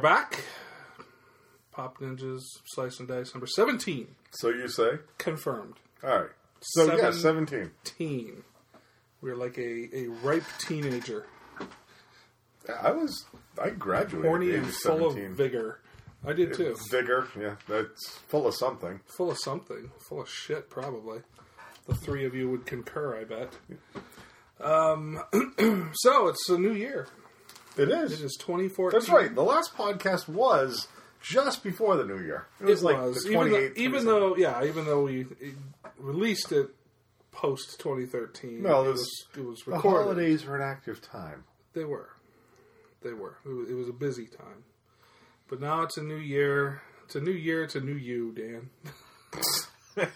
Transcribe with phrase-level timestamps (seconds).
[0.00, 0.44] Are back.
[1.72, 4.06] Pop Ninjas Slice and Dice number 17.
[4.30, 4.92] So you say?
[5.18, 5.74] Confirmed.
[6.02, 6.30] All right.
[6.62, 7.70] So Seven- yeah, seventeen.
[7.84, 8.44] Teen.
[9.20, 11.26] We're like a, a ripe teenager.
[12.82, 13.26] I was.
[13.62, 15.80] I graduated Horny at the age and of full of vigor.
[16.26, 16.74] I did too.
[16.90, 19.00] Vigor, yeah, that's full of something.
[19.04, 19.90] Full of something.
[20.08, 21.18] Full of shit, probably.
[21.86, 23.52] The three of you would concur, I bet.
[24.66, 25.22] Um,
[25.92, 27.06] so, it's a new year.
[27.76, 28.12] It is.
[28.20, 28.98] It is 2014.
[28.98, 29.34] That's right.
[29.34, 30.88] The last podcast was
[31.22, 32.46] just before the new year.
[32.60, 33.24] It It was was.
[33.24, 35.26] like the even, though, even though, yeah, even though we
[35.98, 36.68] released it
[37.32, 40.02] post 2013, No, it it was, it was the recorded.
[40.02, 41.44] holidays are an active time.
[41.74, 42.10] They were.
[43.02, 43.36] They were.
[43.46, 44.64] It was, it was a busy time.
[45.48, 46.82] But now it's a new year.
[47.04, 47.64] It's a new year.
[47.64, 48.70] It's a new you, Dan.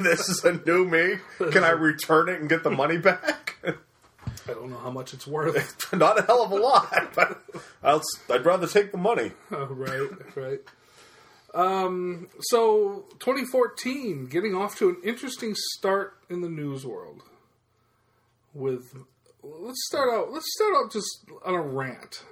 [0.00, 1.16] this is a new me.
[1.50, 3.56] Can I return it and get the money back?
[4.48, 5.92] I don't know how much it's worth.
[5.92, 7.42] Not a hell of a lot, but
[7.82, 9.32] I'll, I'd rather take the money.
[9.50, 10.60] Oh, right, right.
[11.54, 17.22] Um, so 2014, getting off to an interesting start in the news world.
[18.54, 18.94] With
[19.42, 20.32] let's start out.
[20.32, 22.22] Let's start out just on a rant.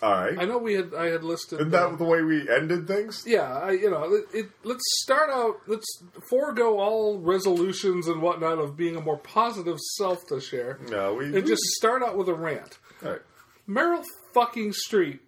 [0.00, 0.38] All right.
[0.38, 1.58] I know we had I had listed.
[1.60, 3.24] Isn't that the way we ended things?
[3.26, 5.56] yeah, I, you know, it, it, let's start out.
[5.66, 5.86] Let's
[6.30, 11.24] forego all resolutions and whatnot of being a more positive self this year, No, we,
[11.26, 12.78] and we just start out with a rant.
[13.04, 13.20] all right.
[13.68, 15.18] Meryl fucking Streep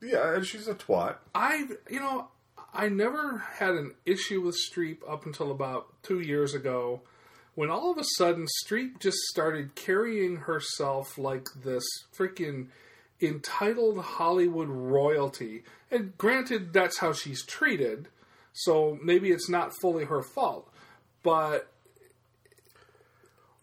[0.00, 1.16] Yeah, and she's a twat.
[1.34, 2.28] I, you know,
[2.72, 7.02] I never had an issue with Streep up until about two years ago,
[7.54, 11.84] when all of a sudden Streep just started carrying herself like this
[12.16, 12.68] freaking
[13.22, 15.62] entitled Hollywood royalty.
[15.90, 18.08] And granted, that's how she's treated,
[18.52, 20.72] so maybe it's not fully her fault.
[21.22, 21.70] But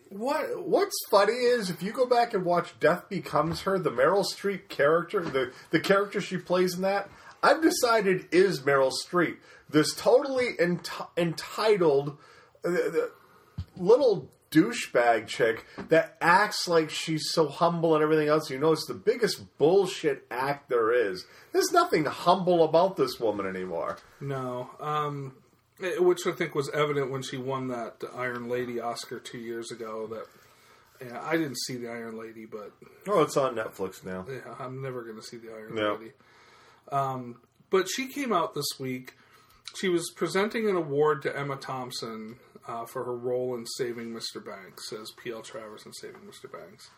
[0.09, 0.67] what?
[0.67, 4.69] What's funny is if you go back and watch Death Becomes Her, the Meryl Streep
[4.69, 7.09] character, the, the character she plays in that,
[7.41, 9.37] I've decided is Meryl Streep.
[9.69, 12.17] This totally enti- entitled
[12.63, 13.11] uh, the
[13.75, 14.29] little
[14.61, 18.49] douchebag chick that acts like she's so humble and everything else.
[18.49, 21.25] You know, it's the biggest bullshit act there is.
[21.53, 23.97] There's nothing humble about this woman anymore.
[24.21, 24.69] No.
[24.79, 25.35] Um,
[25.99, 30.07] which I think was evident when she won that Iron Lady Oscar two years ago.
[30.07, 30.25] That
[31.05, 32.71] yeah, I didn't see the Iron Lady, but
[33.07, 34.25] Oh, it's on Netflix now.
[34.27, 35.93] yeah, I'm never going to see the Iron No.
[35.93, 36.11] Lady.
[36.91, 39.13] Um, but she came out this week.
[39.75, 44.43] She was presenting an award to Emma Thompson uh, for her role in Saving Mr.
[44.43, 45.41] Banks says P.L.
[45.41, 46.51] Travers in Saving Mr.
[46.51, 46.89] Banks.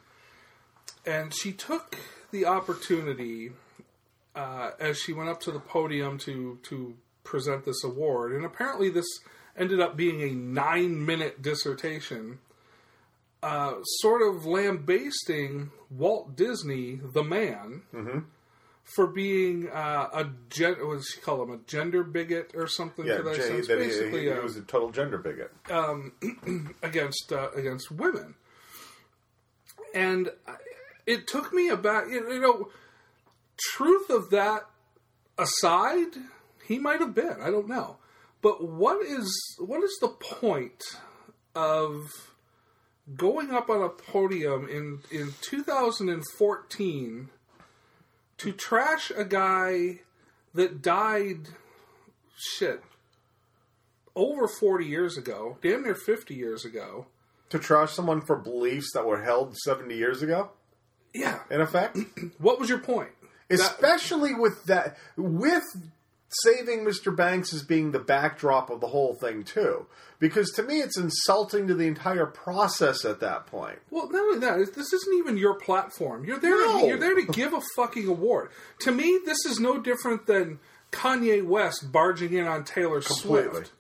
[1.06, 1.98] And she took
[2.32, 3.52] the opportunity
[4.36, 8.90] uh, as she went up to the podium to to present this award, and apparently
[8.90, 9.06] this
[9.58, 12.40] ended up being a nine minute dissertation,
[13.44, 17.84] uh, sort of lambasting Walt Disney, the man,
[18.96, 23.06] for being uh, a gen- what does she call him a gender bigot or something
[23.06, 25.52] Yeah, to that Jay, sense, that he, basically he was a total gender bigot.
[26.84, 28.36] against uh, against women.
[29.94, 30.32] And
[31.06, 32.70] it took me about you you know,
[33.76, 34.66] truth of that
[35.38, 36.16] aside,
[36.68, 37.38] he might have been.
[37.42, 37.98] I don't know,
[38.42, 40.84] but what is what is the point
[41.56, 42.08] of
[43.16, 47.30] going up on a podium in in 2014
[48.40, 50.00] to trash a guy
[50.54, 51.48] that died
[52.38, 52.82] shit
[54.16, 57.06] over 40 years ago, damn near 50 years ago.
[57.50, 60.52] To trash someone for beliefs that were held 70 years ago,
[61.14, 61.40] Yeah.
[61.50, 61.98] in effect?
[62.38, 63.10] What was your point?
[63.50, 65.64] Especially with that, with
[66.30, 67.16] saving Mr.
[67.16, 69.88] Banks as being the backdrop of the whole thing, too.
[70.20, 73.80] Because to me, it's insulting to the entire process at that point.
[73.90, 76.26] Well, not only that, this isn't even your platform.
[76.26, 76.52] You're there.
[76.52, 76.82] No.
[76.82, 78.50] To, you're there to give a fucking award.
[78.82, 80.60] To me, this is no different than
[80.92, 83.50] Kanye West barging in on Taylor Completely.
[83.52, 83.72] Swift.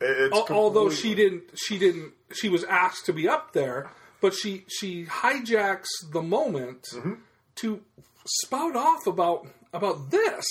[0.00, 3.88] It's Al- Although she didn't, she didn't, she was asked to be up there,
[4.20, 7.12] but she she hijacks the moment Mm-hmm.
[7.56, 7.80] to
[8.26, 10.44] spout off about about this.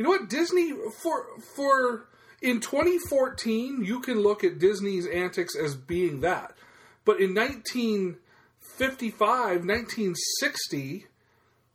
[0.00, 2.06] You know what Disney for for
[2.40, 6.54] in 2014 you can look at Disney's antics as being that,
[7.04, 11.04] but in 1955, 1960.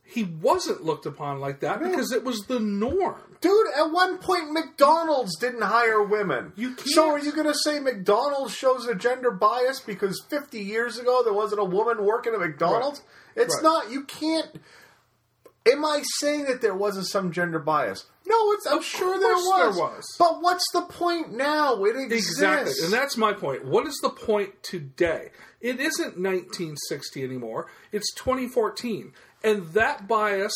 [0.07, 3.21] He wasn't looked upon like that because it was the norm.
[3.41, 6.51] Dude, at one point, McDonald's didn't hire women.
[6.55, 10.59] You can't- So are you going to say McDonald's shows a gender bias because 50
[10.59, 13.03] years ago there wasn't a woman working at McDonald's?
[13.35, 13.63] It's Right.
[13.63, 13.91] not.
[13.91, 14.47] You can't.
[15.71, 18.05] Am I saying that there wasn't some gender bias?
[18.27, 18.65] No, it's.
[18.67, 19.75] I'm sure there was.
[19.75, 20.15] there was.
[20.17, 21.83] But what's the point now?
[21.83, 22.31] It exists.
[22.31, 22.73] Exactly.
[22.83, 23.65] And that's my point.
[23.65, 25.29] What is the point today?
[25.61, 27.67] It isn't 1960 anymore.
[27.91, 29.13] It's 2014.
[29.43, 30.53] And that bias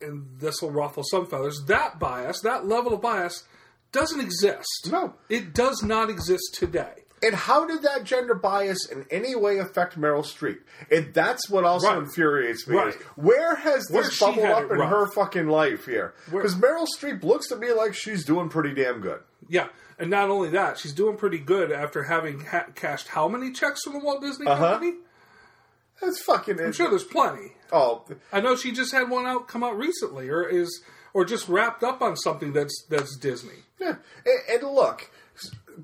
[0.00, 1.64] and this will ruffle some feathers.
[1.66, 3.44] That bias, that level of bias,
[3.92, 4.88] doesn't exist.
[4.90, 5.14] No.
[5.28, 7.04] it does not exist today.
[7.22, 10.58] And how did that gender bias in any way affect Meryl Streep?
[10.90, 11.98] And that's what also Right.
[11.98, 12.76] infuriates me.
[12.76, 12.88] Right.
[12.94, 16.14] is Where has this bubbled up in her fucking life here?
[16.30, 19.20] Because Meryl Streep looks to me like she's doing pretty damn good.
[19.48, 19.68] Yeah,
[19.98, 23.82] and not only that, she's doing pretty good after having ha- cashed how many checks
[23.82, 24.72] from the Walt Disney Uh-huh.
[24.72, 24.94] Company?
[26.00, 26.60] That's fucking.
[26.60, 27.56] I'm sure there's plenty.
[27.72, 30.82] Oh, I know she just had one out come out recently, or is
[31.14, 33.64] or just wrapped up on something that's that's Disney.
[33.80, 35.10] Yeah, and, and look,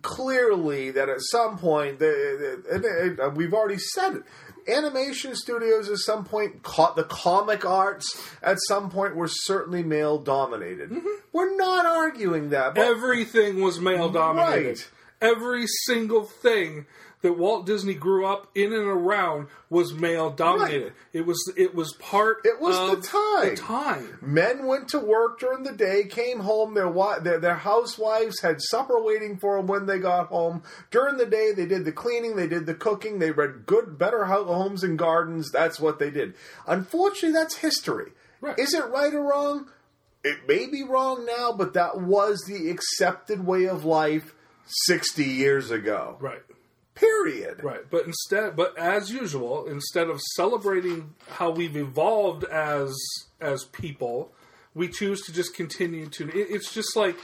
[0.02, 4.22] clearly that at some point, and, and, uh, we've already said it.
[4.66, 10.18] Animation studios at some point caught the comic arts at some point were certainly male
[10.18, 10.90] dominated.
[11.32, 14.66] We're not arguing that, but Everything was male dominated.
[14.66, 14.90] Right.
[15.20, 16.86] Every single thing
[17.24, 20.92] that Walt Disney grew up in and around was male dominated.
[21.14, 22.42] It was it was part.
[22.44, 23.54] It was the of time.
[23.54, 24.18] The time.
[24.20, 26.74] men went to work during the day, came home.
[26.74, 26.92] Their
[27.22, 30.64] their, their housewives had supper waiting for them when they got home.
[30.90, 34.26] During the day, they did the cleaning, they did the cooking, they read good, better
[34.26, 35.50] homes and gardens.
[35.50, 36.34] That's what they did.
[36.66, 38.12] Unfortunately, that's history.
[38.42, 38.58] Right.
[38.58, 39.70] Is it right or wrong?
[40.22, 44.34] It may be wrong now, but that was the accepted way of life
[44.66, 46.18] sixty years ago.
[46.20, 46.42] Right.
[46.94, 47.62] Period.
[47.64, 52.94] Right, but instead, but as usual, instead of celebrating how we've evolved as
[53.40, 54.32] as people,
[54.74, 56.28] we choose to just continue to.
[56.28, 57.16] It, it's just like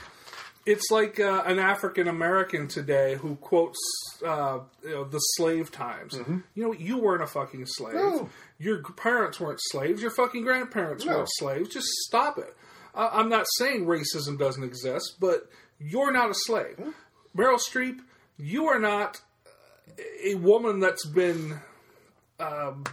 [0.66, 3.78] it's like uh, an African American today who quotes
[4.26, 6.14] uh, you know, the slave times.
[6.54, 7.94] You know, you weren't a fucking slave.
[7.94, 8.28] No.
[8.58, 10.02] Your parents weren't slaves.
[10.02, 11.18] Your fucking grandparents No.
[11.18, 11.68] weren't slaves.
[11.72, 12.54] Just stop it.
[12.94, 16.76] Uh, I'm not saying racism doesn't exist, but you're not a slave.
[17.36, 18.00] Meryl Streep,
[18.36, 19.20] you are not
[20.24, 21.60] a woman that's been,
[22.38, 22.84] um,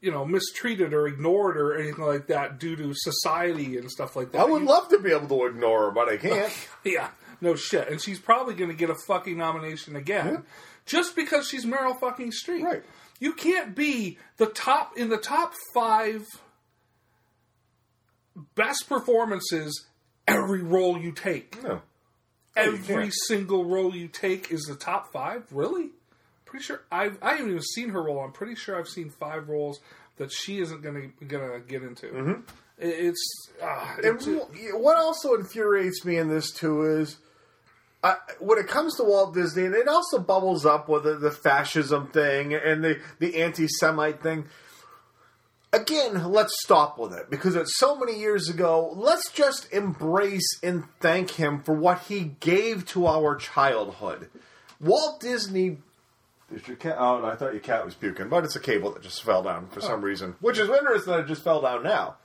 [0.00, 4.32] you know, mistreated or ignored or anything like that due to society and stuff like
[4.32, 4.40] that.
[4.40, 6.52] I would You- love to be able to ignore her, but I can't.
[6.84, 7.08] yeah,
[7.40, 7.88] no shit.
[7.88, 10.44] And she's probably going to get a fucking nomination again
[10.86, 12.62] just because she's Meryl fucking Streep.
[12.62, 12.82] Right.
[13.18, 16.26] You can't be the top in the top five
[18.54, 19.86] best performances
[20.26, 21.62] every role you take.
[21.62, 21.82] No,
[22.56, 25.44] Every single role you take is the top five.
[25.52, 25.90] Really?
[26.50, 28.20] Pretty sure I've I haven't even seen her role.
[28.20, 29.80] I'm pretty sure I've seen five roles
[30.18, 32.06] that she isn't gonna gonna get into.
[32.08, 32.42] It-
[32.82, 34.26] It's, uh, And it's
[34.74, 37.18] what also infuriates me in this too is
[38.02, 41.30] I, when it comes to Walt Disney, and it also bubbles up with the, the
[41.30, 44.46] fascism thing and the, the anti Semite thing.
[45.72, 48.90] Again, let's stop with it because it's so many years ago.
[48.96, 54.30] Let's just embrace and thank him for what he gave to our childhood.
[54.80, 55.78] Walt Disney.
[56.52, 56.96] Is your cat?
[56.98, 59.68] Oh, I thought your cat was puking, but it's a cable that just fell down
[59.68, 60.34] for some reason.
[60.40, 62.16] Which is interesting that it just fell down now.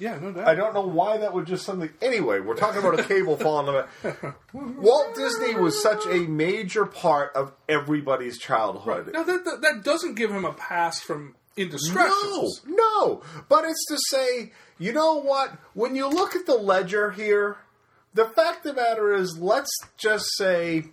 [0.00, 0.48] yeah, no doubt.
[0.48, 1.90] I don't know why that would just suddenly.
[2.02, 4.16] Anyway, we're talking about a cable falling on it.
[4.52, 9.10] Walt Disney was such a major part of everybody's childhood.
[9.12, 12.62] Now that, that that doesn't give him a pass from indiscretions.
[12.66, 13.22] No, no.
[13.48, 15.56] But it's to say, you know what?
[15.74, 17.58] When you look at the ledger here,
[18.14, 20.84] the fact of the matter is, let's just say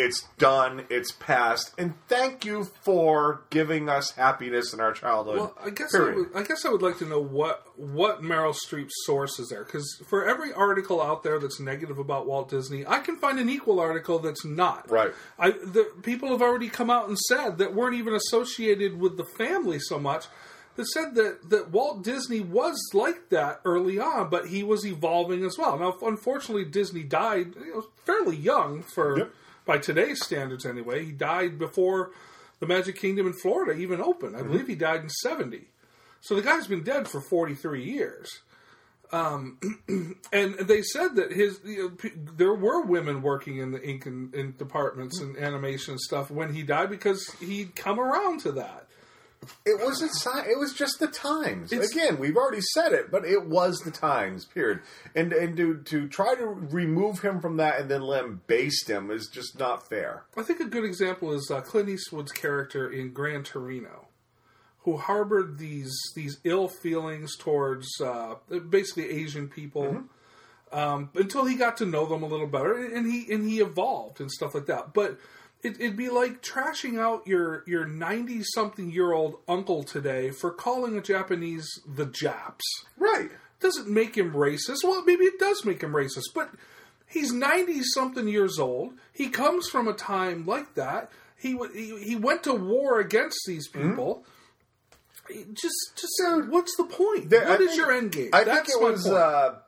[0.00, 5.36] it's done, it's past, and thank you for giving us happiness in our childhood.
[5.36, 8.54] Well, I guess I, would, I guess I would like to know what what Meryl
[8.54, 12.86] Streep's source is there, because for every article out there that's negative about Walt Disney,
[12.86, 14.90] I can find an equal article that's not.
[14.90, 15.12] Right.
[15.38, 19.26] I the people have already come out and said that weren't even associated with the
[19.36, 20.26] family so much.
[20.76, 25.44] That said that that Walt Disney was like that early on, but he was evolving
[25.44, 25.78] as well.
[25.78, 29.32] Now, unfortunately, Disney died you know, fairly young for Yep.
[29.64, 31.04] By today's standards anyway.
[31.04, 32.10] He died before
[32.60, 34.36] the Magic Kingdom in Florida even opened.
[34.36, 35.68] I believe he died in 70.
[36.20, 38.40] So the guy's been dead for 43 years.
[39.12, 39.58] Um,
[40.32, 44.06] and they said that his you know, p- there were women working in the ink
[44.06, 48.52] and, and departments and animation and stuff when he died because he'd come around to
[48.52, 48.86] that.
[49.64, 51.72] It was a si- It was just the times.
[51.72, 54.44] It's- Again, we've already said it, but it was the times.
[54.44, 54.80] Period.
[55.14, 59.28] And and to to try to remove him from that and then lambaste him is
[59.28, 60.24] just not fair.
[60.36, 64.08] I think a good example is uh, Clint Eastwood's character in Gran Torino,
[64.80, 68.34] who harbored these these ill feelings towards uh,
[68.68, 70.02] basically Asian people
[70.70, 74.20] um, until he got to know them a little better, and he and he evolved
[74.20, 74.92] and stuff like that.
[74.92, 75.18] But
[75.62, 80.50] it, it'd be like trashing out your your ninety something year old uncle today for
[80.50, 82.64] calling a Japanese the Japs
[82.96, 83.30] Right.
[83.60, 84.78] doesn't make him racist.
[84.84, 86.50] Well, maybe it does make him racist, but
[87.06, 88.94] he's 90 something years old.
[89.12, 91.10] He comes from a time like that.
[91.36, 94.24] He, he he went to war against these people.
[95.52, 97.30] Just, just what's the point?
[97.30, 98.30] There- What I is think- your end game?
[98.32, 99.58] I That's think it was uh,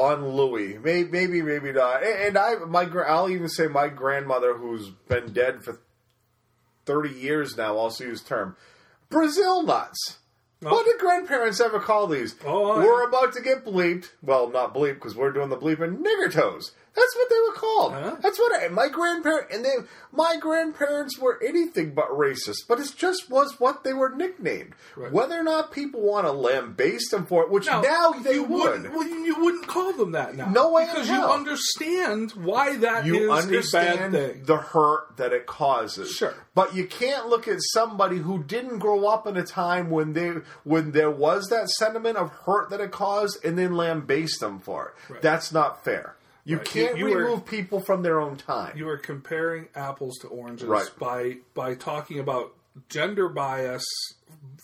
[0.00, 0.78] on Louis.
[0.78, 2.02] Maybe, maybe, maybe not.
[2.02, 5.80] And I, my, I'll even say my grandmother, who's been dead for
[6.86, 8.56] thirty years now, also used term
[9.10, 10.18] Brazil nuts.
[10.62, 10.70] Oh.
[10.70, 12.34] What did grandparents ever call these?
[12.44, 14.10] Oh, we're about to get bleeped.
[14.22, 16.72] Well, not bleeped because we're doing the bleeping nigger toes.
[16.94, 17.92] That's what they were called.
[17.92, 18.16] Huh?
[18.20, 19.74] That's what I, my grandparents and they.
[20.12, 24.74] My grandparents were anything but racist, but it just was what they were nicknamed.
[24.96, 25.12] Right.
[25.12, 28.42] Whether or not people want to lambaste them for it, which Now, now, they you
[28.42, 28.82] would.
[28.82, 30.48] wouldn't- Well, you wouldn't call them that now.
[30.50, 34.42] No way in because you understand why that you a bad understand thing.
[34.46, 36.10] the hurt that it causes.
[36.10, 36.34] Sure.
[36.54, 40.30] But you can't look at somebody who didn't grow up in a time when they
[40.64, 44.88] when there was that sentiment of hurt that it caused and then lambaste them for
[45.08, 45.12] it.
[45.12, 45.22] Right.
[45.22, 46.16] That's not fair.
[46.44, 46.66] You Right.
[46.66, 48.76] can't You- you were- remove people from their own time.
[48.76, 50.90] you are comparing apples to oranges Right.
[50.98, 52.54] by by talking about
[52.88, 53.84] gender bias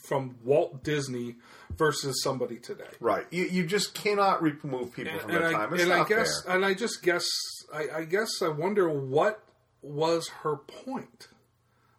[0.07, 1.37] from Walt Disney
[1.77, 2.89] versus somebody today.
[3.01, 3.27] right.
[3.31, 5.75] You, you just cannot remove people from and their I, time.
[5.75, 7.27] It's and I guess and I just guess
[7.73, 9.43] I, I guess I wonder what
[9.83, 11.29] was her point.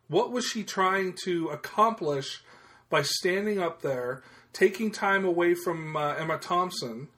[0.07, 2.43] What was she trying to accomplish
[2.89, 7.09] by standing up there, taking time away from uh, Emma Thompson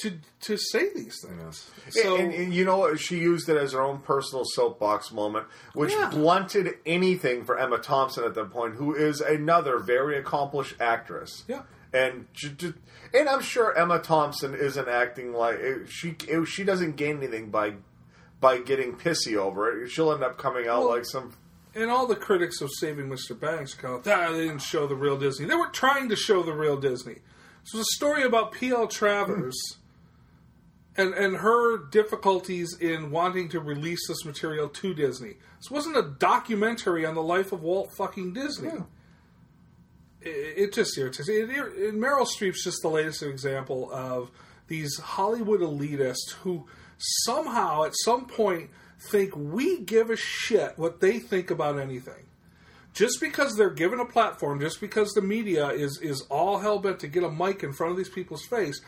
[0.00, 1.70] to to say these things?
[1.90, 2.98] So and, and you know what?
[3.00, 6.08] She used it as her own personal soapbox moment, which Yeah.
[6.10, 11.44] blunted anything for Emma Thompson at that point, who is another very accomplished actress.
[11.48, 11.62] Yeah.
[11.92, 12.26] and
[13.14, 15.58] and I'm sure Emma Thompson isn't acting like
[15.88, 17.74] she she doesn't gain anything by
[18.40, 19.88] by getting pissy over it.
[19.90, 21.32] She'll end up coming out Well, like some.
[21.74, 23.38] and all the critics of Saving Mr.
[23.38, 25.46] Banks go, ah, they didn't show the real Disney.
[25.46, 27.18] They were trying to show the real Disney.
[27.64, 28.88] This was a story about P.L.
[28.88, 29.56] Travers
[30.96, 35.34] and, and her difficulties in wanting to release this material to Disney.
[35.58, 38.70] This wasn't a documentary on the life of Walt fucking Disney.
[40.20, 41.34] It, it just irritates me.
[41.36, 44.30] Meryl Streep's just the latest example of
[44.68, 46.66] these Hollywood elitists who
[46.98, 48.70] somehow, at some point,
[49.10, 52.26] think we give a shit what they think about anything.
[52.94, 57.00] Just because they're given a platform, just because the media is is all hell bent
[57.00, 58.80] to get a mic in front of these people's face,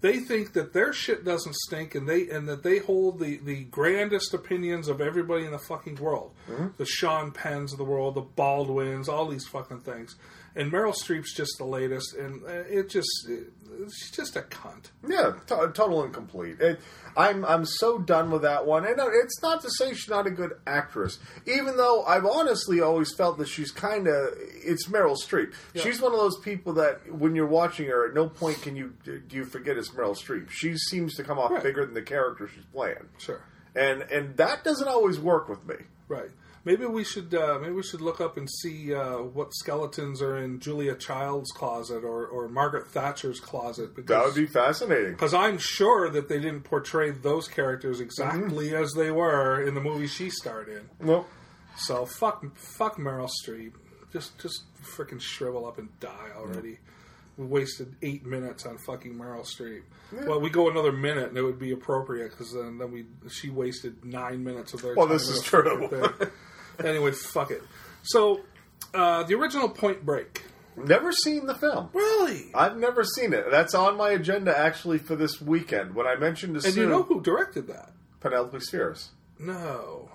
[0.00, 3.64] they think that their shit doesn't stink, and they and that they hold the the
[3.64, 6.32] grandest opinions of everybody in the fucking world.
[6.50, 6.68] Mm-hmm.
[6.76, 10.16] The Sean Penns of the world, the Baldwins, all these fucking things.
[10.54, 13.52] And Meryl Streep's just the latest, and uh, it just it,
[13.90, 14.90] she's just a cunt.
[15.08, 16.60] Yeah, to- total incomplete.
[16.60, 16.78] It,
[17.16, 20.26] I'm I'm so done with that one, and uh, it's not to say she's not
[20.26, 21.18] a good actress.
[21.46, 25.54] Even though I've honestly always felt that she's kind of it's Meryl Streep.
[25.74, 28.92] She's one of those people that when you're watching her, at no point can you
[29.04, 30.50] do you forget it's Meryl Streep.
[30.50, 31.62] She seems to come off Right.
[31.62, 33.40] bigger than the character she's playing, Sure.
[33.74, 35.76] and and that doesn't always work with me.
[36.08, 36.30] Right.
[36.64, 40.36] Maybe we should uh, maybe we should look up and see uh, what skeletons are
[40.38, 45.10] in Julia Child's closet or, or Margaret Thatcher's closet because That would be fascinating.
[45.12, 49.80] because I'm sure that they didn't portray those characters exactly as they were in the
[49.80, 50.88] movie she starred in.
[51.04, 51.26] Well,
[51.76, 53.72] So fuck fuck Meryl Streep.
[54.12, 56.78] Just just freaking shrivel up and die already.
[57.38, 59.82] We wasted eight minutes on fucking Meryl Streep.
[60.12, 63.48] Well, we go another minute and it would be appropriate because then, then we she
[63.50, 64.94] wasted nine minutes of their.
[64.94, 65.88] Well, this is true.
[66.84, 67.62] anyway, fuck it.
[68.02, 68.40] So,
[68.94, 70.42] uh, the original Point Break.
[70.76, 71.88] never seen the film.
[71.92, 72.50] Really?
[72.54, 73.50] I've never seen it.
[73.50, 75.94] That's on my agenda actually for this weekend.
[75.94, 77.90] When I mentioned to And you know who directed that?
[78.20, 79.08] Penelope Spheeris.
[79.38, 80.08] No.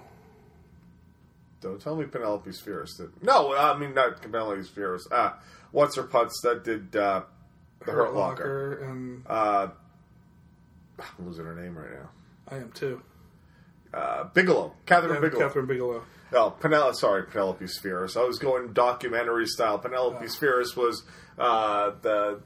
[1.60, 3.10] Don't tell me Penelope Spheeris did.
[3.24, 5.02] No, I mean not Penelope Spheeris.
[5.12, 5.40] Ah,
[5.72, 7.24] what's her putz that did uh,
[7.86, 8.84] the Hurt Locker?
[8.84, 9.68] and Uh,
[11.00, 12.10] I'm losing her name right now.
[12.50, 13.02] I am too.
[13.94, 15.50] Uh, Bigelow, Kathryn Yeah, Bigelow.
[15.50, 16.03] Kathryn Bigelow.
[16.34, 18.17] Oh, Penelope, sorry, Penelope Spheeris.
[18.17, 19.79] I was going documentary style.
[19.79, 20.25] Penelope.
[20.25, 21.03] Spheeris was
[21.38, 22.41] uh, the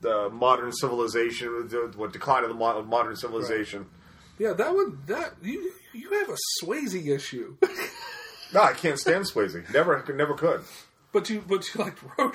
[0.00, 3.86] the modern civilization, the, what decline of the mo- modern civilization.
[4.38, 7.56] Yeah, that would that you you have a Swayze issue,
[8.54, 9.72] No, I can't stand Swayze.
[9.72, 10.60] Never, never could.
[11.12, 12.34] but you but you like Road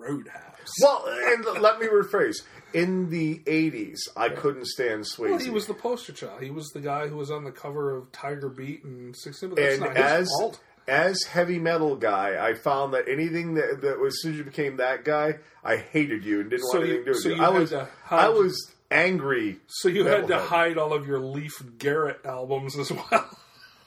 [0.00, 0.72] Roadhouse.
[0.80, 2.42] Well, and let me rephrase.
[2.72, 5.30] In the '80s, I couldn't stand Swayze.
[5.30, 6.42] Well, he was the poster child.
[6.42, 9.14] He was the guy who was on the cover of Tiger Beat and.
[9.40, 10.30] But and as
[10.86, 14.44] as heavy metal guy, I found that anything that, that was as soon as you
[14.44, 17.28] became that guy, I hated you and didn't So want anything to do with so
[17.28, 17.42] you.
[17.42, 17.72] I was
[18.10, 19.58] I was angry.
[19.68, 23.30] So you had to hide all of your Leif Garrett albums as well.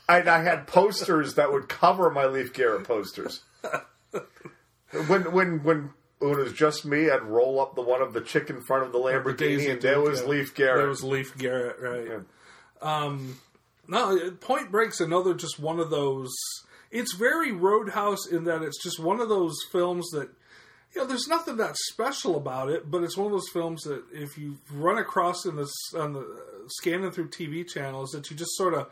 [0.07, 3.41] I, I had posters that would cover my Leif Garrett posters.
[5.07, 5.89] when when when
[6.29, 8.85] when it was just me, I'd roll up the one of the chick in front
[8.85, 10.27] of the Lamborghini, and there was yeah.
[10.27, 10.77] Leif Garrett.
[10.77, 12.07] There was Leif Garrett, right?
[12.07, 12.19] Yeah.
[12.81, 13.39] Um,
[13.87, 16.31] no, Point Break's another just one of those.
[16.91, 20.29] it's very Roadhouse in that it's just one of those films that
[20.93, 24.03] you know there's nothing that special about it, but it's one of those films that
[24.11, 26.25] if you run across in this on the
[26.67, 28.89] scanning through TV channels that you just sort of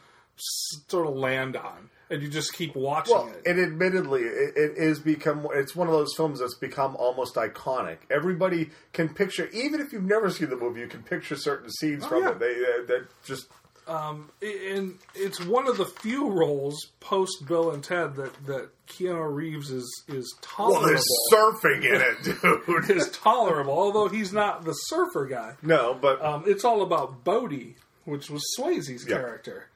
[0.90, 3.48] sort of land on and you just keep watching Well, it.
[3.50, 5.48] and admittedly, it, it is become.
[5.54, 7.98] It's one of those films that's become almost iconic.
[8.12, 12.06] Everybody can picture, even if you've never seen the movie, you can picture certain scenes
[12.06, 12.30] from Oh, yeah.
[12.32, 12.40] it.
[12.40, 13.48] They uh, that just
[13.88, 19.34] Um, and it's one of the few roles post Bill and Ted that that Keanu
[19.34, 20.82] Reeves is is tolerable.
[20.82, 22.98] well, there's surfing in it, dude.
[22.98, 25.56] is tolerable, although he's not the surfer guy.
[25.64, 27.76] no, but Um, it's all about Bodhi,
[28.06, 29.18] which was Swayze's Yeah.
[29.18, 29.68] character.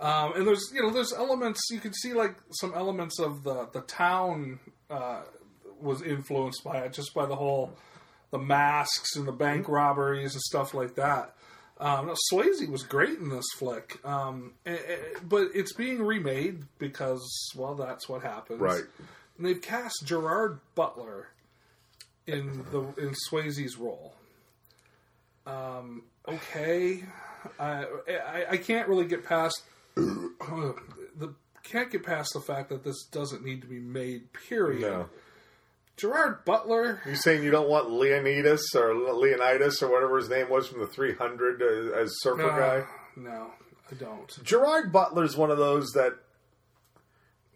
[0.00, 3.68] Um, and there's you know there's elements you can see like some elements of the
[3.72, 4.58] the town
[4.90, 5.22] uh,
[5.80, 7.72] was influenced by it just by the whole
[8.30, 11.36] the masks and the bank robberies and stuff like that.
[11.78, 14.96] Um, no, Swayze was great in this flick, um, eh, eh,
[15.28, 18.60] but it's being remade because well that's what happens.
[18.60, 18.82] Right.
[19.36, 21.28] And they've cast Gerard Butler
[22.26, 24.14] in the in Swayze's role.
[25.46, 27.04] Um, okay,
[27.58, 29.62] I, I I can't really get past
[29.96, 34.32] the can't get past the fact that this doesn't need to be made.
[34.48, 34.82] Period.
[34.82, 35.08] no.
[35.96, 37.00] Gerard Butler.
[37.06, 40.88] You saying you don't want Leonidas or Leonidas or whatever his name was from the
[40.88, 42.86] 300 uh, as surfer uh, guy?
[43.16, 43.52] no,
[43.90, 44.44] I don't.
[44.44, 46.14] Gerard Butler's one of those that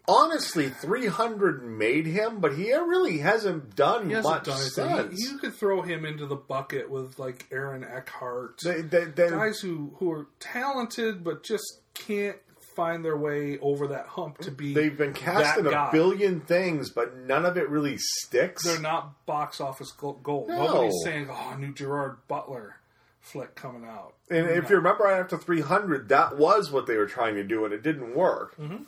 [0.07, 5.19] honestly 300 made him, but he really hasn't done He hasn't much done since.
[5.29, 9.59] You could throw him into the bucket with like Aaron Eckhart, They- they- they- guys
[9.59, 12.37] who who are talented but just can't
[12.75, 14.73] find their way over that hump to be.
[14.73, 15.91] They've been cast in a guy.
[15.91, 18.63] billion things, but none of it really sticks.
[18.63, 20.23] They're not box office gold.
[20.47, 20.65] No.
[20.65, 22.77] Nobody's saying, "Oh, new Gerard Butler
[23.19, 27.07] flick coming out." and if you remember, right after 300, that was what they were
[27.07, 28.55] trying to do, and it didn't work.
[28.57, 28.83] Mm-hmm.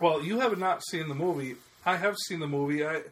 [0.00, 1.56] Well, you have not seen the movie.
[1.86, 2.84] I have seen the movie.
[2.84, 3.02] I,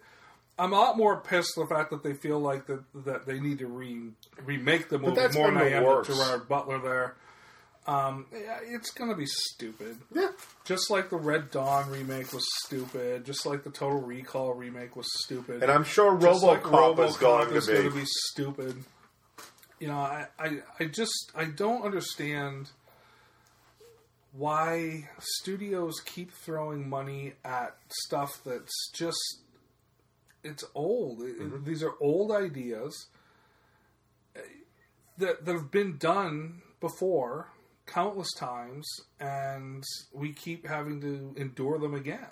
[0.59, 3.59] I'm a lot more pissed the fact that they feel like that that they need
[3.59, 4.09] to re,
[4.45, 7.17] remake the movie more than I am with Gerard Butler there.
[7.87, 9.97] Um, it's going to be stupid.
[10.15, 10.29] Yeah.
[10.65, 13.25] Just like the Red Dawn remake was stupid.
[13.25, 15.63] Just like the Total Recall remake was stupid.
[15.63, 18.01] And I'm sure Just like RoboCop is going is to gonna be.
[18.01, 18.85] be stupid.
[19.81, 22.69] You know, I, I, I just I don't understand
[24.33, 29.41] why studios keep throwing money at stuff that's just
[30.45, 31.21] it's old.
[31.21, 31.65] Mm-hmm.
[31.65, 33.07] These are old ideas
[34.37, 34.41] uh,
[35.19, 37.49] that that have been done before
[37.91, 38.87] countless times,
[39.19, 42.27] and we keep having to endure them again.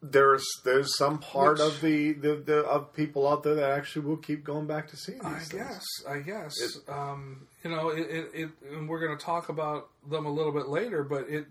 [0.00, 4.06] There's there's some part Which- of the, the, the of people out there that actually
[4.06, 5.48] will keep going back to see these I things.
[5.48, 5.84] guess.
[6.08, 6.52] I guess.
[6.60, 10.30] It- um, you know, it, it, it, and we're going to talk about them a
[10.32, 11.46] little bit later, but it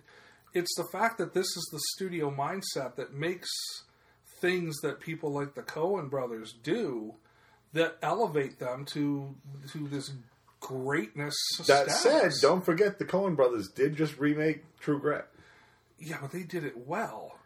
[0.53, 3.49] it's the fact that this is the studio mindset that makes
[4.39, 7.15] things that people like the Coen brothers do
[7.73, 9.35] that elevate them to
[9.73, 10.09] to this
[10.59, 11.35] greatness.
[11.67, 15.25] That said, don't forget the Coen brothers did just remake True Grit,
[15.99, 17.37] yeah, but they did it well.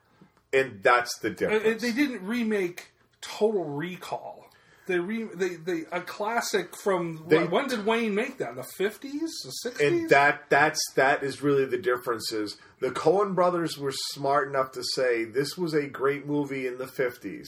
[0.54, 1.82] and that's the difference.
[1.82, 4.40] They didn't remake Total Recall.
[4.88, 8.56] They re they, they a classic from They- when did Wayne make that?
[8.56, 9.88] The fifties, the sixties?
[9.88, 14.72] and that that's that is really the difference is the Coen brothers were smart enough
[14.74, 17.48] to say this was a great movie in the 50s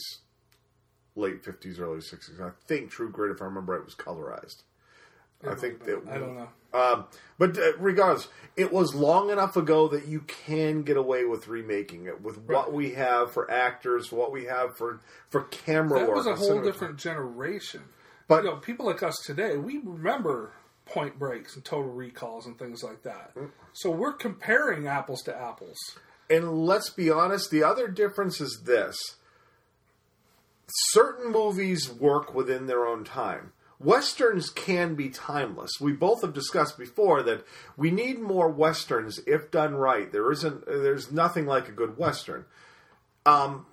[1.16, 4.62] late 50s early 60s i think true grit if i remember it was colorized
[5.48, 6.48] i think that I don't know.
[6.72, 7.04] um,
[7.38, 12.06] but uh, regardless it was long enough ago that you can get away with remaking
[12.06, 16.16] it with what we have for actors what we have for for camera That work
[16.16, 17.82] was a whole different generation.
[18.28, 20.52] But- you know, people like us today, we remember
[20.86, 23.34] Point Breaks and Total Recalls and things like that.
[23.34, 23.50] Mm.
[23.72, 25.76] So we're comparing apples to apples.
[26.30, 28.96] And let's be honest, the other difference is this.
[30.68, 33.52] Certain movies work within their own time.
[33.80, 35.72] Westerns can be timeless.
[35.80, 37.44] We both have discussed before that
[37.76, 40.10] we need more westerns if done right.
[40.10, 42.44] There isn't there's nothing like a good western.
[43.26, 43.66] Um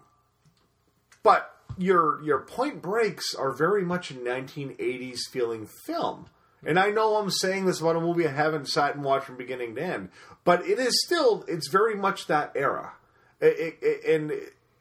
[1.23, 6.27] but your your point breaks are very much a 1980s feeling film.
[6.65, 9.37] And I know I'm saying this about a movie I haven't sat and watched from
[9.37, 10.09] beginning to end,
[10.43, 12.93] but it is still it's very much that era.
[13.39, 14.33] It- it- and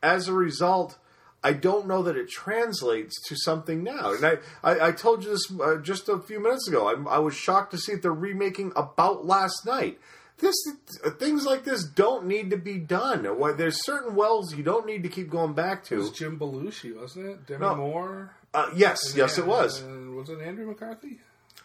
[0.03, 0.99] as a result,
[1.43, 4.13] I don't know that it translates to something now.
[4.13, 6.87] And I, I, I told you this uh, just a few minutes ago.
[6.89, 9.99] I, I was shocked to see that they're remaking About Last Night.
[10.39, 10.55] This
[11.19, 13.23] things like this don't need to be done.
[13.57, 15.95] There's certain wells you don't need to keep going back to.
[15.97, 16.11] It was.
[16.13, 17.47] Jim Belushi, wasn't it?
[17.47, 17.75] Demi No.
[17.75, 18.35] Moore.
[18.55, 19.81] Uh, yes, yes, it was.
[19.83, 21.19] And was it Andrew McCarthy?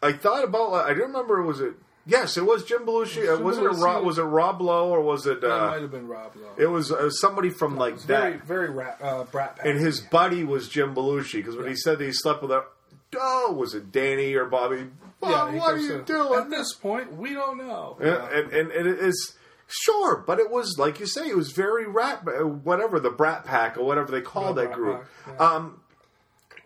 [0.04, 0.74] I thought about.
[0.74, 1.42] I don't remember.
[1.42, 1.74] Was it?
[2.08, 3.24] Yes, it was Jim Belushi.
[3.26, 3.62] Jim was it.
[3.64, 5.44] Rob, was it Rob Lowe or was it?
[5.44, 6.50] Uh, might have been Rob Lowe.
[6.58, 8.22] it was uh, somebody from like It's that.
[8.22, 8.38] very,
[8.68, 9.66] very rat, uh, Brat Pack.
[9.66, 12.64] and his buddy was Jim Belushi because when he said that he slept with a,
[13.18, 14.86] oh, was it Danny or Bobby?
[15.20, 16.40] Bob, he what are you to- doing?
[16.40, 17.98] At this point, we don't know.
[18.00, 19.34] and, and, and, and it is
[19.68, 23.46] sure, but it was like you say, it was very rat, uh, whatever the Brat
[23.46, 25.06] Pack or whatever they call The that group.
[25.28, 25.38] Yeah.
[25.38, 25.82] Um,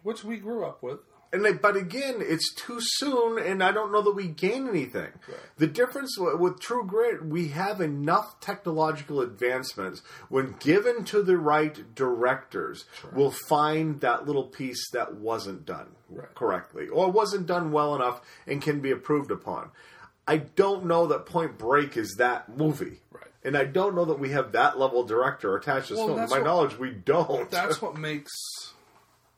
[0.04, 1.00] Which we grew up with.
[1.32, 5.10] And they, but again, it's too soon, and I don't know that we gain anything.
[5.58, 11.94] The difference with True Grit, we have enough technological advancements when given to the right
[11.96, 16.34] directors, will find that little piece that wasn't done Right.
[16.34, 19.70] correctly or wasn't done well enough and can be approved upon.
[20.28, 23.02] I don't know that Point Break is that movie.
[23.12, 23.24] Right.
[23.44, 26.20] And I don't know that we have that level director attached to Well, film.
[26.22, 27.50] To my what- knowledge, we don't.
[27.50, 28.32] That's what makes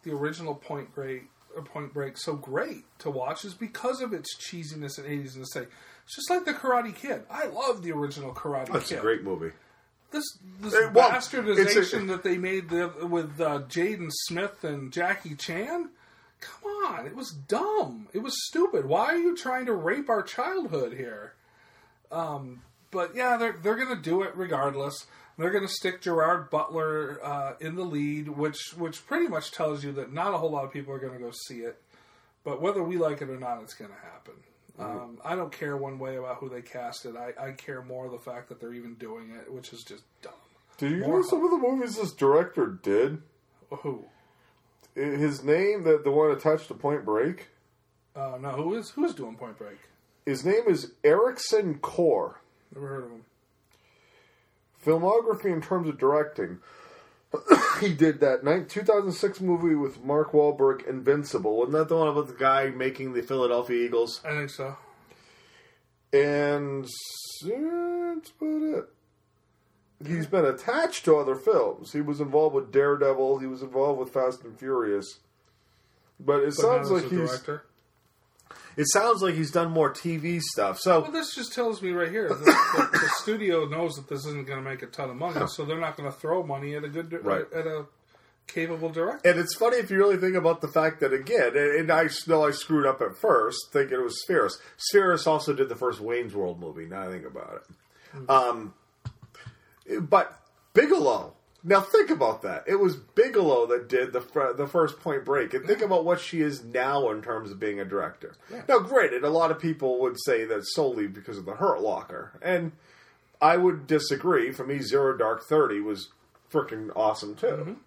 [0.04, 4.36] the original Point Break A point Break so great to watch is because of its
[4.38, 5.62] cheesiness and 80s and say
[6.06, 7.24] it's just like the Karate Kid.
[7.30, 8.96] I love the original Karate That's Kid.
[8.98, 9.52] That's a great movie.
[10.12, 10.24] This
[10.60, 15.36] this Eh, well, bastardization a- that they made the, with uh, Jaden Smith and Jackie
[15.36, 15.90] Chan.
[16.42, 18.08] Come on, it was dumb.
[18.14, 18.86] It was stupid.
[18.86, 21.34] Why are you trying to rape our childhood here?
[22.12, 25.06] Um, but yeah, they're they're going to do it regardless.
[25.42, 29.84] They're going to stick Gerard Butler uh, in the lead, which which pretty much tells
[29.84, 31.82] you that not a whole lot of people are going to go see it.
[32.44, 34.34] But whether we like it or not, it's going to happen.
[34.80, 37.16] Um, I don't care one way about who they casted.
[37.16, 40.34] I, I care more the fact that they're even doing it, which is just dumb.
[40.78, 43.22] Did you More know some of the movies this director did?
[43.70, 44.06] Who?
[44.96, 47.48] His name, that the one attached to Point Break,
[48.16, 49.78] Uh, no, who is who is doing Point Break?
[50.26, 52.42] his name is Ericson Core.
[52.74, 53.26] Never heard of him.
[54.86, 56.60] Filmography in terms of directing.
[57.80, 61.58] he did that nine, 2006 movie with Mark Wahlberg, Invincible.
[61.58, 64.22] Wasn't that the one about the guy making the Philadelphia Eagles?
[64.26, 64.76] I think so.
[66.14, 68.90] And that's about it.
[70.06, 71.94] He's been attached to other films.
[71.94, 73.40] He was involved with Daredevil.
[73.40, 75.20] He was involved with Fast and Furious.
[76.20, 77.66] But it But sounds like a he's director.
[78.78, 80.80] It sounds like he's done more TV stuff.
[80.80, 84.20] So Well, this just tells me right here that the, the studio knows that this
[84.26, 86.76] isn't going to make a ton of money, so they're not going to throw money
[86.76, 87.46] at a good, Right.
[87.54, 87.86] at a
[88.48, 89.30] capable director.
[89.30, 92.46] And it's funny if you really think about the fact that again, and I know
[92.46, 94.54] I screwed up at first thinking it was Spheeris.
[94.92, 96.86] Spheeris also did the first Wayne's World movie.
[96.86, 97.62] Now I think about
[98.16, 98.74] it, um,
[100.02, 100.38] but
[100.74, 101.34] Bigelow.
[101.64, 102.64] Now think about that.
[102.68, 106.20] It was Bigelow that did the fir- the first Point Break, and think about what
[106.20, 108.36] she is now in terms of being a director.
[108.68, 112.32] Now, granted, a lot of people would say that solely because of the Hurt Locker,
[112.42, 112.72] and
[113.40, 114.52] I would disagree.
[114.52, 116.10] For me, Zero Dark Thirty was
[116.52, 117.78] freaking awesome too.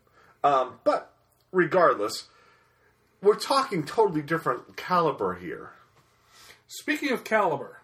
[0.45, 1.13] Um, but
[1.51, 2.29] regardless,
[3.21, 5.71] we're talking totally different caliber here.
[6.69, 7.81] Speaking of caliber,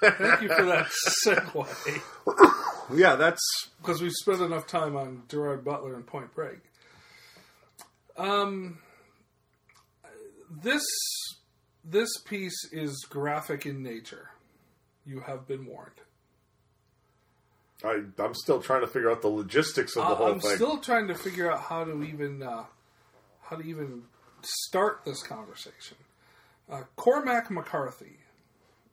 [0.00, 0.86] thank you for that
[1.26, 2.00] segue
[2.98, 3.40] Yeah, that's
[3.80, 6.58] because we've spent enough time on Gerard Butler and Point Break.
[8.16, 8.78] Um,
[10.50, 10.82] this
[11.84, 14.30] this piece is graphic in nature.
[15.06, 15.90] You have been warned.
[17.84, 20.54] I, I'm still trying to figure out the logistics of the I- whole I'm thing.
[20.56, 22.64] still trying to figure out how to even uh,
[23.42, 24.02] how to even
[24.42, 25.96] start this conversation.
[26.70, 28.16] Uh, Cormac McCarthy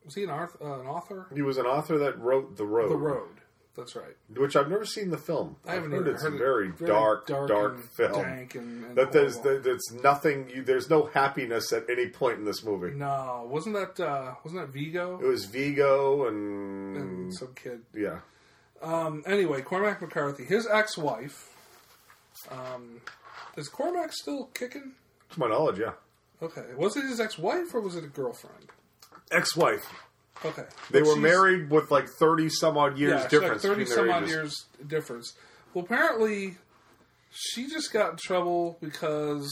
[0.05, 1.27] was he an, arth- uh, an author?
[1.33, 3.29] he was an author that wrote The Road, The Road.
[3.75, 4.15] That's right.
[4.35, 5.55] which I've never seen the film.
[5.65, 6.39] I haven't I've heard it's heard a it.
[6.39, 8.21] very, dark, dark, and film.
[8.21, 10.49] dank and, and That there's that, that's nothing.
[10.53, 12.91] You, there's no happiness at any point in this movie.
[12.93, 15.19] no, wasn't that uh, wasn't that Viggo?
[15.23, 17.81] It was Viggo and, and some kid?
[17.95, 18.19] yeah.
[18.81, 21.55] Um, anyway, Cormac McCarthy, his ex-wife.
[22.49, 22.99] Um,
[23.55, 24.93] is Cormac still kicking?
[25.29, 25.91] To my knowledge, yeah.
[26.41, 28.71] Okay, was it his ex-wife or was it a girlfriend?
[29.31, 29.85] Ex-wife.
[30.43, 33.61] Okay, They were she's- married with like thirty some odd years yeah, she's like difference.
[33.61, 34.33] thirty between some their odd ages.
[34.35, 35.33] years difference.
[35.73, 36.57] Well, apparently,
[37.29, 39.49] she just got in trouble because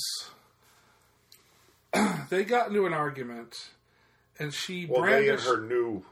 [2.30, 3.56] they got into an argument,
[4.40, 6.04] and she Well, they and brandished her new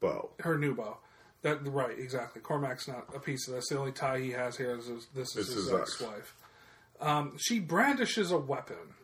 [0.00, 0.30] beau.
[0.40, 0.98] her new bow.
[1.42, 2.40] That right, exactly.
[2.40, 3.68] Cormac's not a piece of this.
[3.68, 6.00] The only tie he has here is his, this is This his is ex.
[6.00, 6.34] ex-wife.
[7.00, 8.94] Um, she brandishes a weapon.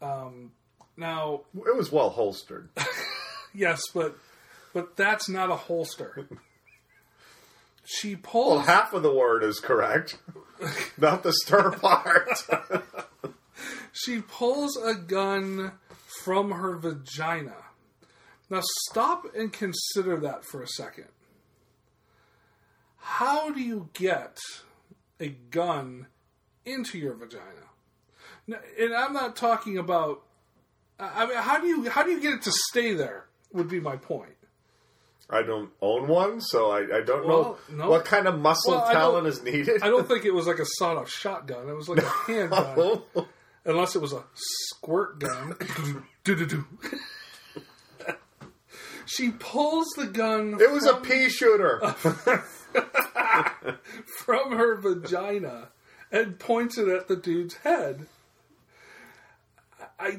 [0.00, 0.52] Um,
[0.96, 2.68] now, It was well holstered.
[3.54, 4.16] yes, but
[4.72, 6.26] but that's not a holster.
[7.84, 8.66] She Well, pulls.
[8.66, 10.18] half of the word is correct,
[10.98, 12.28] not the stir part.
[13.92, 15.72] she pulls a gun
[16.24, 17.54] from her vagina.
[18.50, 21.06] Now stop and consider that for a second.
[22.98, 24.38] How do you get
[25.20, 26.06] a gun
[26.64, 27.42] into your vagina?
[28.46, 30.22] Now, and I'm not talking about
[30.98, 33.26] I mean, how do you how do you get it to stay there?
[33.52, 34.30] Would be my point.
[35.28, 37.90] I don't own one, so I, I don't Well, know no.
[37.90, 39.82] what kind of muscle Well, talent is needed.
[39.82, 41.68] I don't think it was like a sawed-off shotgun.
[41.68, 43.02] It was like a handgun,
[43.64, 45.56] unless it was a squirt gun.
[49.08, 50.58] She pulls the gun.
[50.60, 51.80] It was a pea shooter.
[54.04, 55.68] from her vagina
[56.10, 58.06] and points it at the dude's head.
[60.00, 60.18] I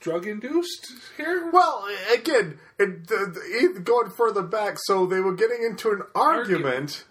[0.00, 1.50] drug induced here.
[1.52, 7.04] Well, again, it, the, the, going further back, so they were getting into an argument,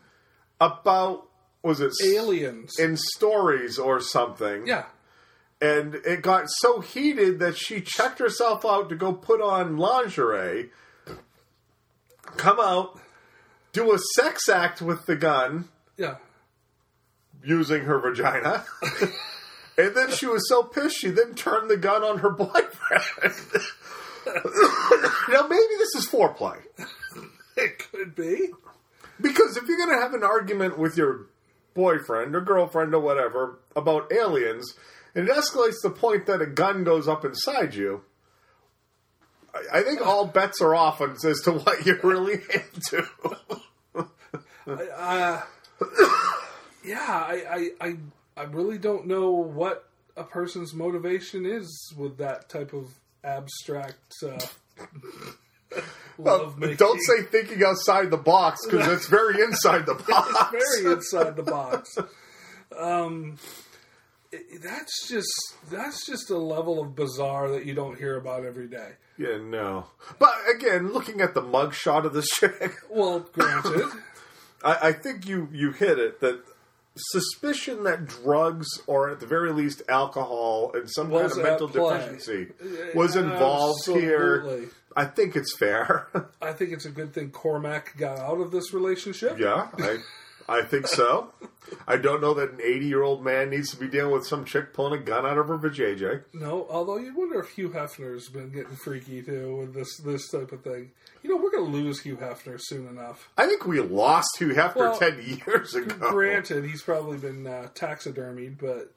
[0.60, 1.28] about
[1.64, 2.80] was it Aliens.
[2.80, 4.66] in stories or something?
[4.68, 4.86] yeah.
[5.62, 10.70] and it got so heated that she checked herself out to go put on lingerie,
[12.38, 13.00] come out,
[13.74, 15.68] do a sex act with the gun
[15.98, 16.16] Yeah.
[17.44, 18.66] using her vagina.
[19.78, 23.36] And then she was so pissed, she then turned the gun on her boyfriend.
[25.30, 26.60] now, maybe this is foreplay.
[27.56, 28.50] It could be.
[29.20, 31.28] Because if you're going to have an argument with your
[31.74, 34.74] boyfriend or girlfriend or whatever about aliens,
[35.16, 38.04] and it escalates to the point that a gun goes up inside you,
[39.54, 43.08] I, I think all bets are off as to what you're really into.
[44.68, 45.42] Uh,
[46.84, 47.96] yeah, I, I, I,
[48.38, 52.90] I really don't know what a person's motivation is with that type of
[53.24, 54.38] abstract uh,
[56.18, 56.78] love making.
[56.78, 60.52] Don't say thinking outside the box because it's very inside the box.
[60.52, 61.98] very inside the box.
[62.78, 63.38] Um,
[64.32, 65.32] it- that's just
[65.70, 68.92] that's just a level of bizarre that you don't hear about every day.
[69.18, 69.86] yeah, no.
[70.20, 73.86] But again, looking at the mugshot of this chick, Well, granted,
[74.64, 76.42] I, I think you you hit it that
[76.98, 81.68] suspicion that drugs or at the very least alcohol and some Was kind of mental
[81.70, 81.98] play.
[81.98, 82.48] deficiency
[82.96, 84.68] was involved here.
[84.96, 86.08] I think it's fair.
[86.42, 89.38] I think it's a good thing Cormac got out of this relationship.
[89.40, 90.00] yeah, I
[90.50, 91.34] I think so.
[91.86, 94.46] I don't know that an 80 year old man needs to be dealing with some
[94.46, 96.24] chick pulling a gun out of her vajayjay.
[96.34, 100.52] No, although you wonder if Hugh Hefner's been getting freaky too with this this type
[100.54, 100.92] of thing.
[101.24, 103.30] You know, we're going to lose Hugh Hefner soon enough.
[103.38, 105.96] I think we lost Hugh Hefner Well, 10 years ago.
[106.12, 108.94] Granted, he's probably been uh, taxidermied, but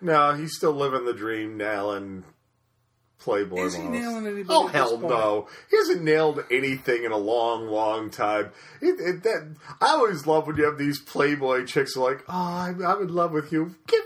[0.00, 2.22] No, he's still living the dream, nailing
[3.18, 5.48] Playboy Is he nailing anybody Oh hell no!
[5.70, 8.50] He hasn't nailed anything in a long, long time.
[8.82, 12.24] It, it, that I always love when you have these Playboy chicks who are like,
[12.28, 14.02] "Oh, I'm, I'm in love with you." Get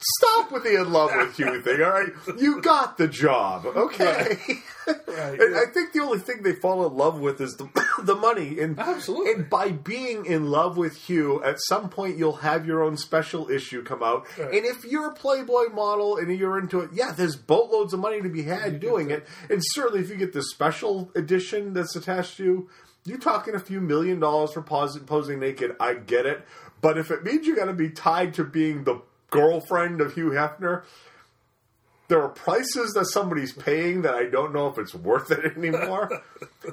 [0.00, 1.82] stop with the in love with you thing.
[1.82, 4.38] All right, you got the job, okay?
[4.86, 5.60] Right, And yeah.
[5.60, 7.68] I think the only thing they fall in love with is the
[8.02, 8.58] the money.
[8.60, 9.32] And Absolutely.
[9.34, 13.48] and by being in love with Hugh, at some point you'll have your own special
[13.50, 14.26] issue come out.
[14.38, 14.54] Right.
[14.54, 18.20] And if you're a Playboy model and you're into it, yeah, there's boatloads of money
[18.22, 19.26] to be had doing it.
[19.48, 22.70] And certainly if you get the special edition that's attached to you,
[23.04, 25.76] you're talking a few million dollars for pos- posing naked.
[25.78, 26.44] I get it.
[26.80, 30.30] But if it means you're going to be tied to being the girlfriend of Hugh
[30.30, 30.82] Hefner,
[32.08, 36.22] there are prices that somebody's paying that I don't know if it's worth it anymore.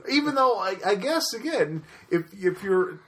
[0.09, 2.99] Even though I, I guess again, if if you're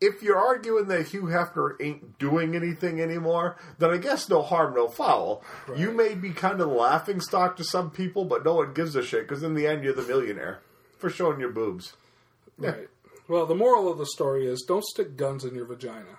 [0.00, 4.74] if you're arguing that Hugh Hefner ain't doing anything anymore, then I guess no harm,
[4.74, 5.42] no foul.
[5.74, 9.02] You may be kind of laughing stock to some people, but no one gives a
[9.02, 10.60] shit because in the end you're the millionaire
[10.98, 11.94] for showing your boobs.
[12.58, 12.88] Right.
[13.28, 16.18] Well, the moral of the story is don't stick guns in your vagina.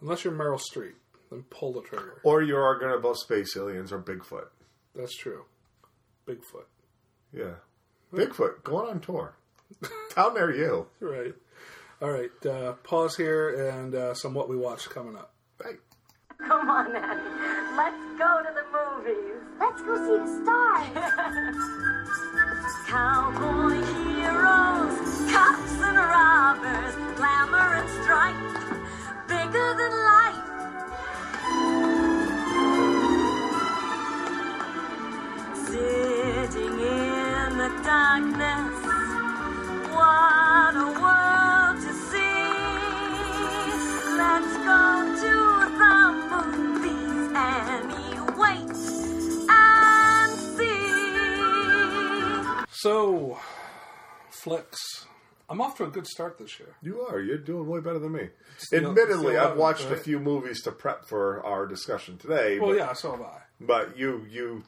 [0.00, 0.94] Unless you're Meryl Streep,
[1.30, 2.20] then pull the trigger.
[2.22, 4.48] Or you're arguing about space aliens or Bigfoot.
[4.94, 5.44] That's true.
[6.26, 6.66] Bigfoot.
[7.32, 7.54] Yeah,
[8.12, 9.34] Bigfoot going on tour.
[10.16, 10.86] How near you?
[11.00, 11.34] Right.
[12.00, 12.30] All right.
[12.46, 15.32] Uh, pause here and uh, some what we watched coming up.
[15.62, 15.74] Hey.
[16.38, 17.76] Come on, Annie.
[17.76, 19.42] Let's go to the movies.
[19.58, 20.88] Let's go see the stars.
[22.88, 23.74] Cowboy
[24.14, 24.96] heroes,
[25.32, 28.40] cops and robbers, glamour and strife,
[29.28, 30.47] bigger than life.
[36.58, 38.84] Sitting in the darkness,
[39.94, 42.50] what a world to see.
[44.16, 44.82] Let's go
[45.22, 45.34] to
[45.78, 45.96] the
[46.32, 48.18] movies, Annie.
[48.36, 48.74] Wait
[49.48, 50.90] and see.
[52.72, 53.38] So,
[54.30, 54.80] flicks.
[55.48, 56.74] I'm off to a good start this year.
[56.82, 57.20] You are.
[57.20, 58.30] You're doing way better than me.
[58.58, 62.58] Still- Admittedly, still I've haven't, watched a few movies to prep for our discussion today.
[62.58, 63.42] Well, but, yeah, so have I.
[63.60, 64.64] but you, you,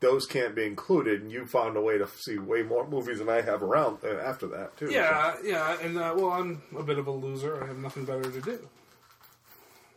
[0.00, 3.28] those can't be included, and you found a way to see way more movies than
[3.28, 4.90] I have around uh, after that too.
[4.90, 7.62] Yeah, yeah, and uh, well, I'm a bit of a loser.
[7.62, 8.58] I have nothing better to do.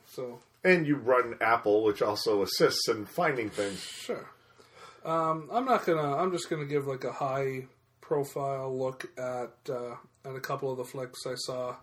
[0.07, 3.79] So, So- and you run Apple, which also assists in finding things.
[3.81, 4.25] sure.
[5.05, 6.17] Um, I'm not gonna.
[6.17, 7.65] I'm just gonna give like a high
[8.01, 11.75] profile look at uh, at a couple of the flicks I saw.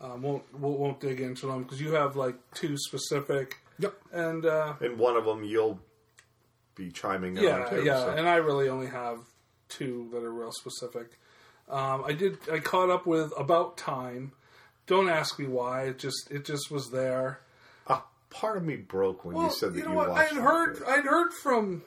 [0.00, 3.58] Um, won't won't won't dig into them because you have like two specific.
[3.78, 3.94] Yep.
[4.12, 5.78] And uh, And one of them you'll
[6.76, 7.84] be chiming in yeah, on too.
[7.84, 8.10] yeah, so.
[8.10, 9.18] and I really only have
[9.68, 11.18] two that are real specific.
[11.68, 12.38] Um, I did.
[12.52, 14.32] I caught up with About Time.
[14.86, 15.84] Don't ask me why.
[15.84, 17.40] It just it just was there.
[17.88, 20.10] Ah, part of me broke when you said that you, know what?
[20.10, 20.82] watched I'd heard.
[20.86, 21.82] I'd heard from.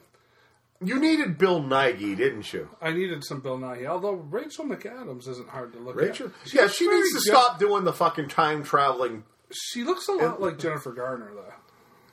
[0.82, 2.70] You needed Bill Nighy, didn't you?
[2.80, 3.86] I needed some Bill Nighy.
[3.86, 6.28] Although Rachel McAdams isn't hard to look Rachel?
[6.44, 6.54] at.
[6.54, 9.24] yeah, she needs to stop doing the fucking time traveling.
[9.50, 11.52] She looks a lot like Jennifer Garner, though.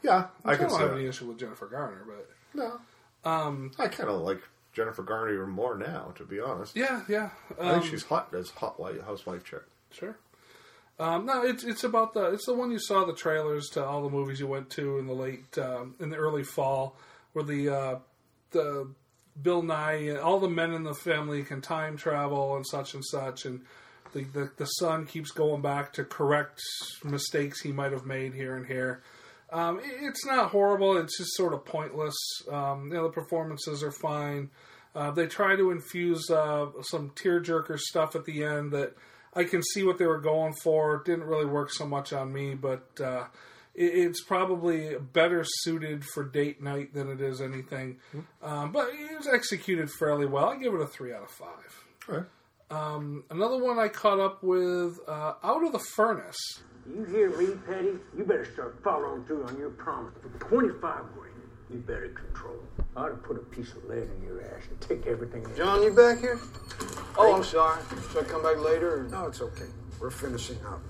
[0.03, 0.97] Yeah, I I can don't see have that.
[0.97, 2.79] any issue with Jennifer Garner, but No.
[3.25, 4.41] Um, I kind of like
[4.73, 6.75] Jennifer Garner even more now, to be honest.
[6.75, 7.29] yeah, yeah.
[7.59, 9.63] I Um, think she's hot as hot white housewife chick.
[9.91, 10.15] Sure.
[10.99, 14.01] Um, no, it's it's about the it's the one you saw the trailers to all
[14.03, 16.95] the movies you went to in the late um, in the early fall,
[17.33, 17.95] where the uh,
[18.51, 18.87] the
[19.39, 23.05] Bill Nighy and all the men in the family can time travel and such and
[23.05, 23.61] such, and
[24.13, 26.59] the the, the son keeps going back to correct
[27.03, 29.03] mistakes he might have made here and here.
[29.51, 30.97] Um, it's not horrible.
[30.97, 32.15] It's just sort of pointless.
[32.51, 34.49] Um, you know, the performances are fine.
[34.95, 38.93] Uh, they try to infuse uh, some tearjerker stuff at the end that
[39.33, 40.95] I can see what they were going for.
[40.95, 43.25] It didn't really work so much on me, but uh,
[43.75, 47.99] it, it's probably better suited for date night than it is anything.
[48.41, 50.49] Um, but it was executed fairly well.
[50.49, 51.85] I give it a three out of five.
[52.07, 52.25] Right.
[53.29, 56.35] Another one I caught up with, uh, Out of the Furnace.
[56.93, 57.93] You hear me, Petty?
[58.17, 60.13] You better start following through on your promise.
[60.21, 61.33] For 25 grand,
[61.69, 62.59] you better control.
[62.95, 65.45] I ought to put a piece of lead in your ass and take everything.
[65.55, 66.39] John, you back here?
[67.17, 67.81] Oh, I'm sorry.
[68.11, 69.01] Should I come back later?
[69.01, 69.03] Or?
[69.03, 69.65] No, it's okay.
[69.99, 70.81] We're finishing up.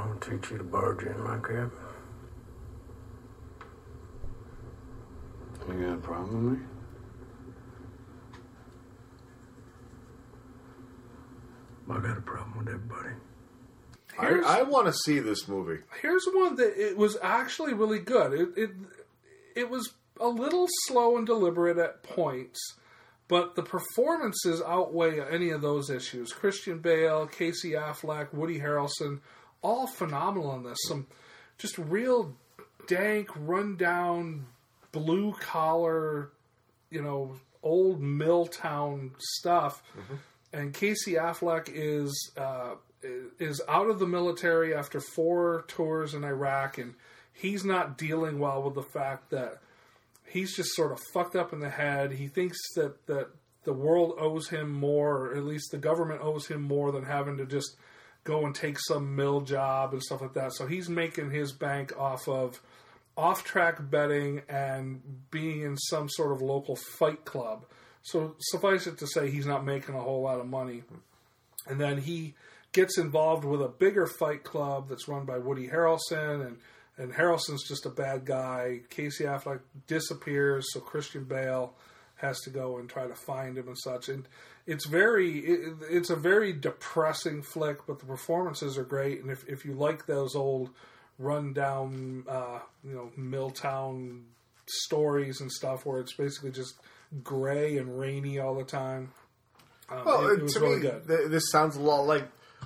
[0.00, 1.72] Your mom teach you to barge in my cab?
[5.68, 6.66] You got a problem with me?
[11.90, 13.10] I got a problem with everybody.
[14.18, 15.82] Here's- I, I want to see this movie.
[16.00, 18.32] Here's one that it was actually really good.
[18.32, 18.70] It it
[19.56, 22.58] it was a little slow and deliberate at points,
[23.28, 26.32] but the performances outweigh any of those issues.
[26.32, 29.20] Christian Bale, Casey Affleck, Woody Harrelson,
[29.62, 30.78] all phenomenal in this.
[30.88, 31.06] Some
[31.58, 32.34] just real
[32.86, 34.46] dank, rundown,
[34.92, 36.30] blue collar,
[36.90, 39.82] you know, old mill town stuff.
[40.52, 42.74] And Casey Affleck is uh,
[43.38, 46.94] is out of the military after four tours in Iraq, and
[47.32, 49.58] he's not dealing well with the fact that
[50.26, 52.12] he's just sort of fucked up in the head.
[52.12, 53.28] He thinks that that
[53.64, 57.36] the world owes him more, or at least the government owes him more than having
[57.36, 57.76] to just
[58.30, 60.52] go and take some mill job and stuff like that.
[60.52, 62.60] So he's making his bank off of
[63.16, 67.64] off track betting and being in some sort of local fight club.
[68.02, 70.84] So suffice it to say, he's not making a whole lot of money.
[71.66, 72.34] And then he
[72.72, 76.56] gets involved with a bigger fight club that's run by Woody Harrelson, and
[77.00, 78.80] and Harrelson's just a bad guy.
[78.90, 81.72] Casey Affleck disappears, so Christian Bale
[82.20, 84.08] has to go and try to find him and such.
[84.08, 84.26] And
[84.66, 89.20] it's very, it, it's a very depressing flick, but the performances are great.
[89.22, 90.70] And if if you like those old
[91.18, 94.24] rundown, uh, you know, Milltown
[94.66, 96.74] stories and stuff, where it's basically just
[97.22, 99.10] gray and rainy all the time.
[99.90, 101.08] Um, Well, it, it was to really me, good.
[101.08, 102.24] th- this sounds a lot like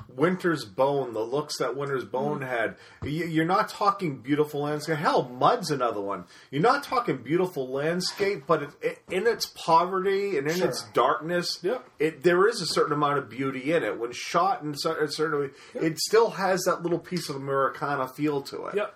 [0.08, 1.12] Winter's Bone.
[1.12, 2.48] The looks that Winter's Bone Mm.
[2.48, 2.76] had.
[3.02, 4.96] You're not talking beautiful landscape.
[4.96, 6.24] Hell, Mud's another one.
[6.50, 10.68] You're not talking beautiful landscape, but it, it, in its poverty and in Sure.
[10.68, 11.64] its darkness,
[11.98, 13.98] it there is a certain amount of beauty in it.
[13.98, 18.40] When shot in a certain way, it still has that little piece of Americana feel
[18.42, 18.76] to it.
[18.76, 18.94] Yep.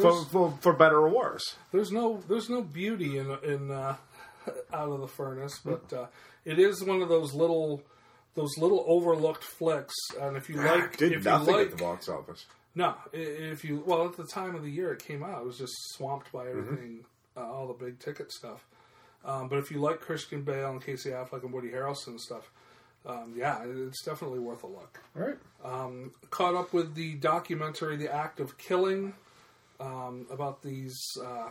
[0.00, 1.54] For, for, for better or worse.
[1.70, 3.94] There's no there's no beauty in in uh,
[4.72, 6.06] out of the furnace, but uh,
[6.44, 7.82] it is one of those little
[8.36, 9.94] those little overlooked flicks.
[10.20, 12.46] And if you like, Did if nothing you at like, the box office.
[12.74, 15.58] no, if you well at the time of the year it came out, it was
[15.58, 16.58] just swamped by Mm-hmm.
[16.60, 17.04] everything,
[17.36, 18.64] uh, all the big ticket stuff.
[19.24, 22.48] Um, but if you like Christian Bale and Casey Affleck and Woody Harrelson and stuff,
[23.04, 25.00] um, yeah, it's definitely worth a look.
[25.16, 25.38] All right.
[26.30, 29.14] Caught up with the documentary "The Act of Killing"
[29.80, 30.96] um, about these.
[31.24, 31.48] Uh,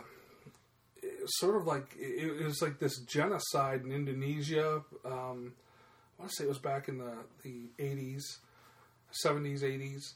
[1.26, 4.82] sort of like it, it was like this genocide in Indonesia.
[6.18, 7.12] Um, I want to say it was back in the
[7.42, 8.38] the eighties,
[9.10, 10.14] seventies, eighties,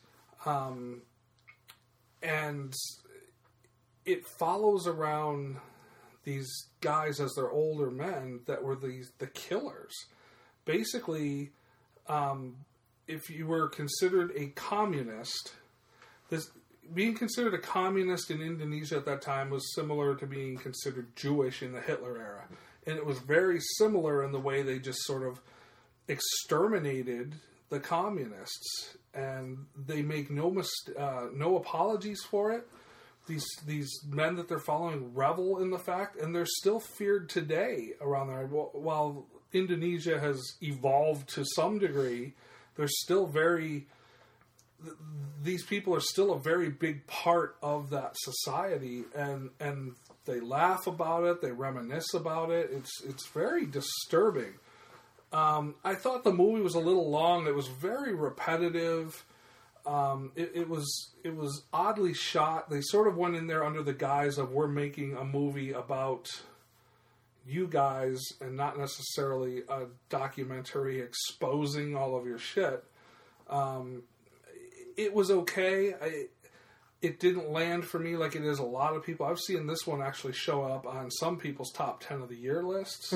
[2.23, 2.73] and
[4.05, 5.57] it follows around
[6.25, 6.49] these
[6.81, 9.93] guys as their older men that were these the killers.
[10.65, 11.53] Basically,
[12.09, 12.57] um,
[13.07, 15.55] if you were considered a communist,
[16.29, 16.51] this
[16.93, 21.63] being considered a communist in Indonesia at that time was similar to being considered Jewish
[21.63, 22.45] in the Hitler era,
[22.87, 25.41] and it was very similar in the way they just sort of
[26.11, 27.35] exterminated
[27.71, 30.61] the communists, and they make no
[30.99, 32.67] uh, no apologies for it.
[33.27, 37.93] These these men that they're following revel in the fact, and they're still feared today
[38.01, 38.47] around there.
[38.47, 42.35] Wh- While Indonesia has evolved to some degree,
[42.77, 43.87] they're still very.
[44.83, 44.97] th-
[45.45, 49.95] These people are still a very big part of that society, and and
[50.25, 52.71] they laugh about it, they reminisce about it.
[52.73, 54.55] It's it's very disturbing.
[55.33, 57.47] Um, I thought the movie was a little long.
[57.47, 59.25] It was very repetitive.
[59.87, 62.69] Um, it, it was it was oddly shot.
[62.69, 66.29] They sort of went in there under the guise of we're making a movie about
[67.47, 72.85] you guys and not necessarily a documentary exposing all of your shit.
[73.49, 74.03] Um,
[74.97, 75.95] it was okay.
[75.95, 76.27] I,
[77.01, 79.25] it didn't land for me like it is a lot of people.
[79.25, 82.63] I've seen this one actually show up on some people's top ten of the year
[82.63, 83.15] lists.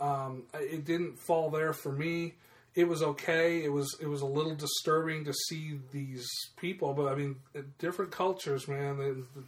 [0.00, 2.34] Um, it didn't fall there for me.
[2.74, 3.64] It was okay.
[3.64, 7.36] It was it was a little disturbing to see these people, but I mean,
[7.78, 8.98] different cultures, man.
[8.98, 9.42] They,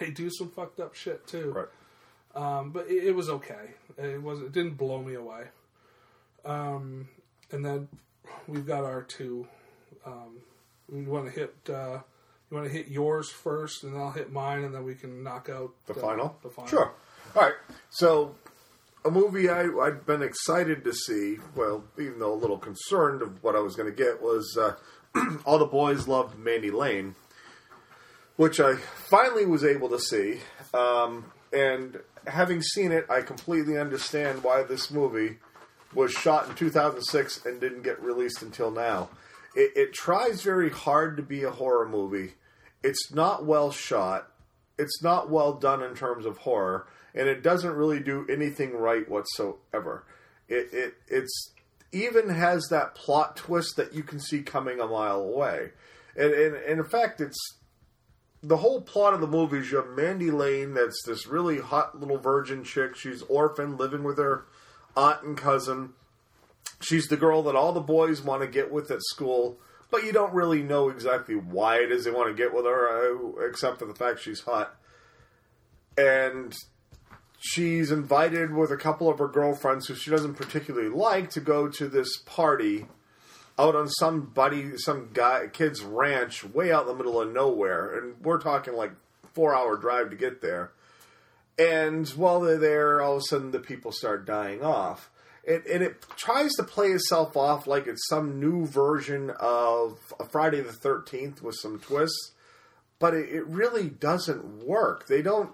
[0.06, 1.52] they do some fucked up shit too.
[1.52, 1.68] Right.
[2.34, 3.74] Um, but it, it was okay.
[3.98, 5.44] It was it didn't blow me away.
[6.44, 7.08] Um,
[7.52, 7.88] and then
[8.48, 9.46] we've got our two.
[10.04, 10.38] Um,
[10.90, 11.54] we want to hit.
[11.68, 12.00] Uh,
[12.50, 15.48] you want to hit yours first, and I'll hit mine, and then we can knock
[15.48, 16.36] out The final?
[16.42, 16.68] The final.
[16.68, 16.92] Sure.
[17.34, 17.54] All right.
[17.88, 18.34] So,
[19.04, 23.42] a movie I, I'd been excited to see, well, even though a little concerned of
[23.42, 24.74] what I was going to get, was uh,
[25.44, 27.14] All the Boys Loved Mandy Lane,
[28.36, 30.40] which I finally was able to see.
[30.72, 35.38] Um, and having seen it, I completely understand why this movie
[35.94, 39.10] was shot in 2006 and didn't get released until now.
[39.54, 42.34] It, it tries very hard to be a horror movie.
[42.82, 44.28] It's not well shot.
[44.78, 49.08] It's not well done in terms of horror, and it doesn't really do anything right
[49.08, 50.04] whatsoever.
[50.48, 51.52] It it it's
[51.92, 55.70] even has that plot twist that you can see coming a mile away,
[56.16, 57.38] and and, and in fact, it's
[58.42, 61.98] the whole plot of the movie is you have Mandy Lane, that's this really hot
[61.98, 62.96] little virgin chick.
[62.96, 64.46] She's orphaned, living with her
[64.96, 65.90] aunt and cousin.
[66.80, 69.58] She's the girl that all the boys want to get with at school,
[69.90, 72.88] but you don't really know exactly why it is they want to get with her,
[72.88, 74.74] uh, except for the fact she's hot.
[75.96, 76.52] And
[77.42, 81.68] she's invited with a couple of her girlfriends who she doesn't particularly like to go
[81.68, 82.86] to this party
[83.58, 87.98] out on some buddy, some guy, kid's ranch, way out in the middle of nowhere,
[87.98, 88.92] and we're talking like
[89.34, 90.72] four hour drive to get there.
[91.58, 95.10] And while they're there, all of a sudden the people start dying off.
[95.44, 99.98] It, and it tries to play itself off like it's some new version of
[100.30, 102.32] Friday the 13th with some twists,
[103.00, 105.08] but it, it really doesn't work.
[105.08, 105.50] They don't.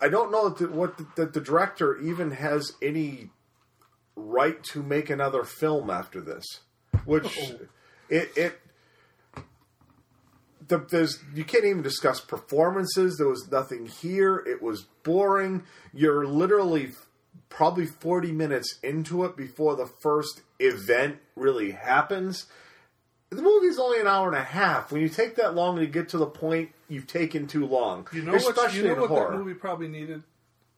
[0.00, 3.30] I don't know that the, what the, that the director even has any
[4.16, 6.44] right to make another film after this,
[7.04, 7.38] which
[8.08, 8.60] it it
[10.68, 13.16] the, there's you can't even discuss performances.
[13.16, 14.42] There was nothing here.
[14.46, 15.64] It was boring.
[15.92, 16.92] You're literally
[17.48, 22.46] probably 40 minutes into it before the first event really happens.
[23.30, 24.92] The movie's only an hour and a half.
[24.92, 28.06] When you take that long to get to the point, you've taken too long.
[28.12, 28.74] You know what?
[28.74, 29.30] You know what horror.
[29.32, 30.22] that movie probably needed.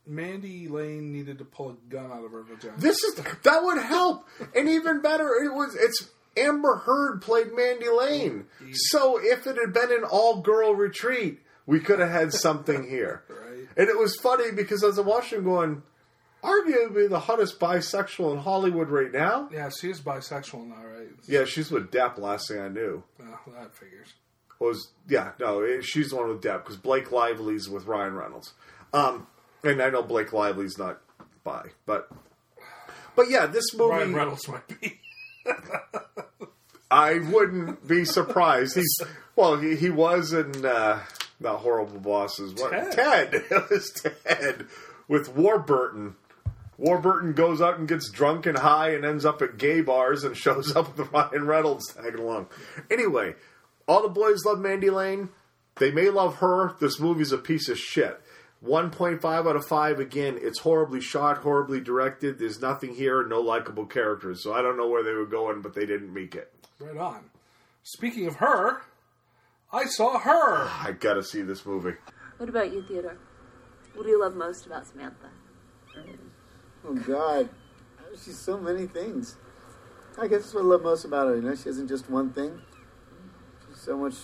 [0.07, 2.75] Mandy Lane needed to pull a gun out of her vagina.
[2.79, 7.89] This is that would help, and even better, it was it's Amber Heard played Mandy
[7.89, 8.45] Lane.
[8.73, 13.23] So if it had been an all girl retreat, we could have had something here.
[13.45, 13.69] Right.
[13.77, 15.83] And it was funny because as I watched him going,
[16.43, 19.49] arguably the hottest bisexual in Hollywood right now.
[19.53, 21.09] yeah, she is bisexual now, right?
[21.27, 22.19] Yeah, she's with Depp.
[22.19, 24.13] Last thing I knew Well, that figures.
[24.61, 28.53] Was yeah no it- she's the one with Depp because Blake Lively's with Ryan Reynolds.
[28.93, 29.27] Um,
[29.63, 31.01] and I know Blake Lively's not
[31.43, 32.09] by, but
[33.17, 33.91] but yeah, this movie.
[33.95, 35.01] Ryan Reynolds might be.
[36.91, 38.77] I wouldn't be surprised.
[38.77, 39.01] He's
[39.37, 41.01] well, he, he was in uh,
[41.41, 42.55] not horrible bosses.
[42.55, 42.93] What Ted.
[42.93, 43.35] Ted?
[43.51, 43.91] It was
[44.25, 44.67] Ted
[45.09, 46.17] with Warburton.
[46.79, 50.37] Warburton goes out and gets drunk and high and ends up at gay bars and
[50.37, 52.47] shows up with Ryan Reynolds tagging along.
[52.91, 53.35] Anyway,
[53.87, 55.31] all the boys love Mandy Lane.
[55.77, 56.75] They may love her.
[56.81, 58.21] This movie's a piece of shit.
[58.65, 60.39] 1.5 out of 5 again.
[60.41, 62.39] It's horribly shot, horribly directed.
[62.39, 64.43] There's nothing here, no likable characters.
[64.43, 66.53] So I don't know where they were going, but they didn't make it.
[66.79, 67.31] Right on.
[67.83, 68.83] Speaking of her,
[69.73, 70.69] I saw her.
[70.83, 71.97] I gotta see this movie.
[72.39, 73.19] What about you, Theodore?
[73.95, 75.31] What do you love most about Samantha?
[76.87, 77.49] Oh God,
[78.25, 79.37] she's so many things.
[80.19, 81.37] I guess that's what I love most about her.
[81.37, 82.61] You know, she isn't just one thing.
[83.85, 84.15] So much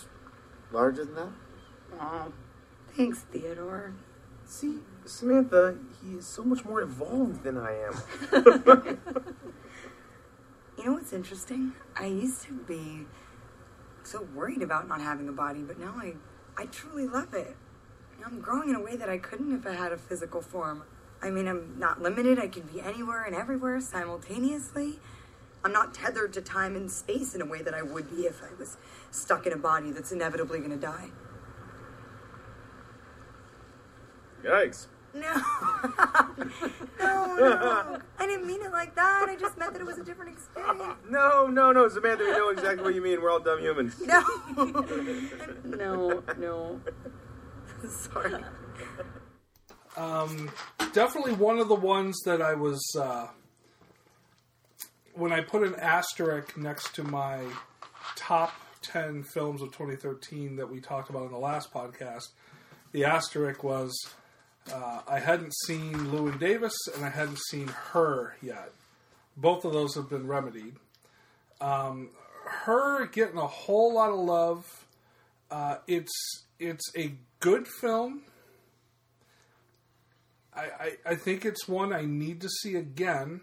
[0.73, 1.29] larger than that.
[2.01, 2.33] Oh,
[2.97, 3.93] thanks, Theodore.
[4.47, 8.99] See, Samantha, he is so much more evolved than I am.
[10.81, 11.75] You know what's interesting?
[11.95, 13.05] I used to be
[14.03, 16.15] so worried about not having a body, but now I,
[16.57, 17.55] I truly love it.
[18.25, 20.85] I'm growing in a way that I couldn't if I had a physical form.
[21.21, 22.39] I mean, I'm not limited.
[22.39, 25.01] I can be anywhere and everywhere simultaneously.
[25.65, 28.43] I'm not tethered to time and space in a way that I would be if
[28.43, 28.77] I was
[29.11, 31.11] stuck in a body that's inevitably going to die.
[34.43, 34.87] Yikes.
[35.13, 35.21] No.
[36.99, 37.99] no, no.
[38.19, 39.27] I didn't mean it like that.
[39.29, 40.97] I just meant that it was a different experience.
[41.09, 43.21] No, no, no, Samantha, we know exactly what you mean.
[43.21, 44.01] We're all dumb humans.
[44.01, 44.23] No.
[45.65, 46.81] no, no.
[47.89, 48.45] Sorry.
[49.97, 50.51] Um,
[50.93, 53.27] definitely one of the ones that I was uh,
[55.21, 57.43] when I put an asterisk next to my
[58.17, 62.29] top ten films of 2013 that we talked about in the last podcast.
[62.93, 63.93] The asterisk was
[64.73, 68.73] uh, I hadn't seen Llewyn Davis and I hadn't seen her yet.
[69.37, 70.77] Both of those have been remedied.
[71.61, 72.11] Um,
[72.45, 74.87] her getting a whole lot of love.
[75.51, 78.23] Uh, it's it's a good film.
[80.55, 83.43] I, I, I think it's one I need to see again.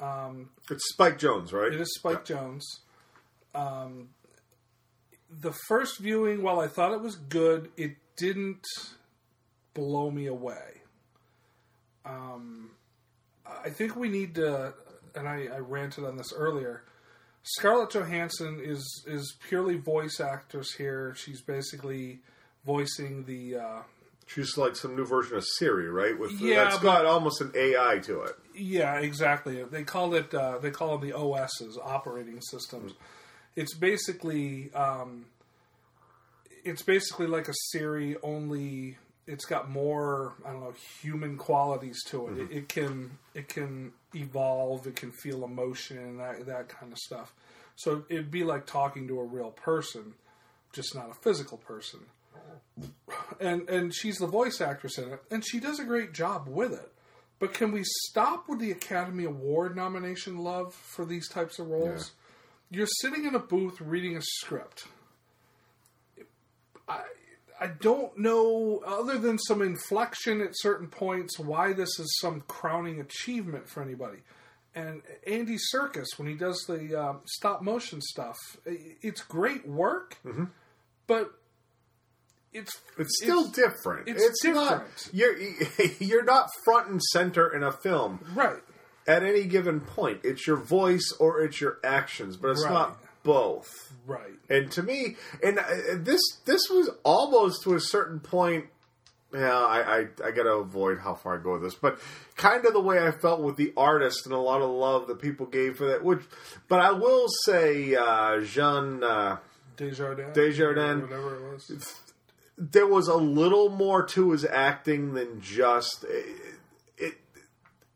[0.00, 1.72] Um, It's Spike Jonze, right?
[1.72, 2.62] it is Spike Jonze.
[3.54, 4.10] Um,
[5.30, 8.64] the first viewing, while I thought it was good, it didn't
[9.74, 10.82] blow me away.
[12.04, 12.70] Um,
[13.46, 14.72] I think we need to,
[15.14, 16.84] and I, I ranted on this earlier.
[17.42, 21.14] Scarlett Johansson is is purely voice actress here.
[21.16, 22.20] She's basically
[22.66, 23.82] voicing the uh,
[24.26, 26.18] She's like some new version of Siri, right?
[26.18, 28.36] With Yeah, that's but- got almost an AI to it.
[28.58, 29.62] Yeah, exactly.
[29.64, 32.92] They call it uh, they call them the OSs, operating systems.
[33.56, 35.26] It's basically um,
[36.64, 42.28] it's basically like a Siri, only it's got more I don't know human qualities to
[42.28, 42.38] it.
[42.38, 46.98] It, it can it can evolve, it can feel emotion, and that that kind of
[46.98, 47.32] stuff.
[47.76, 50.14] So it'd be like talking to a real person,
[50.72, 52.00] just not a physical person.
[53.40, 56.72] And and she's the voice actress in it, and she does a great job with
[56.72, 56.92] it.
[57.38, 62.12] But can we stop with the Academy Award nomination love for these types of roles?
[62.70, 64.86] You're sitting in a booth reading a script.
[66.88, 67.02] I
[67.60, 73.00] I don't know, other than some inflection at certain points, why this is some crowning
[73.00, 74.18] achievement for anybody.
[74.76, 80.18] And Andy Serkis, when he does the uh, stop motion stuff, it's great work,
[81.08, 81.32] but
[82.58, 84.08] it's It's still different.
[84.08, 85.36] It's, not different, you're
[86.00, 88.60] you're not front and center in a film right?
[89.06, 90.20] at any given point.
[90.24, 92.72] It's your voice or it's your actions, but it's Right.
[92.72, 93.68] not both.
[94.06, 94.34] Right.
[94.48, 95.64] And to me, and uh,
[95.96, 98.66] this this was almost to a certain point.
[99.34, 101.98] Yeah, I, I I gotta avoid how far I go with this, but
[102.36, 105.20] kind of the way I felt with the artist and a lot of love that
[105.20, 106.02] people gave for that.
[106.02, 106.20] Which,
[106.66, 109.36] but I will say, uh, Jean uh,
[109.76, 110.34] Desjardins.
[110.34, 111.02] Desjardins.
[111.02, 111.94] Whatever it was.
[112.58, 116.26] There was a little more to his acting than just it,
[116.96, 117.14] it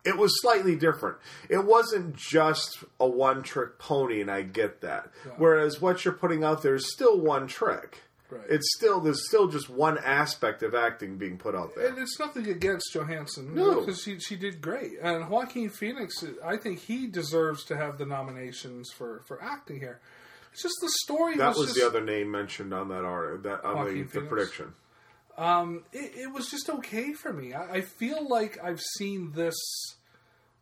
[0.05, 1.17] it was slightly different
[1.49, 6.45] it wasn't just a one trick pony and i get that whereas what you're putting
[6.45, 8.41] out there is still one trick Right.
[8.49, 12.19] it's still there's still just one aspect of acting being put out there And it's
[12.19, 13.55] nothing against Johansson.
[13.55, 13.81] No.
[13.81, 14.93] Because she, she did great.
[15.03, 20.01] And Joaquin Phoenix, I think he deserves to have the nominations for, for acting here.
[20.53, 23.43] It's just the story that was, was just, the other name mentioned on that art
[23.45, 24.75] that on the, the prediction
[25.39, 27.55] Um, it, it was just okay for me.
[27.55, 29.55] I, I feel like I've seen this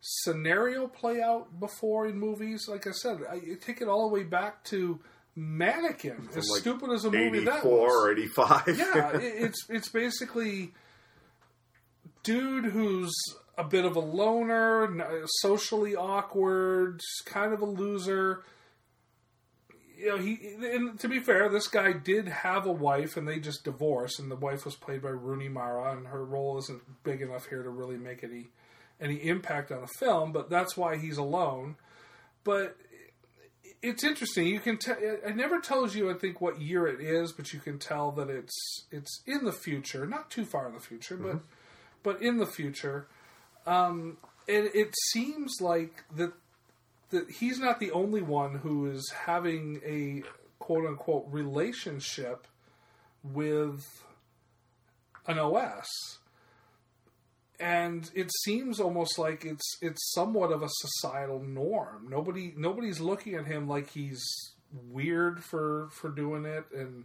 [0.01, 2.66] scenario play out before in movies.
[2.68, 5.01] Like I said, I take it all the way back to
[5.36, 6.28] Mannequin.
[6.36, 7.93] As like stupid as a movie that 84 was.
[7.93, 10.72] or 85 yeah, it, it's it's basically
[12.22, 13.12] dude who's
[13.57, 18.45] a bit of a loner, socially awkward, kind of a loser.
[20.01, 20.38] You know, he.
[20.62, 24.18] And to be fair, this guy did have a wife, and they just divorced.
[24.18, 27.62] And the wife was played by Rooney Mara, and her role isn't big enough here
[27.62, 28.51] to really make any
[29.01, 30.32] any impact on the film.
[30.32, 31.76] But that's why he's alone.
[32.44, 32.76] But
[33.82, 34.46] it's interesting.
[34.46, 34.96] You can tell.
[34.98, 38.28] It never tells you, I think, what year it is, but you can tell that
[38.28, 41.40] it's it's in the future, not too far in the future, but
[42.03, 43.07] but in the future.
[43.66, 46.32] Um, and it seems like that
[47.11, 50.22] that he's not the only one who is having a
[50.58, 52.46] quote unquote relationship
[53.22, 53.84] with
[55.26, 55.86] an OS.
[57.58, 62.06] and it seems almost like it's it's somewhat of a societal norm.
[62.08, 64.22] Nobody nobody's looking at him like he's
[64.88, 67.04] weird for for doing it and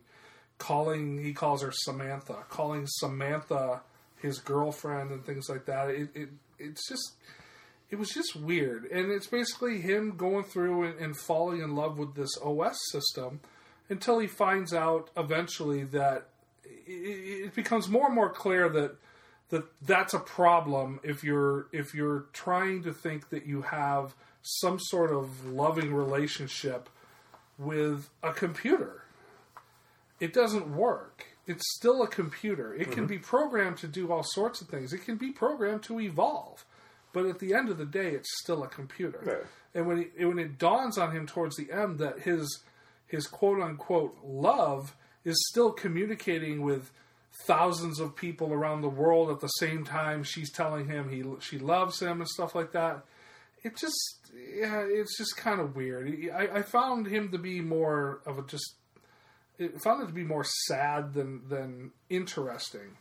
[0.58, 3.82] calling he calls her Samantha, calling Samantha
[4.22, 5.90] his girlfriend and things like that.
[5.90, 7.16] It, it it's just
[7.90, 11.98] it was just weird, and it's basically him going through and, and falling in love
[12.00, 13.40] with this OS system
[13.90, 16.28] until he finds out eventually that
[16.64, 18.96] it, it becomes more and more clear that
[19.50, 24.80] that that's a problem if you're if you're trying to think that you have some
[24.80, 26.90] sort of loving relationship
[27.58, 29.04] with a computer.
[30.20, 31.26] It doesn't work.
[31.48, 32.74] It's still a computer.
[32.74, 33.10] It can Mhm.
[33.10, 34.94] be programmed to do all sorts of things.
[34.94, 36.66] It can be programmed to evolve.
[37.16, 39.22] But at the end of the day, it's still a computer.
[39.74, 42.64] And when it, when it dawns on him towards the end that his
[43.08, 46.92] his quote unquote love is still communicating with
[47.48, 51.58] thousands of people around the world at the same time she's telling him he she
[51.60, 53.04] loves him and stuff like that
[53.62, 58.22] it just yeah it's just kind of weird I, I found him to be more
[58.26, 58.76] of a just
[59.60, 62.98] I found it to be more sad than than interesting.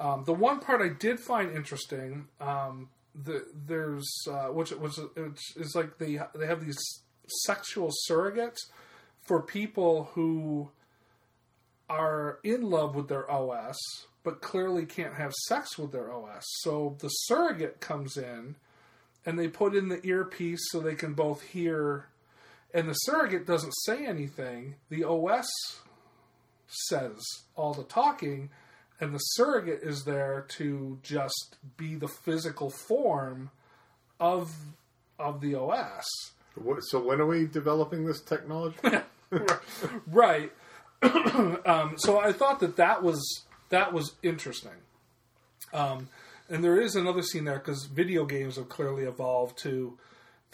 [0.00, 5.56] Um, the one part I did find interesting um, the, there's uh, which was which
[5.56, 6.78] is like they they have these
[7.26, 8.58] sexual surrogates
[9.22, 10.70] for people who
[11.88, 13.76] are in love with their OS
[14.22, 16.42] but clearly can't have sex with their OS.
[16.60, 18.56] So the surrogate comes in
[19.26, 22.08] and they put in the earpiece so they can both hear
[22.72, 24.74] and the surrogate doesn't say anything.
[24.88, 25.46] The OS
[26.66, 27.20] says
[27.54, 28.50] all the talking
[29.04, 33.50] and the surrogate is there to just be the physical form
[34.18, 34.50] of
[35.18, 36.06] of the OS.
[36.88, 38.78] So when are we developing this technology?
[40.06, 40.50] right.
[41.02, 44.72] um, so I thought that that was that was interesting.
[45.74, 46.08] Um,
[46.48, 49.98] and there is another scene there because video games have clearly evolved to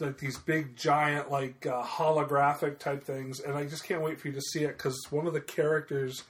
[0.01, 4.27] like these big giant like uh, holographic type things, and I just can't wait for
[4.27, 6.25] you to see it because one of the characters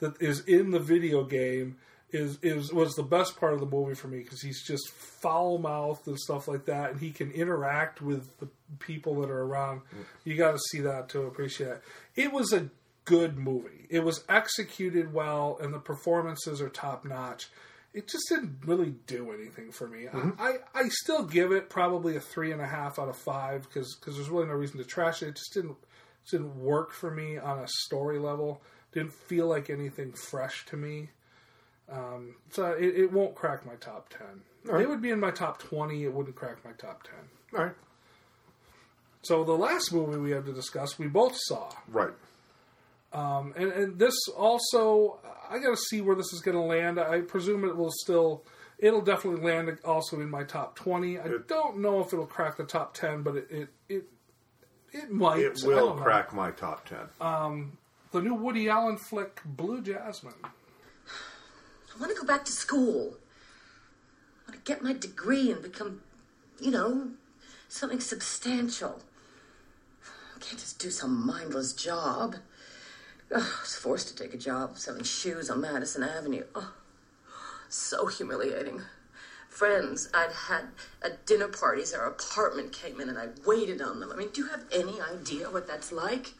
[0.00, 1.76] that is in the video game
[2.12, 5.58] is is was the best part of the movie for me because he's just foul
[5.58, 8.48] mouthed and stuff like that, and he can interact with the
[8.80, 9.82] people that are around.
[10.24, 11.82] You got to see that to appreciate it.
[12.16, 12.68] It was a
[13.04, 13.86] good movie.
[13.88, 17.48] It was executed well, and the performances are top notch.
[17.92, 20.04] It just didn't really do anything for me.
[20.04, 20.36] Mhm.
[20.38, 23.96] I, I still give it probably a three and a half out of five because
[24.04, 25.28] there's really no reason to trash it.
[25.28, 25.76] It just didn't
[26.30, 28.62] didn't work for me on a story level.
[28.92, 31.10] Didn't feel like anything fresh to me.
[31.90, 34.42] Um, so it, it won't crack my top ten.
[34.64, 34.82] Right.
[34.82, 36.04] It would be in my top twenty.
[36.04, 37.58] It wouldn't crack my top ten.
[37.58, 37.74] All right.
[39.22, 41.70] So the last movie we have to discuss, we both saw.
[41.88, 42.12] Right.
[43.12, 45.18] Um, and, and this also,
[45.50, 46.98] I got to see where this is going to land.
[46.98, 48.44] I presume it will still,
[48.78, 51.18] it'll definitely land also in my top twenty.
[51.18, 54.04] I don't know if it'll crack the top ten, but it it it,
[54.92, 55.40] it might.
[55.40, 57.08] It will crack my top ten.
[57.20, 57.78] Um,
[58.12, 60.32] the new Woody Allen flick, Blue Jasmine.
[60.42, 63.16] I want to go back to school.
[64.46, 66.00] I want to get my degree and become,
[66.60, 67.10] you know,
[67.68, 69.00] something substantial.
[70.04, 72.36] I can't just do some mindless job.
[73.32, 76.44] Ugh, I was forced to take a job selling shoes on Madison Avenue.
[76.54, 76.72] Oh,
[77.68, 78.82] so humiliating.
[79.48, 80.68] Friends I'd had
[81.02, 84.10] at dinner parties, our apartment came in and I waited on them.
[84.12, 86.32] I mean, do you have any idea what that's like?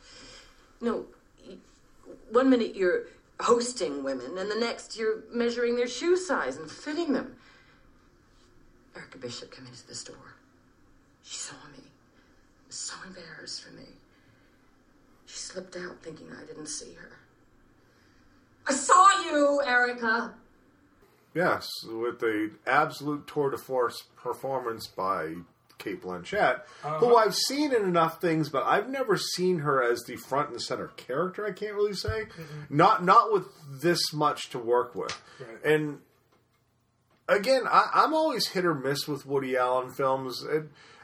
[0.80, 1.06] No,
[2.30, 3.04] one minute you're
[3.40, 7.36] hosting women, and the next you're measuring their shoe size and fitting them.
[8.94, 10.36] Erica Bishop came into the store.
[11.22, 11.84] She saw me,
[12.66, 13.86] was so embarrassed for me.
[15.26, 17.18] She slipped out thinking I didn't see her.
[18.66, 20.34] I saw you, Erica!
[21.34, 25.36] Yes, with the absolute tour de force performance by
[25.80, 26.60] Cate Blanchett,
[27.00, 30.62] who I've seen in enough things, but I've never seen her as the front and
[30.62, 31.44] center character.
[31.44, 32.26] I can't really say,
[32.68, 33.46] not not with
[33.82, 35.64] this much to work with, Right.
[35.74, 35.98] and
[37.28, 40.44] again, I, I'm always hit or miss with Woody Allen films.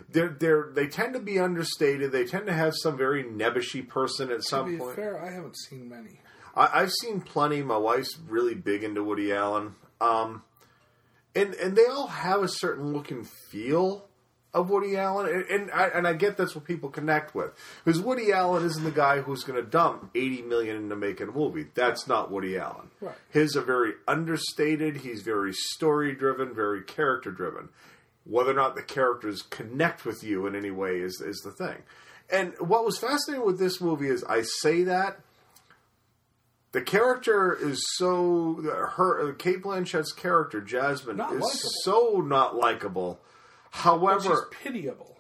[0.08, 2.12] They're, they're, they tend to be understated.
[2.12, 4.94] They tend to have some very nebbishy person at To some be point.
[4.96, 6.20] fair, I haven't seen many.
[6.54, 7.62] I, I've seen plenty.
[7.62, 10.42] My wife's really big into Woody Allen, um,
[11.34, 14.05] and and they all have a certain look and feel
[14.56, 17.50] of Woody Allen, and and I, and I get that's what people connect with
[17.84, 21.32] because Woody Allen isn't the guy who's going to dump eighty million into making a
[21.32, 21.66] movie.
[21.74, 22.90] That's not Woody Allen.
[23.00, 23.14] Right.
[23.30, 24.98] His are very understated.
[24.98, 27.68] He's very story driven, very character driven.
[28.24, 31.82] Whether or not the characters connect with you in any way is is the thing.
[32.28, 35.20] And what was fascinating with this movie is I say that
[36.72, 38.60] the character is so
[38.96, 41.70] her Cate Blanchett's character Jasmine Not is likable.
[41.84, 43.20] so not likable.
[43.76, 44.20] However,
[44.50, 45.18] she's pitiable.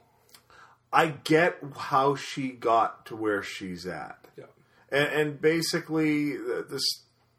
[0.92, 4.18] I get how she got to where she's at.
[4.36, 4.44] Yeah.
[4.90, 6.84] And, and basically, uh, this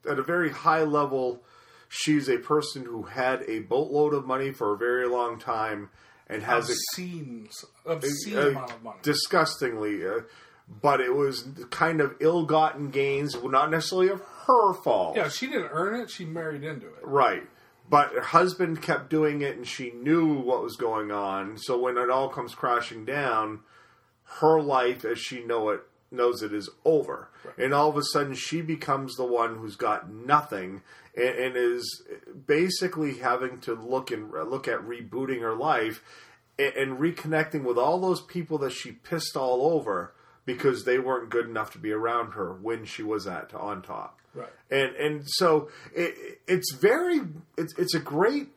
[0.07, 1.43] at a very high level,
[1.89, 5.89] she's a person who had a boatload of money for a very long time
[6.27, 7.49] and has a obscene,
[7.85, 8.99] obscene uh, amount of money.
[9.01, 10.19] disgustingly, uh,
[10.81, 15.15] but it was kind of ill-gotten gains, not necessarily of her fault.
[15.15, 16.09] Yeah, she didn't earn it.
[16.09, 16.99] She married into it.
[17.01, 17.43] Right.
[17.89, 21.57] But her husband kept doing it and she knew what was going on.
[21.57, 23.61] So when it all comes crashing down,
[24.39, 25.81] her life as she know it
[26.11, 27.29] knows it is over.
[27.57, 30.81] And all of a sudden she becomes the one who's got nothing
[31.15, 32.03] and, and is
[32.45, 36.03] basically having to look and look at rebooting her life
[36.59, 40.13] and, and reconnecting with all those people that she pissed all over
[40.45, 44.17] because they weren't good enough to be around her when she was at on top
[44.37, 44.49] Right.
[44.69, 47.21] and and so it, it's very
[47.57, 48.49] it's it's a great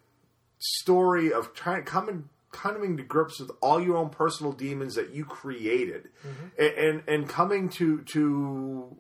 [0.59, 5.24] story of trying coming coming to grips with all your own personal demons that you
[5.24, 6.09] created.
[6.26, 6.62] Mm-hmm.
[6.62, 8.97] And, and and coming to to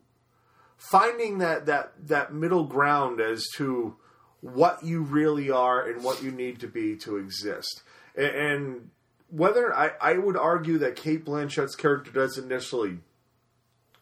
[0.76, 3.96] finding that that that middle ground as to
[4.40, 7.82] what you really are and what you need to be to exist.
[8.16, 8.90] And, and
[9.28, 12.98] whether I, I would argue that Cate Blanchett's character doesn't necessarily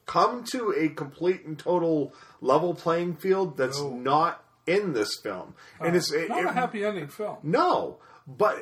[0.09, 3.91] come to a complete and total level playing field that's No.
[3.91, 7.37] not in this film and uh, it's it, Not a happy ending film.
[7.45, 8.57] no, but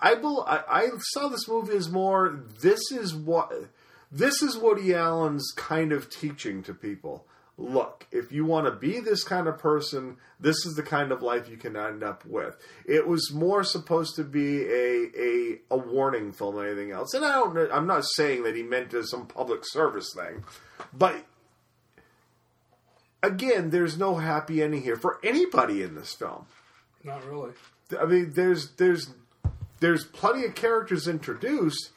[0.00, 2.40] I, I I saw this movie as more.
[2.62, 3.52] This is what
[4.10, 7.26] this is Woody Allen's kind of teaching to people.
[7.58, 11.22] Look, if you want to be this kind of person, this is the kind of
[11.22, 12.56] life you can end up with.
[12.86, 17.12] It was more supposed to be a a, a warning film than anything else.
[17.14, 17.54] And I don't.
[17.54, 20.44] know- I'm not saying that he meant it as some public service thing,
[20.92, 21.24] but
[23.22, 26.46] again, there's no happy ending here for anybody in this film.
[27.04, 27.52] Not really.
[28.00, 29.10] I mean, there's there's
[29.80, 31.90] there's plenty of characters introduced,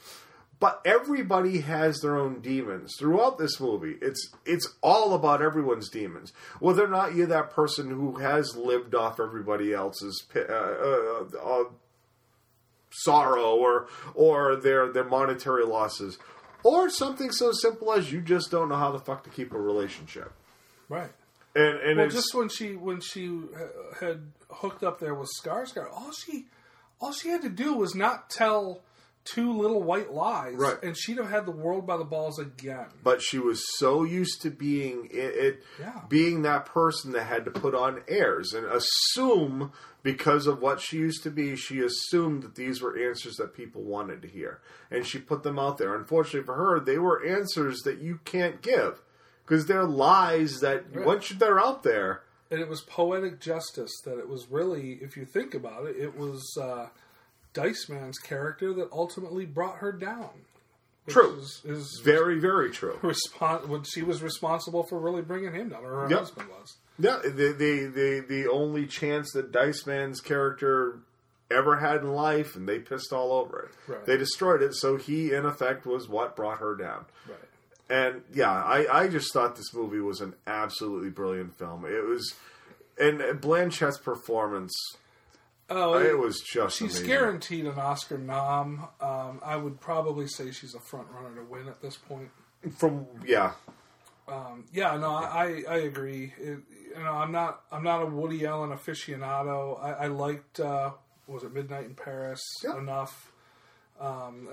[0.59, 3.95] but everybody has their own demons throughout this movie.
[4.01, 6.33] It's it's all about everyone's demons.
[6.59, 11.63] Whether or not you're that person who has lived off everybody else's uh, uh, uh,
[12.91, 16.17] sorrow or or their their monetary losses,
[16.63, 19.59] or something so simple as you just don't know how the fuck to keep a
[19.59, 20.31] relationship.
[20.87, 21.11] Right.
[21.55, 25.91] And and well, just when she when she uh, had hooked up there with Skarsgård,
[25.91, 26.45] all she
[26.99, 28.81] all she had to do was not tell
[29.26, 30.78] two little white lies, Right.
[30.84, 32.86] and she'd have had the world by the balls again.
[33.03, 36.01] but she was so used to being it, it Yeah.
[36.07, 39.71] being that person that had to put on airs and assume
[40.03, 43.82] because of what she used to be she assumed that these were answers that people
[43.82, 44.61] wanted to hear
[44.91, 48.61] and she put them out there unfortunately for her they were answers that you can't
[48.61, 49.01] give
[49.43, 51.05] because they're lies that Right.
[51.05, 52.21] once they're out there
[52.51, 56.15] And it was poetic justice that it was really, if you think about it, it
[56.15, 56.89] was uh,
[57.55, 60.29] Dice Man's character that ultimately brought her down.
[61.07, 61.37] True.
[61.39, 65.83] Is, is very very true respon- when she was responsible for really bringing him down,
[65.83, 66.19] or her Yep.
[66.19, 66.77] husband was.
[66.99, 70.99] Yeah, the, the the the only chance that Dice Man's character
[71.51, 73.91] ever had in life, and they pissed all over it.
[73.91, 74.05] Right.
[74.05, 77.05] They destroyed it, so he, in effect, was what brought her down.
[77.29, 77.37] Right.
[77.87, 81.85] And yeah, I, I just thought this movie was an absolutely brilliant film.
[81.85, 82.33] It was,
[82.99, 84.73] and Blanchett's performance,
[85.70, 87.07] Oh, it was just She's amazing.
[87.07, 88.88] guaranteed an Oscar nom.
[89.01, 92.30] Um, I would probably say she's a front runner to win at this point.
[92.78, 93.53] From yeah,
[94.28, 96.34] Um, yeah, no, I, I agree.
[96.39, 96.59] It,
[96.97, 99.84] you know, I'm not I'm not a Woody Allen aficionado.
[99.84, 100.91] I, I liked uh,
[101.26, 102.41] what was it Midnight in Paris
[102.78, 103.32] enough.
[103.99, 104.47] Um,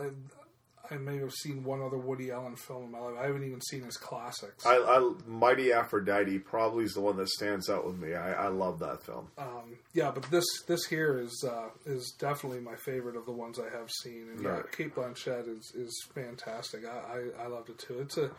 [0.92, 3.14] I, I may have seen one other Woody Allen film in my life.
[3.18, 4.64] I haven't even seen his classics.
[4.66, 8.14] I, I Mighty Aphrodite probably is the one that stands out with me.
[8.14, 9.28] I, I love that film.
[9.38, 13.58] Um, yeah, but this this here is uh, is definitely my favorite of the ones
[13.58, 14.28] I have seen.
[14.34, 14.72] And yeah, Right.
[14.72, 16.82] Cate Blanchett is, is fantastic.
[16.86, 18.00] I, I, I loved it too.
[18.00, 18.30] It's a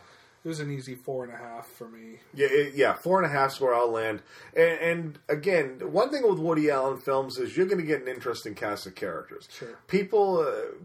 [0.43, 2.17] it was an easy four and a half for me.
[2.33, 4.21] Yeah, it, yeah, four and a half is where I'll land.
[4.55, 8.09] And, and again, one thing with Woody Allen films is you're going to get an
[8.09, 9.47] interesting cast of characters.
[9.51, 9.79] Sure.
[9.87, 10.75] People uh,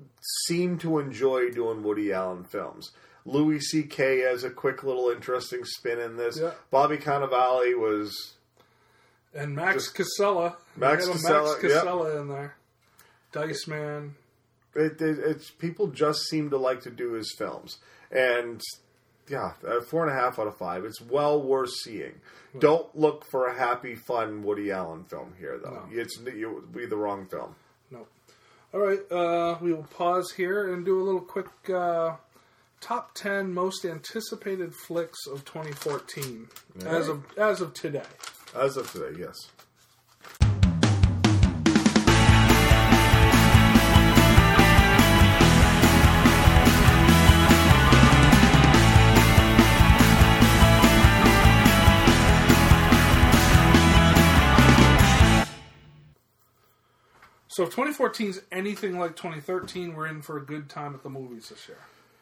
[0.47, 2.93] seem to enjoy doing Woody Allen films.
[3.25, 4.21] Louis C.K.
[4.21, 6.39] has a quick little interesting spin in this.
[6.41, 6.53] Yeah.
[6.71, 8.35] Bobby Cannavale was
[9.35, 12.21] And Max Casella, Max Casella, Max yep.
[12.21, 12.55] In there.
[13.33, 14.15] Dice Man.
[14.75, 17.79] it, it, it's people just seem to like to do his films,
[18.11, 18.63] and
[19.31, 20.85] yeah, uh, four and a half out of five.
[20.85, 22.15] It's well worth seeing.
[22.59, 25.85] Don't look for a happy, fun Woody Allen film here, though.
[25.91, 27.55] It's it would be the wrong film.
[27.91, 28.07] No.
[28.73, 32.17] All right, uh, we will pause here and do a little quick uh,
[32.81, 36.49] top ten most anticipated flicks of 2014
[36.81, 38.03] All as of as of today.
[38.55, 39.37] As of today, yes.
[57.59, 61.11] So if 2014 is anything like 2013, we're in for a good time at the
[61.11, 61.79] movies this year.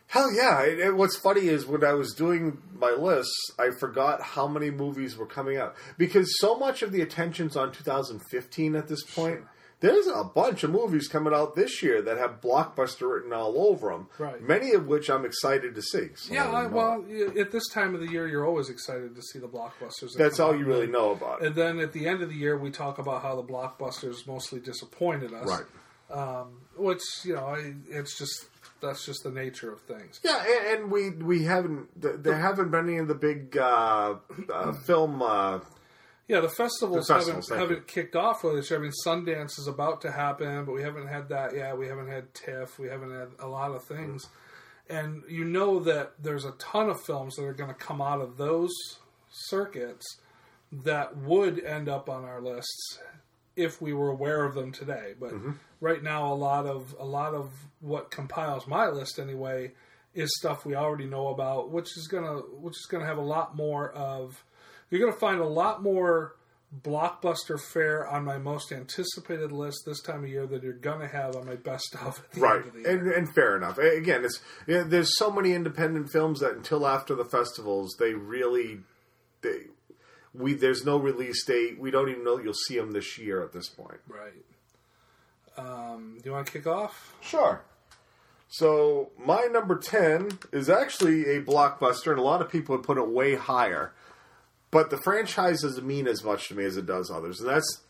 [0.06, 0.62] Hell yeah!
[0.62, 4.70] And- and what's funny is when I was doing my list, I forgot how many
[4.70, 9.42] movies were coming out because so much of the attention's on 2015 at this point.
[9.80, 13.90] There's a bunch of movies coming out this year that have blockbuster written all over
[13.90, 14.08] them.
[14.18, 14.40] Right.
[14.40, 16.08] Many of which I'm excited to see.
[16.14, 17.04] Some yeah, I, well,
[17.38, 20.12] at this time of the year, you're always excited to see the blockbusters.
[20.12, 21.48] that that's all you really know about it.
[21.48, 24.60] And then at the end of the year, we talk about how the blockbusters mostly
[24.60, 25.46] disappointed us.
[25.46, 25.64] Right.
[26.08, 28.46] Um, which you know, I, it's just
[28.80, 30.20] that's just the nature of things.
[30.22, 34.14] Yeah, and, and we we haven't there haven't been any of the big uh,
[34.52, 35.20] uh, film.
[35.20, 35.60] Uh,
[36.28, 38.80] Yeah, the festivals, The festivals, haven't haven't kicked off really this year.
[38.80, 41.78] I mean, Sundance is about to happen, but we haven't had that yet.
[41.78, 42.78] We haven't had TIFF.
[42.78, 44.26] We haven't had a lot of things,
[44.90, 48.20] and you know that there's a ton of films that are going to come out
[48.20, 48.72] of those
[49.30, 50.18] circuits
[50.72, 52.98] that would end up on our lists
[53.54, 55.14] if we were aware of them today.
[55.18, 55.52] But mm-hmm.
[55.80, 57.50] right now, a lot of a lot of
[57.80, 59.72] what compiles my list anyway
[60.14, 63.56] is stuff we already know about, which is gonna which is gonna have a lot
[63.56, 64.42] more of.
[64.90, 66.36] You're gonna find a lot more
[66.82, 71.36] blockbuster fare on my most anticipated list this time of year than you're gonna have
[71.36, 72.90] on my best the right, end of the year.
[72.90, 73.78] and, and fair enough.
[73.78, 78.80] Again, it's yeah, there's so many independent films that until after the festivals, they really
[79.42, 79.66] they
[80.34, 81.78] we there's no release date.
[81.78, 84.00] We don't even know you'll see them this year at this point.
[84.08, 84.32] Right.
[85.56, 87.14] Um, do you want to kick off?
[87.20, 87.62] Sure.
[88.48, 92.98] So my number ten is actually a blockbuster, and a lot of people would put
[92.98, 93.92] it way higher.
[94.70, 97.82] But the franchise doesn't mean as much to me as it does others, and that's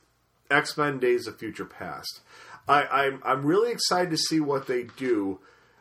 [0.51, 2.20] X Men: Days of Future Past.
[2.68, 5.41] I, I'm I'm really excited to see what they do.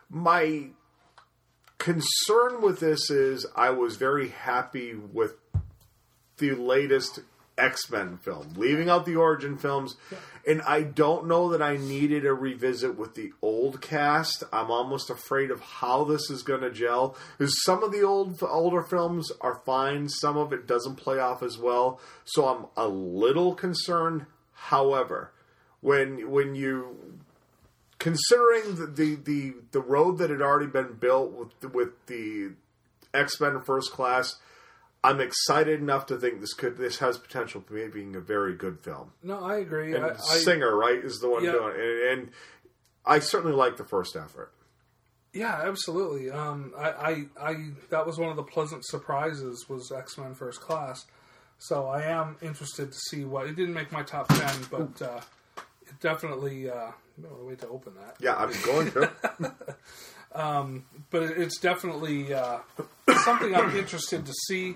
[0.10, 0.68] My
[1.78, 5.34] concern with this is I was very happy with
[6.38, 7.20] the latest
[7.58, 9.96] X Men film, leaving out the origin films.
[10.48, 14.44] And I don't know that I needed a revisit with the old cast.
[14.52, 17.16] I'm almost afraid of how this is going to gel.
[17.38, 21.42] Because some of the old older films are fine, some of it doesn't play off
[21.42, 22.00] as well.
[22.26, 24.26] So I'm a little concerned.
[24.54, 25.32] However,
[25.82, 27.20] when when you
[28.00, 32.52] considering the the the, the road that had already been built with with the
[33.14, 34.36] X Men First Class,
[35.06, 38.56] I'm excited enough to think this could this has potential for me being a very
[38.56, 39.12] good film.
[39.22, 39.96] No, I agree.
[39.96, 41.52] And I, I, Singer, right, is the one Yeah.
[41.52, 42.32] doing it, and, and
[43.06, 44.52] I certainly like the first effort.
[45.34, 46.32] Yeah, absolutely.
[46.32, 47.56] Um, I, I, I,
[47.90, 51.06] that was one of the pleasant surprises was X Men First Class.
[51.58, 55.22] So I am interested to see what it didn't make my top ten, but uh,
[55.88, 56.70] it definitely.
[56.70, 58.16] Uh, no way to open that.
[58.20, 59.12] Yeah, I'm going to.
[60.36, 62.58] um, but it's definitely uh,
[63.24, 64.76] something I'm interested to see.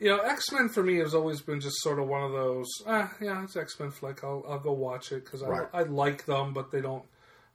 [0.00, 2.66] You know, X Men for me has always been just sort of one of those.
[2.86, 4.24] Ah, yeah, it's X Men flick.
[4.24, 5.68] I'll, I'll go watch it because Right.
[5.74, 7.04] I, I like them, but they don't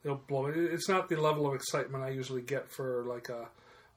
[0.04, 0.54] they don't blow me.
[0.60, 3.48] It's not the level of excitement I usually get for like a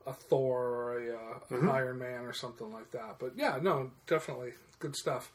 [0.07, 1.71] a Thor or a, uh, an Mhm.
[1.73, 3.17] Iron Man or something like that.
[3.19, 5.31] But yeah, no, definitely good stuff.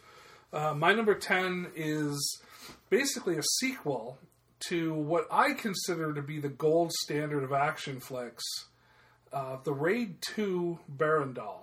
[0.52, 2.42] Uh, my number ten is
[2.90, 4.18] basically a sequel
[4.70, 8.44] to what I consider to be the gold standard of action flicks,
[9.32, 11.60] uh, the Raid Two Berandal.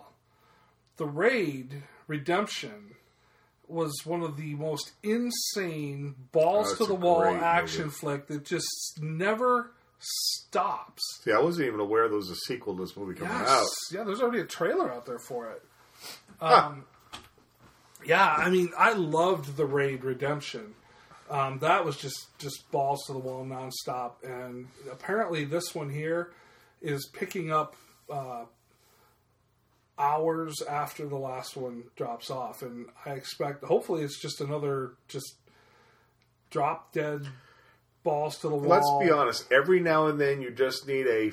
[1.00, 2.94] The Raid Redemption
[3.66, 7.94] was one of the most insane balls to the wall action movie.
[7.96, 11.00] flick that just never stops.
[11.24, 13.48] See, I wasn't even aware there was a sequel to this movie coming Yes.
[13.48, 13.66] out.
[13.90, 15.64] Yeah, there's already a trailer out there for it.
[16.38, 16.66] Huh.
[16.66, 16.84] Um,
[18.04, 20.74] Yeah, I mean, I loved the Raid Redemption.
[21.30, 26.32] Um, that was just just balls to the wall nonstop, and apparently this one here
[26.82, 27.74] is picking up
[28.12, 28.44] uh,
[30.00, 35.34] hours after the last one drops off, and I expect hopefully it's just another just
[36.50, 37.26] drop dead
[38.02, 38.68] balls to the wall.
[38.68, 39.50] Let's be honest.
[39.52, 41.30] Every now and then, you just need a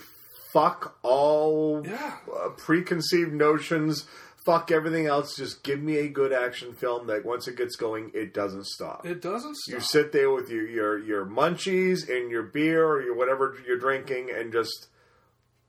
[0.51, 2.17] fuck all Yeah.
[2.33, 4.05] uh, preconceived notions.
[4.45, 5.35] Fuck everything else.
[5.35, 9.05] Just give me a good action film that once it gets going, it doesn't stop.
[9.05, 9.73] It doesn't stop.
[9.73, 13.77] You sit there with your your, your munchies and your beer or your whatever you're
[13.79, 14.87] drinking, and just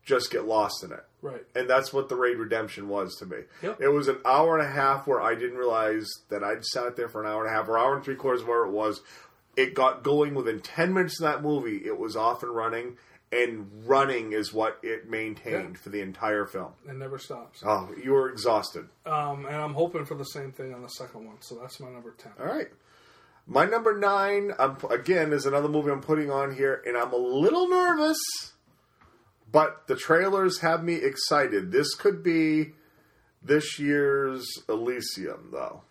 [0.05, 1.05] just get lost in it.
[1.21, 1.45] Right.
[1.55, 3.39] And that's what the Raid Redemption was to me.
[3.63, 3.81] Yep.
[3.81, 7.09] It was an hour and a half where I didn't realize that I'd sat there
[7.09, 9.01] for an hour and a half or hour and three quarters where it was.
[9.57, 11.79] It got going within 10 minutes of that movie.
[11.85, 12.97] It was off and running.
[13.33, 16.73] and running is what it maintained for the entire film.
[16.89, 17.63] It never stops.
[17.67, 18.89] Oh, you were exhausted.
[19.05, 21.37] Um, and I'm hoping for the same thing on the second one.
[21.41, 22.33] So that's my number ten.
[22.41, 22.69] All right.
[23.47, 27.17] My number nine, I'm, again, is another movie I'm putting on here, and I'm a
[27.17, 28.19] little nervous,
[29.51, 31.73] but the trailers have me excited.
[31.73, 32.75] This could be
[33.43, 35.83] this year's Elysium, though,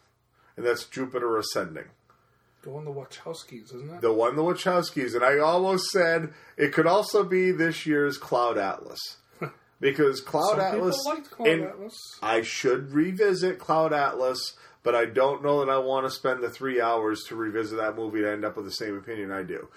[0.55, 1.86] and that's Jupiter Ascending.
[2.64, 4.01] The one the Wachowskis, isn't it?
[4.01, 8.58] The one the Wachowskis, and I almost said it could also be this year's Cloud
[8.58, 8.99] Atlas.
[9.80, 11.93] Because Cloud Atlas, liked Cloud and Atlas.
[12.22, 16.49] I should revisit Cloud Atlas, but I don't know that I want to spend the
[16.49, 19.70] three hours to revisit that movie to end up with the same opinion I do.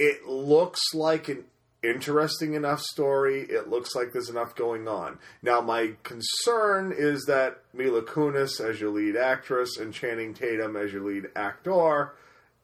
[0.00, 1.44] It looks like an
[1.82, 3.40] interesting enough story.
[3.42, 5.18] It looks like there's enough going on.
[5.42, 10.92] Now, my concern is that Mila Kunis as your lead actress and Channing Tatum as
[10.92, 12.14] your lead actor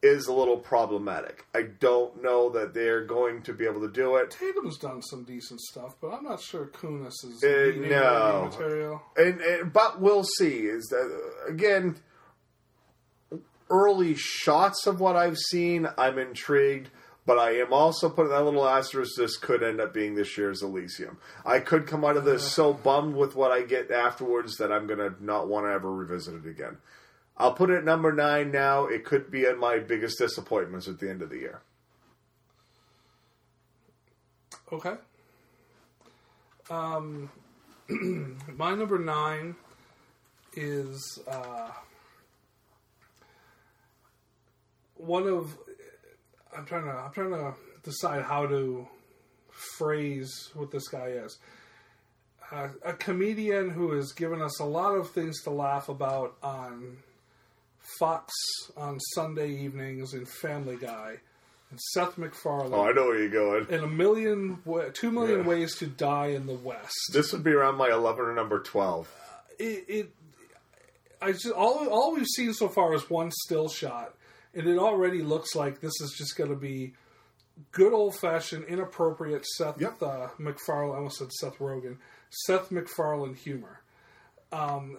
[0.02, 1.46] is a little problematic.
[1.54, 4.30] I don't know that they're going to be able to do it.
[4.30, 8.48] Tatum's done some decent stuff, but I'm not sure Kunis is Uh, no.
[8.52, 9.02] material.
[9.16, 10.66] And, and but we'll see.
[10.66, 11.96] Is that again?
[13.68, 16.88] Early shots of what I've seen, I'm intrigued.
[17.26, 19.16] But I am also putting that little asterisk.
[19.16, 21.18] This could end up being this year's Elysium.
[21.44, 24.86] I could come out of this so bummed with what I get afterwards that I'm
[24.86, 26.78] gonna not want to ever revisit it again.
[27.36, 28.86] I'll put it at number nine now.
[28.86, 31.60] It could be in my biggest disappointments at the end of the year.
[34.72, 34.94] Okay.
[36.70, 37.30] Um,
[37.88, 39.54] my number nine
[40.54, 41.70] is uh,
[44.94, 45.58] one of.
[46.56, 46.90] I'm trying to.
[46.90, 48.86] I'm trying to decide how to
[49.78, 51.38] phrase what this guy is.
[52.52, 56.96] Uh, a comedian who has given us a lot of things to laugh about on
[57.98, 58.32] Fox
[58.76, 61.16] on Sunday evenings and Family Guy,
[61.70, 63.66] and Seth MacFarlane Oh, I know where you're going.
[63.68, 64.58] in a million,
[64.94, 65.46] two million Yeah.
[65.48, 66.94] ways to die in the West.
[67.12, 69.08] This would be around my eleven or number twelve.
[69.58, 70.10] It, it
[71.20, 74.14] I just all all we've seen so far is one still shot,
[74.56, 76.94] and it already looks like this is just going to be
[77.72, 80.94] good old fashioned inappropriate Seth uh, MacFarlane.
[80.94, 81.98] I almost said Seth Rogen,
[82.30, 83.80] Seth MacFarlane humor.
[84.52, 84.98] Um,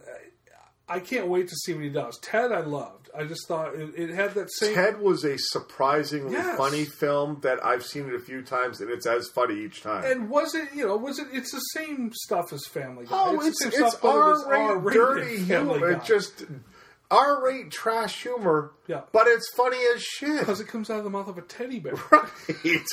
[0.89, 2.17] I can't wait to see what he does.
[2.21, 3.09] Ted, I loved.
[3.17, 4.73] I just thought it, it had that same.
[4.73, 6.57] Ted was a surprisingly Yes.
[6.57, 10.05] funny film that I've seen it a few times, and it's as funny each time.
[10.09, 11.27] And was it, you know, was it?
[11.33, 13.09] It's the same stuff as Family Guy.
[13.11, 15.91] oh, the it's it's it is R-rate R-rated dirty humor.
[15.91, 16.45] It's just
[17.11, 18.71] R-rate trash humor.
[18.87, 19.01] Yeah.
[19.11, 20.39] but it's funny as shit.
[20.39, 21.93] because it comes out of the mouth of a teddy bear.
[22.11, 22.85] Right.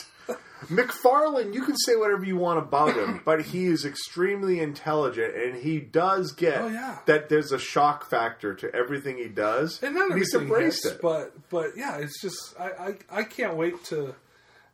[0.70, 5.56] MacFarlane, you can say whatever you want about him, but he is extremely intelligent, and
[5.62, 6.98] he does get Oh, yeah.
[7.04, 9.82] that there's a shock factor to everything he does.
[9.82, 11.02] And not he's everything embraced hits, it.
[11.02, 12.70] but but yeah, it's just I,
[13.10, 14.14] I I can't wait to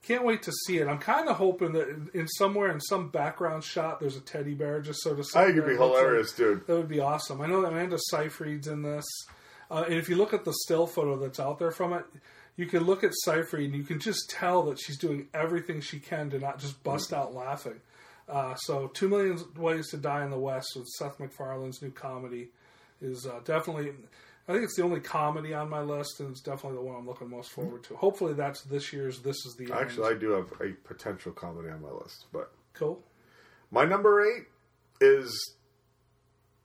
[0.02, 0.88] can't wait to see it.
[0.88, 4.54] I'm kind of hoping that in, in somewhere in some background shot there's a teddy
[4.54, 5.22] bear just so to.
[5.34, 6.66] I think it'd be hilarious, dude.
[6.66, 7.40] That would be awesome.
[7.40, 9.04] I know that Amanda Seyfried's in this,
[9.70, 12.04] uh, and if you look at the still photo that's out there from it,
[12.56, 15.98] you can look at Seyfried and you can just tell that she's doing everything she
[15.98, 17.80] can to not just bust out laughing.
[18.28, 22.48] Uh, so, Two Million Ways to Die in the West with Seth MacFarlane's new comedy
[23.00, 23.92] is uh, definitely.
[24.48, 27.06] I think it's the only comedy on my list, and it's definitely the one I'm
[27.06, 27.96] looking most forward to.
[27.96, 29.20] Hopefully, that's this year's.
[29.20, 30.16] This is the Actually, end.
[30.16, 33.02] I do have a potential comedy on my list, but cool.
[33.70, 34.46] my number eight
[35.00, 35.54] is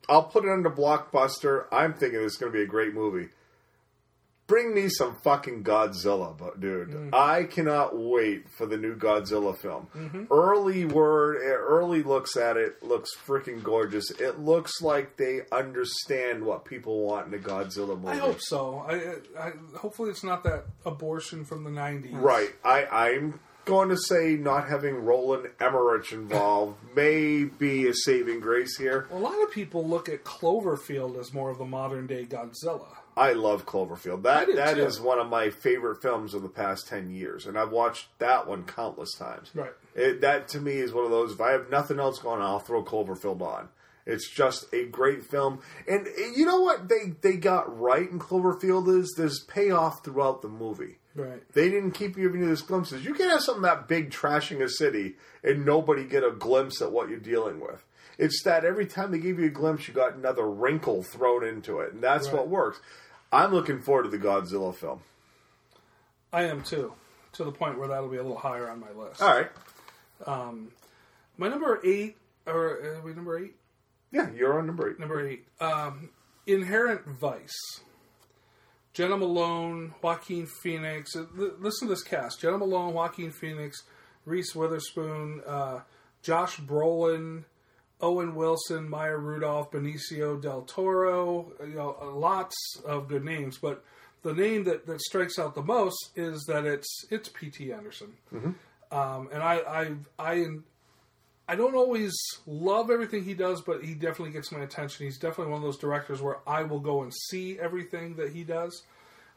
[0.10, 1.66] I'll put it under blockbuster.
[1.72, 3.30] I'm thinking it's going to be a great movie.
[4.48, 7.10] Bring me some fucking Godzilla, but dude, Mm.
[7.16, 9.88] I cannot wait for the new Godzilla film.
[9.96, 10.28] Mhm.
[10.30, 14.12] Early word, early looks at it looks freaking gorgeous.
[14.12, 18.10] It looks like they understand what people want in a Godzilla movie.
[18.10, 18.86] I hope so.
[18.88, 19.16] I,
[19.48, 22.14] I hopefully it's not that abortion from the '90s.
[22.22, 22.54] Right.
[22.64, 28.78] I, I'm going to say not having Roland Emmerich involved may be a saving grace
[28.78, 29.08] here.
[29.12, 32.86] A lot of people look at Cloverfield as more of the modern day Godzilla.
[33.18, 34.24] I love Cloverfield.
[34.24, 34.84] That that too.
[34.86, 38.48] is one of my favorite films of the past ten years, and I've watched that
[38.48, 39.52] one countless times.
[39.54, 39.72] Right.
[39.96, 41.32] It, that to me is one of those.
[41.32, 43.70] If I have nothing else going on, I'll throw Cloverfield on.
[44.06, 48.88] It's just a great film, and you know what they they got right in Cloverfield
[49.00, 50.98] is there's payoff throughout the movie.
[51.16, 51.42] Right.
[51.54, 53.06] They didn't keep giving you these glimpses.
[53.06, 56.92] You can have something that big trashing a city and nobody get a glimpse at
[56.92, 57.86] what you're dealing with.
[58.18, 61.80] It's that every time they give you a glimpse, you got another wrinkle thrown into
[61.80, 62.36] it, and that's Right.
[62.36, 62.80] what works.
[63.32, 65.02] I'm looking forward to the Godzilla film.
[66.32, 66.94] I am too,
[67.34, 69.22] to the point where that'll be a little higher on my list.
[69.22, 69.50] All right.
[70.26, 70.72] Um,
[71.38, 73.56] my number eight, or uh, we number eight?
[74.12, 75.00] Yeah, you're on number eight.
[75.00, 75.46] Number eight.
[75.60, 76.10] Um,
[76.48, 77.82] Inherent Vice.
[78.94, 81.16] Jena Malone, Joaquin Phoenix.
[81.16, 83.84] Uh, Listen to this cast: Jena Malone, Joaquin Phoenix,
[84.24, 85.82] Reese Witherspoon, uh,
[86.22, 87.44] Josh Brolin,
[88.02, 91.52] Owen Wilson, Maya Rudolph, Benicio del Toro.
[91.62, 93.84] You know, lots of good names, but
[94.24, 97.72] the name that, that strikes out the most is that it's it's P.T.
[97.72, 98.14] Anderson.
[98.92, 100.46] Um, and I, I I
[101.48, 102.14] I don't always
[102.48, 105.06] love everything he does, but he definitely gets my attention.
[105.06, 108.44] He's definitely one of those directors where I will go and see everything that he
[108.44, 108.84] does.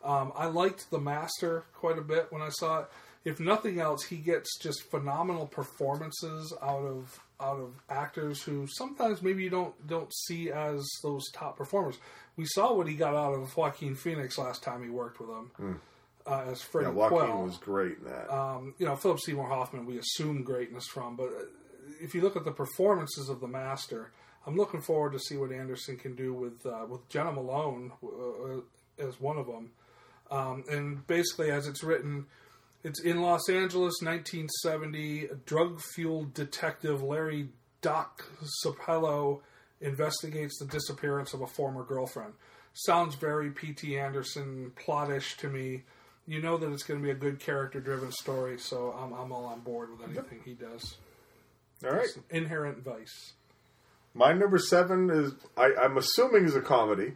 [0.02, 2.86] Um, I liked The Master quite a bit when I saw it.
[3.24, 9.22] If nothing else, he gets just phenomenal performances out of out of actors who sometimes
[9.22, 11.96] maybe you don't don't see as those top performers.
[12.36, 15.80] We saw what he got out of Joaquin Phoenix last time he worked with him
[16.26, 18.32] uh, as Freddie Yeah, Joaquin Quell was great in that.
[18.32, 21.44] um, you know, Philip Seymour Hoffman, we assume greatness from, but uh,
[22.00, 24.12] if you look at the performances of the master,
[24.46, 29.04] I'm looking forward to see what Anderson can do with uh, with Jena Malone uh,
[29.06, 29.70] as one of them.
[30.30, 32.26] Um, and basically, as it's written,
[32.88, 35.28] it's in Los Angeles, 1970.
[35.44, 37.50] Drug fueled detective Larry
[37.82, 38.24] Doc
[38.64, 39.40] Sportello
[39.82, 42.32] investigates the disappearance of a former girlfriend.
[42.72, 43.98] Sounds very P.T.
[43.98, 45.82] Anderson plottish to me.
[46.26, 49.32] You know that it's going to be a good character driven story, so I'm, I'm
[49.32, 50.96] all on board with anything he does.
[51.84, 52.04] All right.
[52.04, 53.34] It's Inherent Vice.
[54.14, 57.12] My number seven is I, I'm assuming is a comedy,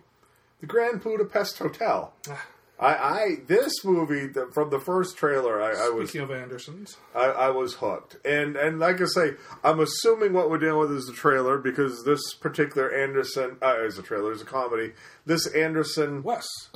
[0.60, 2.12] The Grand Budapest Hotel.
[2.28, 2.46] Ah.
[2.82, 6.96] I, I this movie the, from the first trailer, I, I was Speaking of Andersons,
[7.14, 10.92] I, I was hooked, and and like I say, I'm assuming what we're dealing with
[10.98, 14.92] is the trailer because this particular Anderson uh, is a trailer, is a comedy.
[15.24, 16.70] This Anderson West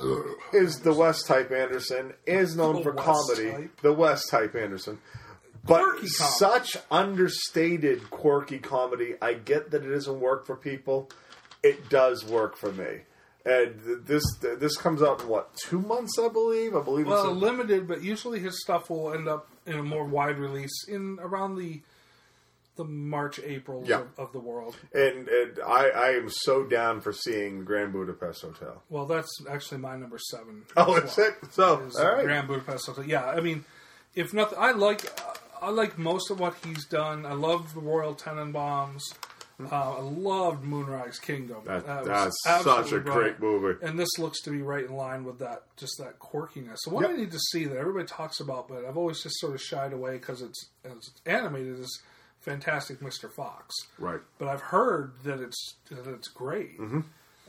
[0.53, 3.81] is the West type Anderson, is known The for West comedy, type.
[3.81, 4.99] the West type Anderson.
[5.65, 6.33] But Quirky comedy.
[6.37, 9.15] such understated, quirky comedy.
[9.21, 11.09] I get that it doesn't work for people.
[11.63, 13.01] It does work for me.
[13.47, 16.75] And this this comes out in what two months, I believe.
[16.75, 19.83] I believe well, it's a, limited, but usually his stuff will end up in a
[19.83, 21.81] more wide release in around the
[22.75, 24.01] the March April Yeah.
[24.01, 24.75] of, of the world.
[24.93, 28.83] and and I, I am so down for seeing Grand Budapest Hotel.
[28.89, 30.63] Well, that's actually my number seven.
[30.75, 31.03] Oh, well.
[31.17, 31.33] it?
[31.51, 32.23] So is all right.
[32.25, 33.05] Grand Budapest Hotel.
[33.05, 33.65] Yeah, I mean,
[34.13, 35.09] if nothing, I like
[35.61, 37.25] I like most of what he's done.
[37.25, 39.01] I love the Royal Tenenbaums.
[39.59, 41.61] Uh, I loved Moonrise Kingdom.
[41.65, 42.07] That- was
[42.45, 43.83] that's such a great movie.
[43.83, 46.77] And this looks to be right in line with that, just that quirkiness.
[46.81, 49.55] So what I need to see that everybody talks about, but I've always just sort
[49.55, 52.01] of shied away because it's, it's animated is
[52.41, 53.31] Fantastic Mr.
[53.31, 53.73] Fox.
[53.97, 54.21] Right.
[54.37, 56.77] But I've heard that it's that it's great.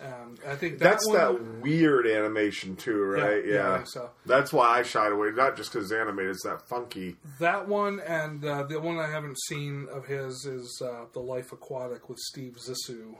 [0.00, 3.44] Um, I think that That's one, that weird animation too, right?
[3.44, 4.10] Yeah, yeah, think so.
[4.26, 6.30] That's why I shied away, not just because it's animated.
[6.32, 7.16] It's that funky.
[7.40, 11.50] That one and uh, the one I haven't seen of his is uh, The Life
[11.52, 13.16] Aquatic with Steve Zissou.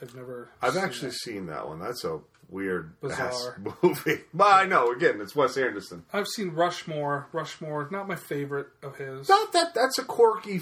[0.00, 0.50] I've never.
[0.62, 1.16] I've seen actually that.
[1.16, 1.80] seen that one.
[1.80, 3.60] That's a weird Bizarre.
[3.82, 4.20] movie.
[4.32, 4.92] But I know.
[4.92, 6.04] Again, it's Wes Anderson.
[6.12, 7.26] I've seen Rushmore.
[7.32, 9.28] Rushmore, not my favorite of his.
[9.28, 10.60] Not that that's a quirky,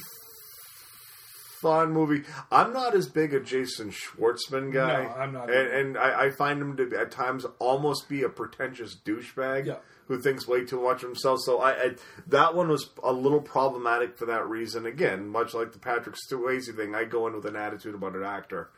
[1.61, 2.23] fun movie.
[2.51, 5.05] I'm not as big a Jason Schwartzman guy.
[5.05, 8.23] No, I'm not and, and I, I find him to be, at times almost be
[8.23, 9.67] a pretentious douchebag.
[9.67, 9.77] Yeah.
[10.09, 11.41] Who thinks way too much of himself?
[11.45, 11.91] So I, I
[12.29, 14.87] that one was a little problematic for that reason.
[14.87, 18.23] Again, much like the Patrick Swayze thing, I go in with an attitude about an
[18.23, 18.71] actor.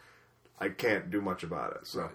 [0.58, 1.86] I can't do much about it.
[1.86, 2.08] So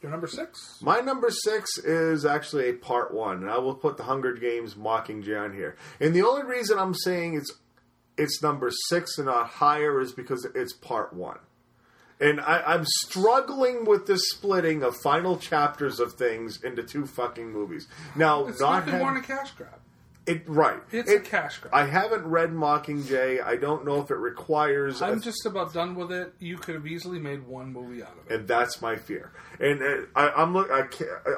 [0.00, 0.78] Your number six.
[0.80, 4.74] my number six is actually a part one, and I will put the Hunger Games
[4.74, 5.76] Mockingjay on here.
[5.98, 7.52] And the only reason I'm saying it's
[8.20, 11.38] it's number six and not higher is because it's part one.
[12.20, 17.50] And I, I'm struggling with this splitting of final chapters of things into two fucking
[17.50, 17.88] movies.
[18.14, 19.80] Now, It's not nothing more than a cash grab.
[20.26, 20.80] it right.
[20.92, 21.72] It's It- a cash grab.
[21.74, 23.42] I haven't read Mockingjay.
[23.42, 25.00] I don't know if it requires.
[25.00, 26.34] I'm just about done with it.
[26.38, 28.34] You could have easily made one movie out of it.
[28.40, 29.32] and that's my fear.
[29.58, 30.68] And uh, I, I'm look.
[30.70, 30.82] I,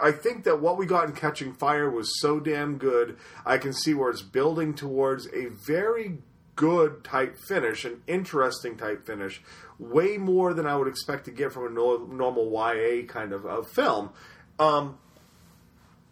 [0.02, 3.16] I think that what we got in Catching Fire was so damn good.
[3.46, 6.18] I can see where it's building towards a very
[6.56, 9.40] good type finish, an interesting type finish,
[9.78, 13.44] way more than I would expect to get from a no, normal YA kind of,
[13.46, 14.10] of film.
[14.58, 14.98] Um,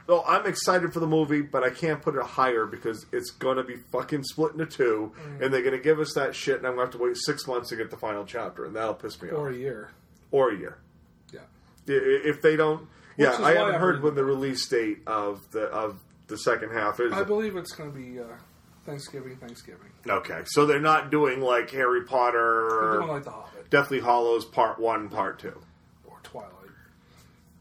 [0.07, 3.63] so I'm excited for the movie, but I can't put it higher because it's gonna
[3.63, 5.43] be fucking split into two, Mm.
[5.45, 7.69] and they're gonna give us that shit, and I'm gonna have to wait six months
[7.69, 9.37] to get the final chapter, and that'll piss me off.
[9.39, 9.91] Or a year.
[10.33, 10.79] Or a year.
[11.33, 11.41] Yeah.
[11.87, 12.81] If they don't,
[13.17, 16.39] Which yeah, I haven't I heard heard- when the release date of the of the
[16.39, 17.13] second half is.
[17.13, 18.25] I believe it's going to be uh,
[18.87, 19.91] Thanksgiving, Thanksgiving.
[20.09, 24.45] Okay, so they're not doing like Harry Potter They're doing like The Hobbit Deathly Hollows
[24.45, 25.61] Part One, Part Two.
[26.07, 26.51] or Twilight.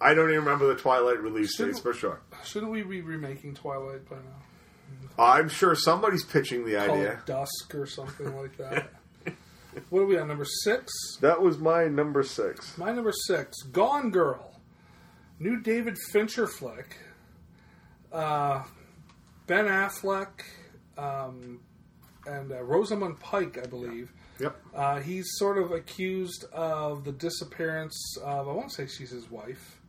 [0.00, 2.20] I don't even remember the Twilight release dates for sure.
[2.44, 5.22] Shouldn't we be remaking Twilight by now?
[5.22, 7.12] I'm sure somebody's pitching the Call idea.
[7.12, 8.90] it Dusk or something like that.
[9.90, 10.28] what are we on?
[10.28, 10.92] Number six?
[11.20, 12.76] That was my number six.
[12.78, 14.60] My number six, Gone Girl.
[15.40, 16.96] New David Fincher flick.
[18.12, 18.62] Uh,
[19.48, 20.28] Ben Affleck
[20.96, 21.58] um,
[22.26, 24.12] and uh, Rosamund Pike, I believe.
[24.38, 24.56] Yep.
[24.72, 29.80] Uh, he's sort of accused of the disappearance of, I won't say she's his wife.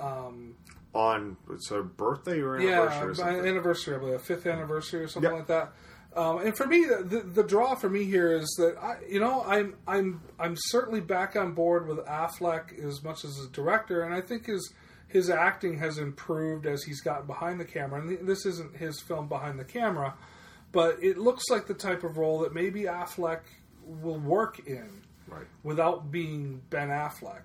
[0.00, 0.56] Um,
[0.94, 3.46] On it's a birthday or anniversary yeah, or something.
[3.46, 5.38] anniversary, I believe, a fifth anniversary or something Yep.
[5.40, 5.72] like that.
[6.14, 9.42] Um, and for me, the, the draw for me here is that I, you know,
[9.46, 14.12] I'm I'm I'm certainly back on board with Affleck as much as a director, and
[14.14, 14.74] I think his
[15.12, 18.00] his acting has improved as he's gotten behind the camera.
[18.00, 20.14] And this isn't his film behind the camera,
[20.72, 23.40] but it looks like the type of role that maybe Affleck
[23.84, 25.46] will work in Right.
[25.62, 27.42] without being Ben Affleck.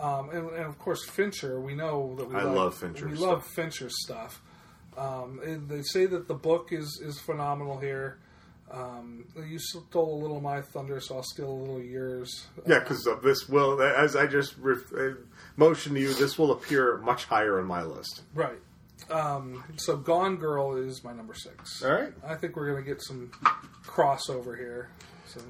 [0.00, 1.60] Um, and, and of course, Fincher.
[1.60, 3.26] We know that we I like, love Fincher We stuff.
[3.28, 4.42] love Fincher stuff.
[4.96, 8.18] Um, and they say that the book is is phenomenal here.
[8.70, 12.46] Um, you stole a little of my thunder, so I'll steal a little of yours.
[12.66, 14.92] Yeah, because of this will, as I just ref-
[15.56, 18.22] motioned to you, this will appear much higher on my list.
[18.34, 18.58] Right.
[19.10, 21.82] Um, so Gone Girl is my number six.
[21.82, 22.12] All right.
[22.26, 23.30] I think we're going to get some
[23.84, 24.88] crossover here.
[25.26, 25.40] So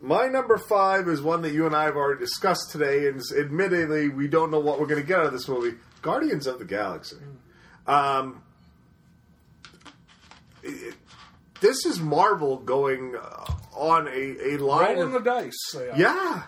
[0.00, 4.08] My number five is one that you and I have already discussed today, and admittedly,
[4.08, 6.64] we don't know what we're going to get out of this movie Guardians of the
[6.64, 7.16] Galaxy.
[7.86, 8.42] Um,
[10.62, 10.94] it-
[11.60, 13.44] this is Marvel going uh,
[13.74, 15.74] on a, a line rolling of the dice.
[15.74, 15.96] Are.
[15.98, 16.42] Yeah.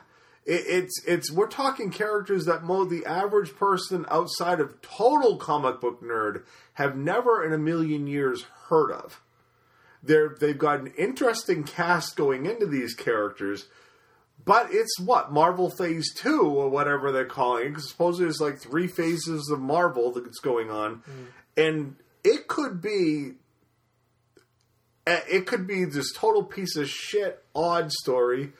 [0.48, 5.80] It, it's it's we're talking characters that mo the average person outside of total comic
[5.80, 6.42] book nerd
[6.74, 9.20] have never in a million years heard of.
[10.02, 13.66] They're they've got an interesting cast going into these characters,
[14.42, 17.80] but it's what Marvel Phase Two or whatever they're calling it.
[17.80, 21.02] supposedly there's like three phases of Marvel that's going on,
[21.58, 23.32] and it could be
[25.06, 28.52] uh, it could be this total piece of shit odd story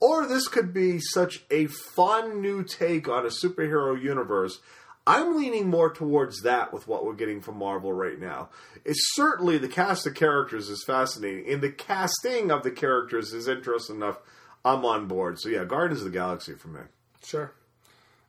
[0.00, 4.60] or this could be such a fun new take on a superhero universe
[5.06, 8.48] i'm leaning more towards that with what we're getting from marvel right now
[8.84, 13.48] it's certainly the cast of characters is fascinating and the casting of the characters is
[13.48, 14.18] interesting enough
[14.64, 16.80] i'm on board so yeah guardians of the galaxy for me
[17.24, 17.50] Sure.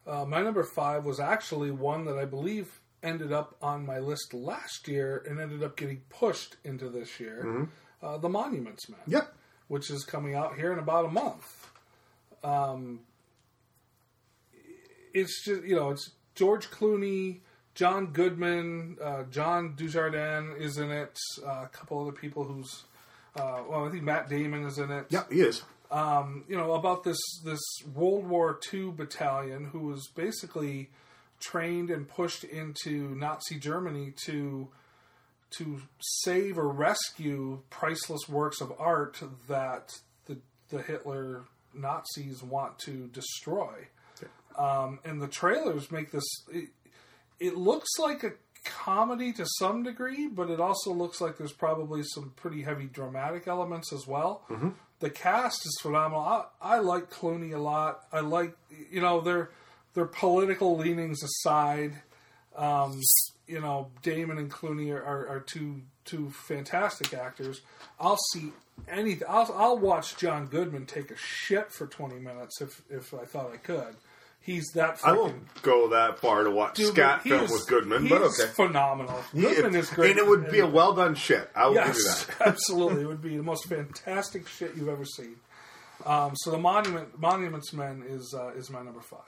[0.07, 4.33] Uh, my number five was actually one that I believe ended up on my list
[4.33, 7.43] last year and ended up getting pushed into this year.
[7.45, 7.69] Mhm.
[8.01, 8.99] Uh, the Monuments Man.
[9.05, 9.35] Yep.
[9.67, 11.69] Which is coming out here in about a month.
[12.43, 13.01] Um,
[15.13, 17.39] it's just you know it's George Clooney,
[17.75, 21.17] John Goodman, uh, John Dujardin is in it.
[21.45, 22.83] Uh, a couple other people who's
[23.35, 26.73] uh, well, I think Matt Damon is in it yeah he is um, you know,
[26.73, 27.61] about this this
[27.93, 30.89] World War II battalion who was basically
[31.39, 34.67] trained and pushed into Nazi Germany to
[35.51, 39.91] to save or rescue priceless works of art that
[40.25, 40.37] the
[40.69, 41.43] the Hitler
[41.73, 43.87] Nazis want to destroy.
[44.57, 46.23] Um, and the trailers make this.
[46.51, 46.69] It,
[47.39, 48.31] it looks like a
[48.65, 53.47] comedy to some degree, but it also looks like there's probably some pretty heavy dramatic
[53.47, 54.43] elements as well.
[54.49, 54.73] Mhm.
[54.99, 56.21] The cast is phenomenal.
[56.21, 58.05] I, I like Clooney a lot.
[58.11, 58.57] I like
[58.89, 59.51] you know their
[59.93, 62.01] their political leanings aside.
[62.55, 62.99] Um,
[63.47, 67.61] you know, Damon and Clooney are, are, are two two fantastic actors.
[67.99, 68.51] I'll see
[68.87, 69.19] any.
[69.27, 73.51] I'll I'll watch John Goodman take a shit for twenty minutes if if I thought
[73.53, 73.95] I could.
[74.39, 75.01] He's that.
[75.03, 78.21] i won't go that far to watch Dude, scat film is- with goodman he but
[78.21, 79.21] okay phenomenal.
[79.33, 81.87] He- Goodman is great, and it would be a well done shit i will yes,
[81.87, 83.01] give you that absolutely.
[83.01, 85.35] It would be the most fantastic shit you've ever seen.
[86.05, 89.19] Um, so the monument Monuments Men is uh, is my number five.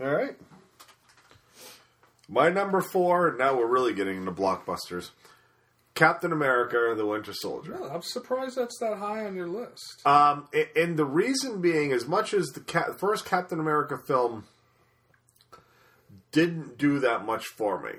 [0.00, 0.36] All right.
[2.28, 5.10] My number four, now we're really getting into blockbusters.
[5.94, 7.76] Captain America, the Winter Soldier.
[7.90, 10.06] I'm surprised that's that high on your list.
[10.06, 10.46] Um,
[10.76, 14.44] and the reason being, as much as the ca- first Captain America film
[16.30, 17.92] didn't do that much for me,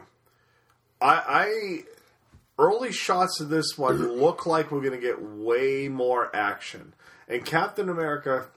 [1.02, 1.84] I, I
[2.58, 6.94] early shots of this one look like we're going to get way more action.
[7.28, 8.48] And Captain America,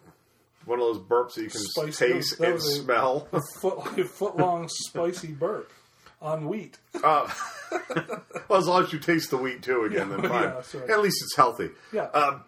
[0.67, 3.29] one of those burps that you can Spicy- taste and smell.
[3.33, 5.71] A foot, a foot long spicy burp
[6.21, 6.79] on wheat.
[7.03, 7.29] Uh,
[8.49, 10.43] well, as long as you taste the wheat too again, Yeah, then fine.
[10.43, 10.91] yeah, right.
[10.91, 11.71] At least it's healthy.
[11.93, 12.05] Yeah.
[12.11, 12.43] Um,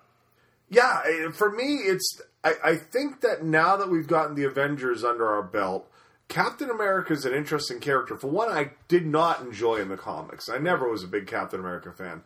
[0.71, 2.21] yeah, eh, for me, it's.
[2.45, 5.91] I, I think that now that we've gotten the Avengers under our belt,
[6.29, 8.17] Captain America is an interesting character.
[8.19, 10.49] For one, I did not enjoy in the comics.
[10.49, 12.23] I never was a big Captain America fan.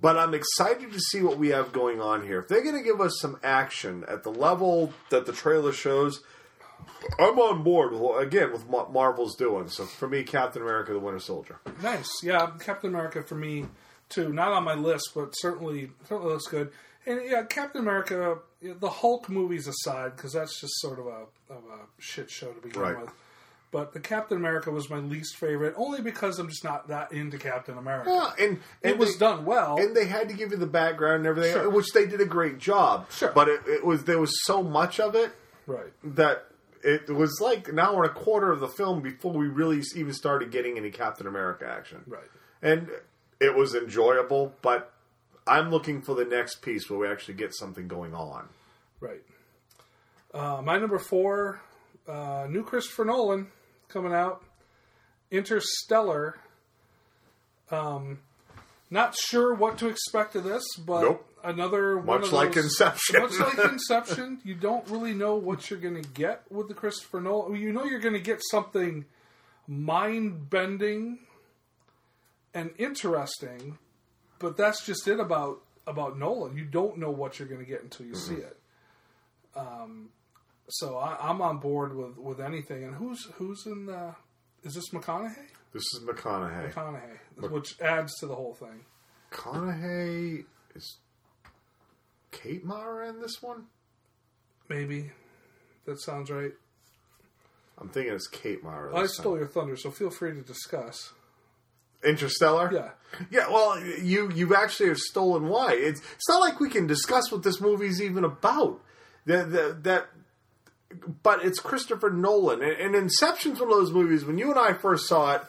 [0.00, 2.38] But I'm excited to see what we have going on here.
[2.40, 6.22] If they're going to give us some action at the level that the trailer shows,
[7.18, 9.68] I'm on board with, again with what Marvel's doing.
[9.68, 11.60] So for me, Captain America: The Winter Soldier.
[11.82, 12.50] Nice, yeah.
[12.60, 13.66] Captain America for me
[14.08, 14.32] too.
[14.32, 16.72] Not on my list, but certainly certainly looks good.
[17.06, 18.38] And yeah, Captain America.
[18.62, 22.60] The Hulk movies aside, because that's just sort of a of a shit show to
[22.60, 23.00] begin Right.
[23.00, 23.10] with.
[23.72, 27.38] But the Captain America was my least favorite, only because I'm just not that into
[27.38, 28.10] Captain America.
[28.10, 29.76] Yeah, and, and it was they- done well.
[29.78, 31.70] and they had to give you the background and everything, Sure.
[31.70, 33.10] which they did a great job.
[33.12, 33.30] Sure.
[33.32, 35.30] but it, it was there was so much of it
[35.68, 35.92] right.
[36.02, 36.46] that
[36.82, 40.14] it was like an hour and a quarter of the film before we really even
[40.14, 42.02] started getting any Captain America action.
[42.08, 42.24] Right.
[42.62, 42.88] And
[43.38, 44.92] it was enjoyable, but
[45.46, 48.48] I'm looking for the next piece where we actually get something going on.
[48.98, 49.22] Right.
[50.34, 51.60] Uh, my number four,
[52.08, 53.46] uh, new Christopher Nolan
[53.90, 54.42] coming out.
[55.30, 56.36] Interstellar.
[57.70, 58.18] Um,
[58.90, 61.26] not sure what to expect of this, but Nope.
[61.44, 63.22] another one Much of like those- Inception.
[63.22, 67.20] Much like Inception, you don't really know what you're going to get with the Christopher
[67.20, 67.60] Nolan.
[67.60, 69.04] You know you're going to get something
[69.68, 71.20] mind bending
[72.52, 73.78] and interesting,
[74.40, 76.56] but that's just it about about Nolan.
[76.56, 78.56] You don't know what you're going to get until you see it.
[79.54, 80.08] Um,
[80.70, 82.84] so I, I'm on board with, with anything.
[82.84, 84.14] And who's who's in the?
[84.62, 85.48] Is this McConaughey?
[85.72, 86.72] This is McConaughey.
[86.72, 88.84] McConaughey, which adds to the whole thing.
[89.32, 90.44] McConaughey
[90.74, 90.98] is
[92.30, 93.66] Kate Mara in this one.
[94.68, 95.10] Maybe
[95.86, 96.52] that sounds right.
[97.78, 98.94] I'm thinking it's Kate Mara.
[98.94, 99.40] I stole time.
[99.40, 101.12] your thunder, so feel free to discuss.
[102.04, 102.70] Interstellar.
[102.72, 102.90] Yeah.
[103.30, 105.72] Yeah, well, you you actually have stolen why.
[105.74, 108.80] It's it's not like we can discuss what this movie's even about.
[109.26, 110.08] That, that
[111.22, 114.24] but it's Christopher Nolan, and, and Inception's one of those movies.
[114.24, 115.42] When you and I first saw it,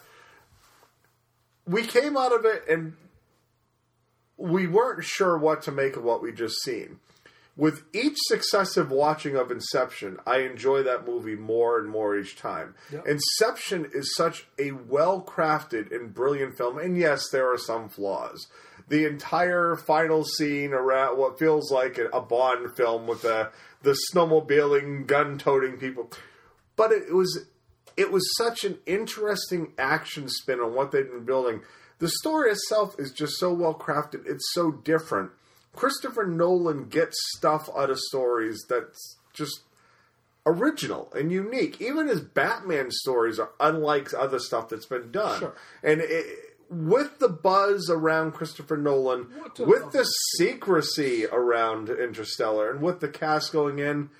[1.66, 2.94] we came out of it and
[4.36, 6.98] we weren't sure what to make of what we just seen.
[7.54, 12.74] With each successive watching of Inception, I enjoy that movie more and more each time.
[12.90, 13.06] Yep.
[13.06, 18.46] Inception is such a well crafted and brilliant film, and yes, there are some flaws.
[18.92, 23.50] The entire final scene around what feels like a, Bond film with the
[23.80, 26.10] the snowmobiling, gun toting people,
[26.76, 27.46] but it was
[27.96, 31.62] it was such an interesting action spin on what they've been building.
[32.00, 34.26] The story itself is just so well crafted.
[34.26, 35.30] It's so different.
[35.74, 39.62] Christopher Nolan gets stuff out of stories that's just
[40.44, 41.80] original and unique.
[41.80, 45.38] Even his Batman stories are unlike other stuff that's been done.
[45.38, 45.54] Sure.
[45.82, 49.26] And it, with the buzz around Christopher Nolan,
[49.58, 50.04] with the
[50.38, 54.10] secrecy around Interstellar, and with the cast going in,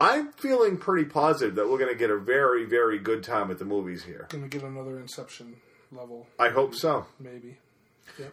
[0.00, 3.58] I'm feeling pretty positive that we're going to get a very, very good time at
[3.58, 4.26] the movies here.
[4.30, 5.56] Going to get another Inception
[5.90, 7.06] level, I hope so.
[7.18, 7.58] maybe.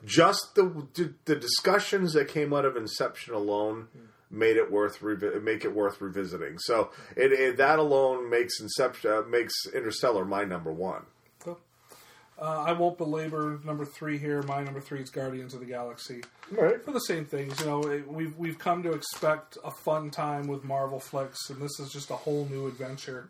[0.05, 0.87] Just the
[1.25, 3.87] the discussions that came out of Inception alone
[4.31, 6.57] made it worth revi- make it worth revisiting.
[6.59, 11.05] So it, it that alone makes Inception uh, makes Interstellar my number one.
[12.37, 14.41] Uh, I won't belabor number three here.
[14.43, 16.21] My number three is Guardians of the Galaxy.
[16.51, 16.83] Right.
[16.83, 20.47] For the same things, you know, it, we've we've come to expect a fun time
[20.47, 23.29] with Marvel flicks, and this is just a whole new adventure.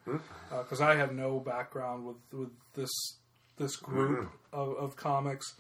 [0.49, 2.89] Because I have no background with with this
[3.57, 5.53] this group of, of comics.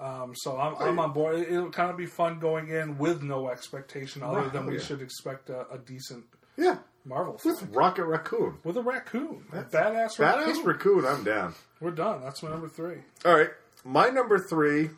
[0.00, 1.36] Um, so I'm, I'm on board.
[1.40, 4.80] It- It'll kind of be fun going in with no expectation other than we Yeah.
[4.80, 6.24] should expect a, a decent
[6.58, 7.68] Yeah, Marvel with.
[7.72, 8.58] Rocket Raccoon.
[8.64, 10.64] with a raccoon, a badass Badass raccoon.
[10.64, 11.54] Raccoon, I'm down.
[11.80, 12.20] We're done.
[12.20, 12.96] That's my number three.
[13.24, 13.50] All right,
[13.84, 14.90] my number three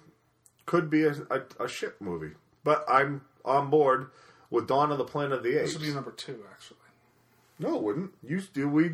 [0.66, 2.32] could be a, a, a ship movie,
[2.64, 4.10] but I'm on board
[4.48, 5.74] with Dawn of the Planet of the Apes.
[5.74, 6.78] This would be number two, actually.
[7.58, 8.12] no, it wouldn't.
[8.22, 8.92] You do we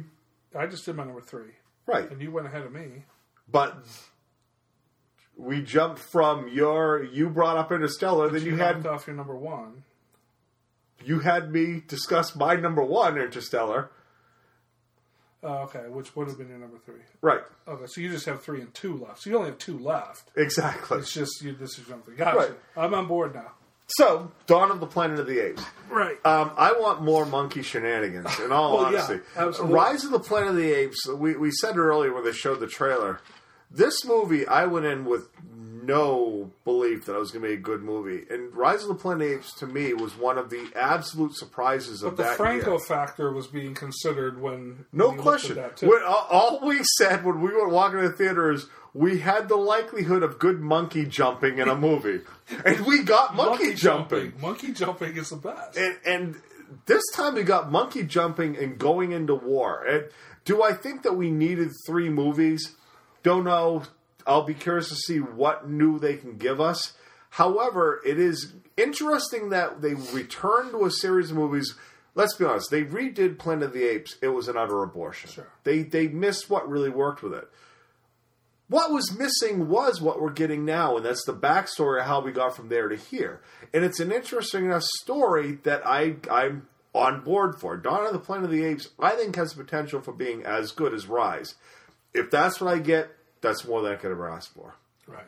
[0.58, 1.52] I just did my number three,
[1.86, 2.10] right?
[2.10, 3.04] and you went ahead of me.
[3.48, 3.84] But
[5.36, 9.84] we jumped from your you brought up Interstellar, then you, had off your number one.
[11.04, 13.90] You had me discuss my number one Interstellar.
[15.42, 17.00] Oh, okay, which would have been your number three.
[17.20, 17.42] Right.
[17.68, 19.22] Okay, so you just have three and two left.
[19.22, 20.30] So you only have two left.
[20.36, 20.98] Exactly.
[20.98, 21.52] It's just you.
[21.52, 22.16] This is three.
[22.16, 22.36] Gotcha.
[22.38, 22.50] Right.
[22.76, 23.52] I'm on board now.
[23.98, 25.62] So, Dawn of the Planet of the Apes.
[25.88, 26.16] Right.
[26.26, 29.20] Um, I want more monkey shenanigans, in all Well, yeah, honesty.
[29.36, 29.74] absolutely.
[29.76, 32.66] Rise of the Planet of the Apes, we, we said earlier when they showed the
[32.66, 33.20] trailer.
[33.70, 35.28] This movie, I went in with
[35.86, 38.24] no belief that it was going to be a good movie.
[38.30, 42.08] And Rise of the Planet Apes, to me, was one of the absolute surprises But
[42.08, 42.78] of the that Franco year.
[42.80, 45.56] factor was being considered when No when you at question.
[45.88, 49.56] When- all- we said when we were walking to the theater is we had the
[49.56, 52.20] likelihood of good monkey jumping in a movie,
[52.64, 54.32] and we got monkey, jumping.
[54.40, 55.76] Monkey jumping is the best.
[55.76, 56.34] And, and
[56.86, 59.84] this time we got monkey jumping and going into war.
[59.84, 60.06] And
[60.46, 62.74] do I think that we needed three movies?
[63.22, 63.82] Don't know.
[64.26, 66.94] I'll be curious to see what new they can give us.
[67.30, 71.74] However, it is interesting that they returned to a series of movies.
[72.14, 74.16] Let's be honest, they redid Planet of the Apes.
[74.22, 75.30] It was an utter abortion.
[75.30, 75.48] Sure.
[75.64, 77.48] They they missed what really worked with it.
[78.68, 82.32] What was missing was what we're getting now, and that's the backstory of how we
[82.32, 83.40] got from there to here.
[83.72, 87.76] And it's an interesting enough story that I I'm on board for.
[87.76, 90.72] Dawn of the Planet of the Apes, I think, has the potential for being as
[90.72, 91.54] good as Rise.
[92.14, 93.10] If that's what I get,
[93.40, 94.74] that's more than I could ever ask for.
[95.06, 95.26] Right.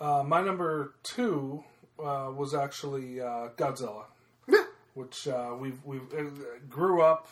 [0.00, 1.64] Uh, my number two
[1.98, 4.04] uh, was actually uh, Godzilla.
[4.48, 4.64] Yeah.
[4.94, 6.24] Which uh, we've we uh,
[6.68, 7.28] grew up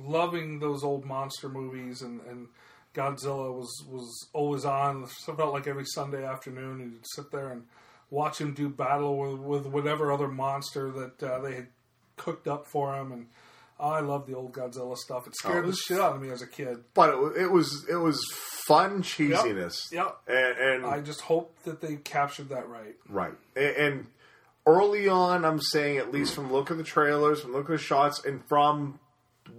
[0.00, 2.48] loving those old monster movies, and, and
[2.94, 5.04] Godzilla was was always on.
[5.28, 7.64] It felt like every Sunday afternoon, and you'd sit there and
[8.10, 11.68] watch him do battle with, with whatever other monster that uh, they had
[12.16, 13.26] cooked up for him, and
[13.80, 15.26] I love the old Godzilla stuff.
[15.26, 16.78] It scared Oh, the shit out of me as a kid.
[16.94, 18.20] But it, it was it was
[18.66, 19.92] fun cheesiness.
[19.92, 20.18] Yep.
[20.26, 22.96] And, and I just hope that they captured that right.
[23.08, 23.34] Right.
[23.56, 24.06] And, and
[24.66, 27.78] early on, I'm saying, at least from look at the trailers, from look at the
[27.78, 28.98] shots, and from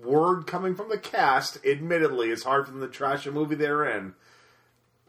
[0.04, 4.14] word coming from the cast, admittedly, it's hard from the trash of movie they're in.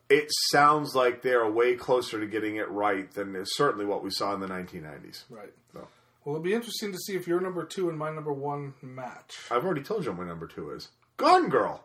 [0.09, 4.35] It sounds like they're way closer to getting it right than certainly what we saw
[4.35, 5.24] in the 1990s.
[5.31, 5.53] Right.
[5.73, 5.87] So,
[6.24, 9.38] Well, it'll be interesting to see if your number two and my number one match.
[9.51, 11.82] I've already told you what my number two is Gone Girl.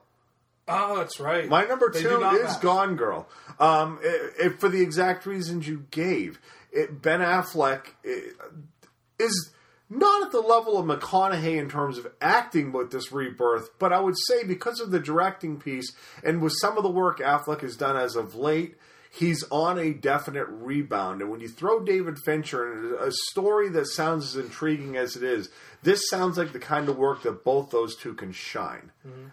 [0.67, 1.47] Oh, that's right.
[1.47, 2.61] My number They two is match.
[2.61, 3.27] Gone Girl.
[3.59, 6.39] Um, it, it- for the exact reasons you gave.
[6.71, 7.85] It, ben Affleck
[9.19, 9.51] is
[9.89, 13.99] not at the level of McConaughey in terms of acting with this rebirth, but I
[13.99, 15.93] would say because of the directing piece
[16.23, 18.75] and with some of the work Affleck has done as of late,
[19.15, 21.21] he's on a definite rebound.
[21.21, 25.23] And when you throw David Fincher in a story that sounds as intriguing as it
[25.23, 25.49] is,
[25.83, 28.91] this sounds like the kind of work that both those two can shine.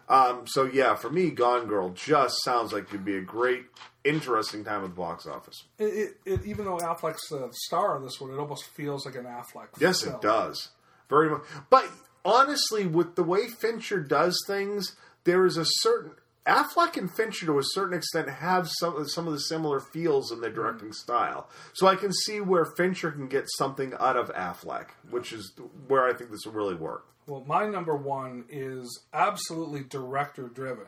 [0.09, 3.65] Um, so yeah, for me, Gone Girl just sounds like it'd be a great,
[4.05, 5.65] interesting time at the box office.
[5.79, 9.17] It, it, it, even though Affleck's the star of this one, it almost feels like
[9.17, 9.69] an Affleck.
[9.81, 10.17] Yes, film.
[10.17, 10.69] it does.
[11.09, 11.43] Very much.
[11.71, 11.89] But
[12.25, 14.95] honestly, with the way Fincher does things,
[15.25, 16.13] there is a certain
[16.47, 20.41] Affleck and Fincher, to a certain extent, have some some of the similar feels in
[20.41, 21.49] their directing style.
[21.73, 25.53] So I can see where Fincher can get something out of Affleck, which is
[25.87, 27.07] where I think this will really work.
[27.27, 30.87] Well, my number one is absolutely director driven.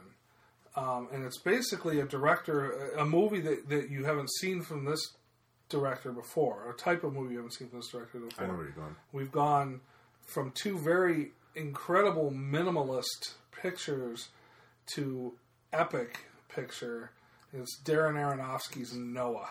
[0.76, 5.12] Um, and it's basically a director, a movie that, that you haven't seen from this
[5.68, 8.44] director before, a type of movie you haven't seen from this director before.
[8.44, 8.96] I know where you're going.
[9.12, 9.82] We've gone
[10.26, 14.30] from two very incredible minimalist pictures
[14.94, 15.34] to
[15.74, 17.10] epic picture.
[17.52, 19.50] It's Darren Aronofsky's Noah.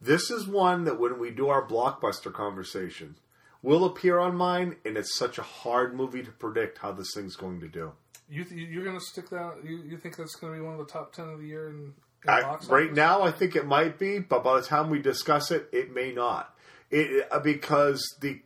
[0.00, 3.16] This is one that when we do our blockbuster conversation
[3.62, 7.36] will appear on mine, and it's such a hard movie to predict how this thing's
[7.36, 7.92] going to do.
[8.28, 9.58] You th- you're going to stick that?
[9.64, 11.68] You, you think that's going to be one of the top ten of the year
[11.68, 11.94] in,
[12.24, 15.00] in I, box right now, I think it might be, but by the time we
[15.00, 16.54] discuss it, it may not.
[16.90, 18.40] It uh, because the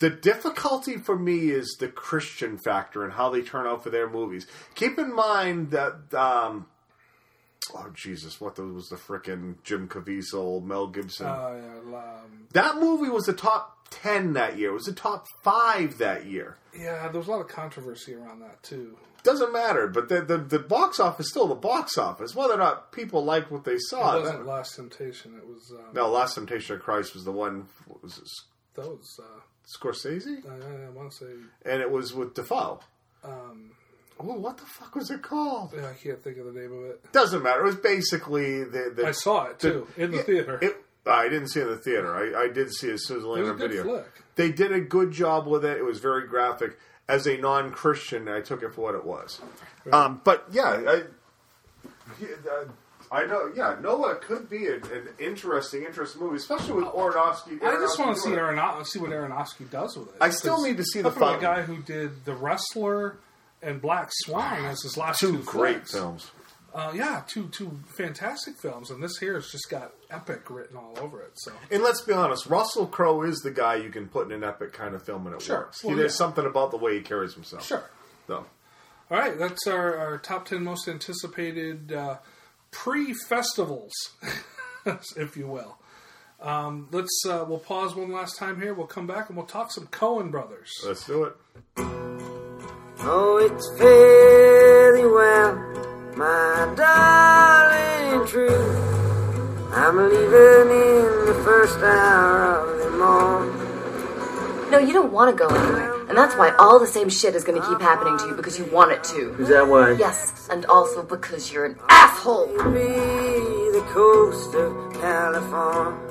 [0.00, 4.08] the difficulty for me is the Christian factor and how they turn out for their
[4.10, 4.46] movies.
[4.74, 6.12] Keep in mind that.
[6.14, 6.66] Um,
[7.74, 8.40] Oh Jesus!
[8.40, 11.26] What was the frickin' Jim Caviezel, Mel Gibson?
[11.26, 11.60] Uh,
[11.90, 14.70] yeah, um, that movie was the top ten that year.
[14.70, 16.56] It was the top five that year.
[16.76, 18.96] yeah, there was a lot of controversy around that too.
[19.22, 22.34] Doesn't matter, but the, the the box office is still the box office.
[22.34, 25.36] Whether or not people liked what they saw, it wasn't that- Last Temptation.
[25.36, 26.08] It was um, no.
[26.10, 27.66] Last Temptation of Christ was the one.
[27.86, 28.24] What was it,
[28.80, 29.40] that was uh,
[29.78, 31.32] Scorsese, I, I want to say
[31.64, 32.80] and it was with Dafoe.
[33.24, 33.70] um,
[34.22, 35.72] Oh, what the fuck was it called?
[35.74, 37.10] I can't think of the name of it.
[37.12, 37.60] Doesn't matter.
[37.62, 38.92] It was basically the.
[38.94, 40.58] the I saw it too in the yeah, theater.
[40.60, 40.76] It,
[41.06, 42.14] I didn't see it in the theater.
[42.14, 43.82] I, I did see it as soon as it landed a on good video.
[43.84, 44.06] flick.
[44.36, 45.78] They did a good job with it.
[45.78, 46.78] It was very graphic.
[47.08, 49.40] As a non-Christian, I took it for what it was.
[49.90, 51.02] Um, but yeah, I,
[52.20, 52.64] yeah, uh,
[53.12, 53.50] I know.
[53.54, 57.60] Yeah, Noah could be an, an interesting, interesting movie, especially with Aronofsky.
[57.62, 58.42] I just want to see doing it.
[58.60, 60.14] Aronof- see what Aronofsky does with it.
[60.20, 63.16] I still need to see the talking guy who did The Wrestler
[63.62, 65.92] and Black Swan as his last two, Two great flicks.
[65.92, 66.30] films.
[66.72, 70.96] Uh, yeah, two two fantastic films, and this here has just got epic written all
[71.00, 71.32] over it.
[71.34, 74.44] So And let's be honest, Russell Crowe is the guy you can put in an
[74.44, 75.56] epic kind of film and it Sure.
[75.58, 75.82] works.
[75.82, 76.16] Well, he, there's yeah.
[76.18, 77.66] something about the way he carries himself.
[77.66, 77.82] sure.
[78.28, 78.46] So,
[79.10, 82.18] All right, that's our, our top 10 most anticipated uh,
[82.70, 83.92] pre festivals,
[85.16, 85.76] if you will.
[86.40, 88.72] Um, let's uh, we'll pause one last time here.
[88.72, 90.70] We'll come back and we'll talk some Coen brothers.
[90.86, 91.34] let's do it.
[93.02, 95.54] Oh, it's fairly well,
[96.16, 98.86] my darling, true.
[99.72, 104.70] I'm leaving in the first hour of the morning.
[104.70, 105.89] No, you don't want to go anywhere.
[106.10, 108.58] And that's why all the same shit is going to keep happening to you because
[108.58, 109.32] you want it to.
[109.36, 109.92] Is that why?
[109.92, 112.48] Yes, and also because you're an asshole.
[112.48, 112.80] Be
[113.70, 116.10] the coast of California.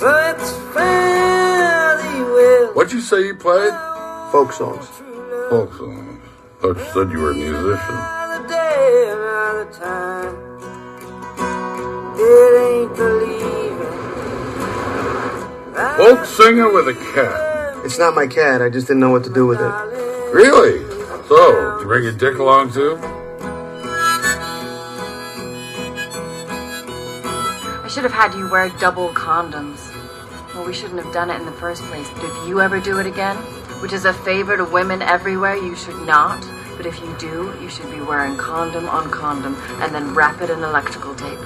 [0.00, 2.72] So it's fairly.
[2.74, 3.72] What'd you say you played?
[4.32, 4.88] Folk songs.
[5.48, 6.20] Folk songs.
[6.58, 7.94] Thought you said you were a musician.
[7.94, 10.34] Another day, another time.
[12.18, 13.94] It ain't believing.
[15.98, 17.51] folk singer with a cat.
[17.84, 18.62] It's not my cat.
[18.62, 19.74] I just didn't know what to do with it.
[20.32, 20.80] Really?
[21.26, 22.96] So, you bring your dick along too?
[27.82, 29.90] I should have had you wear double condoms.
[30.54, 32.08] Well, we shouldn't have done it in the first place.
[32.10, 33.36] But if you ever do it again,
[33.82, 36.40] which is a favor to women everywhere, you should not.
[36.76, 40.50] But if you do, you should be wearing condom on condom and then wrap it
[40.50, 41.40] in electrical tape.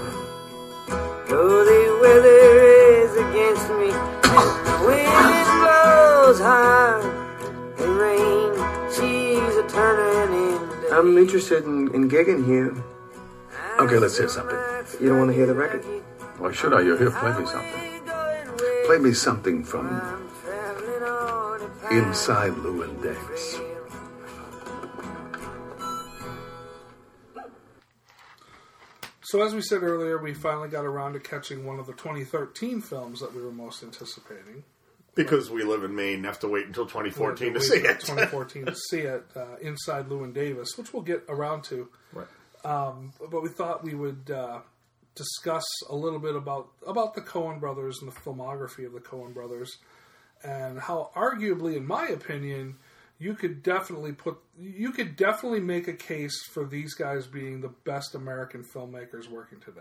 [1.29, 2.61] Though the weather
[3.01, 7.05] is against me, and the wind blows hard,
[7.79, 8.53] the rain,
[8.91, 12.75] she's a turning into I'm interested in, in gigging here.
[13.79, 14.59] Okay, let's hear something.
[15.01, 15.85] You don't want to hear the record?
[16.39, 16.81] Why should I?
[16.81, 17.11] You're here.
[17.11, 18.03] Play me something.
[18.87, 19.87] Play me something from
[21.91, 23.61] inside Llewyn Davis.
[29.23, 32.81] So, as we said earlier, we finally got around to catching one of the 2013
[32.81, 34.63] films that we were most anticipating.
[35.17, 38.01] Because we live in Maine, and have to wait until 2014 to see it.
[38.01, 41.89] 2014 to see it uh, inside Llewyn Davis, which we'll get around to.
[42.13, 42.27] Right.
[42.65, 44.61] Um, but we thought we would uh,
[45.17, 49.35] discuss a little bit about about the Coen brothers and the filmography of the Coen
[49.35, 49.79] brothers,
[50.45, 52.77] and how arguably, in my opinion,
[53.19, 57.73] you could definitely put you could definitely make a case for these guys being the
[57.85, 59.81] best American filmmakers working today.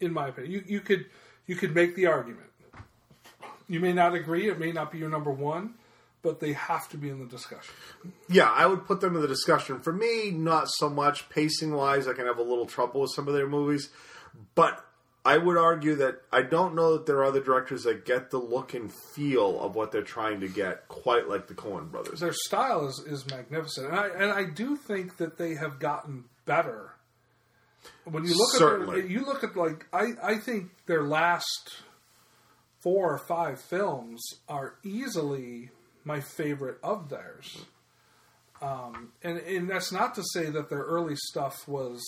[0.00, 1.06] In my opinion, you you could
[1.46, 2.50] you could make the argument.
[3.70, 5.74] You may not agree; it may not be your number one,
[6.22, 7.72] but they have to be in the discussion.
[8.28, 9.78] Yeah, I would put them in the discussion.
[9.78, 12.08] For me, not so much pacing wise.
[12.08, 13.88] I can have a little trouble with some of their movies,
[14.56, 14.84] but
[15.24, 18.38] I would argue that I don't know that there are other directors that get the
[18.38, 22.18] look and feel of what they're trying to get quite like the Coen brothers.
[22.18, 26.24] Their style is, is magnificent, and I and I do think that they have gotten
[26.44, 26.94] better.
[28.02, 28.98] When you look Certainly.
[28.98, 31.82] at their, you look at like I I think their last
[32.82, 35.70] four or five films are easily
[36.04, 37.64] my favorite of theirs.
[38.62, 42.02] Um, and and that's not to say that their early stuff was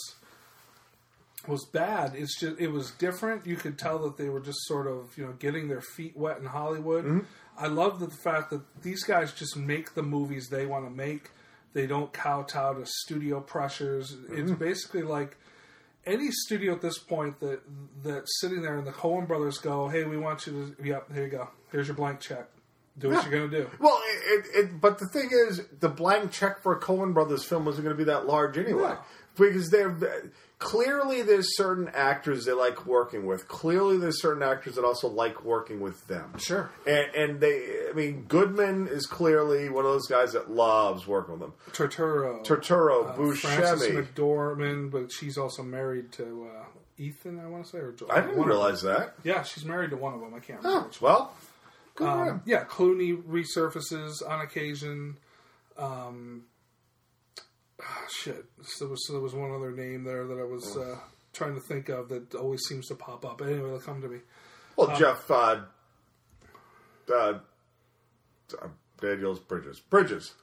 [1.49, 2.15] was bad.
[2.15, 3.47] It's just it was different.
[3.47, 6.39] You could tell that they were just sort of you know getting their feet wet
[6.39, 7.05] in Hollywood.
[7.05, 7.25] Mhm.
[7.59, 11.31] I love the fact that these guys just make the movies they want to make.
[11.75, 14.15] They don't kowtow to studio pressures.
[14.29, 14.59] It's Mhm.
[14.59, 15.37] basically like
[16.07, 17.61] any studio at this point that
[18.03, 20.85] that's sitting there and the Coen brothers go, "Hey, we want you to.
[20.89, 21.49] Yep, here you go.
[21.71, 22.49] Here's your blank check.
[22.99, 23.31] Do what Yeah.
[23.31, 26.81] you're gonna do." Well, it, it, but the thing is, the blank check for a
[26.81, 28.99] Coen Brothers film wasn't going to be that large anyway, No.
[29.37, 29.97] because they're
[30.63, 33.49] clearly there's certain actors they like working with.
[33.49, 36.33] Clearly, there's certain actors that also like working with them.
[36.39, 36.71] Sure.
[36.87, 41.33] and, and they, I mean, Goodman is clearly one of those guys that loves working
[41.33, 41.53] with them.
[41.73, 46.65] Turturro, Turturro, uh, Frances McDormand, but she's also married to uh,
[46.97, 47.41] Ethan.
[47.41, 49.15] I want to say, or I didn't realize that.
[49.25, 50.33] Yeah, she's married to one of them.
[50.33, 50.89] I can't remember.
[50.89, 51.33] Oh, well,
[51.97, 55.17] good Um, yeah, Clooney resurfaces on occasion.
[55.77, 56.45] Um,
[57.83, 60.77] ah, shit, so there, was, so there was one other name there that I was
[60.77, 60.97] uh,
[61.33, 63.41] trying to think of that always seems to pop up.
[63.43, 64.19] Anyway, it'll come to me.
[64.77, 65.61] Well, Um, Jeff, uh,
[67.13, 68.69] uh, uh,
[69.01, 70.35] Daniels Bridges, Bridges,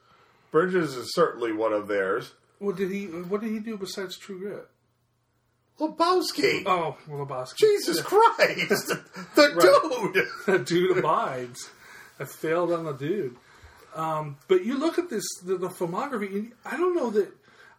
[0.52, 2.34] Bridges is certainly one of theirs.
[2.60, 3.06] What did he?
[3.06, 4.68] What did he do besides True Grit?
[5.80, 6.64] Lebowski.
[6.66, 7.56] Oh, Lebowski.
[7.58, 8.04] Jesus Yeah.
[8.04, 8.88] Christ,
[9.36, 10.28] the dude.
[10.46, 11.70] the dude abides.
[12.20, 13.38] I failed on the dude.
[13.96, 16.52] Um, but you look at this, the, the filmography.
[16.66, 17.32] I don't know that.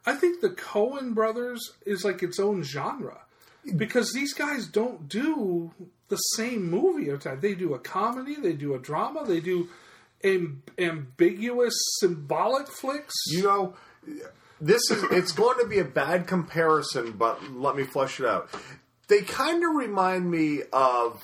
[0.06, 3.20] I think the Coen brothers is like its own genre
[3.76, 5.72] because these guys don't do
[6.08, 7.40] the same movie every time.
[7.40, 9.68] They do a comedy, they do a drama, they do
[10.24, 13.14] am- ambiguous, symbolic flicks.
[13.28, 13.74] You know,
[14.60, 18.50] this is it's going to be a bad comparison, but let me flesh it out.
[19.08, 21.22] They kind of remind me of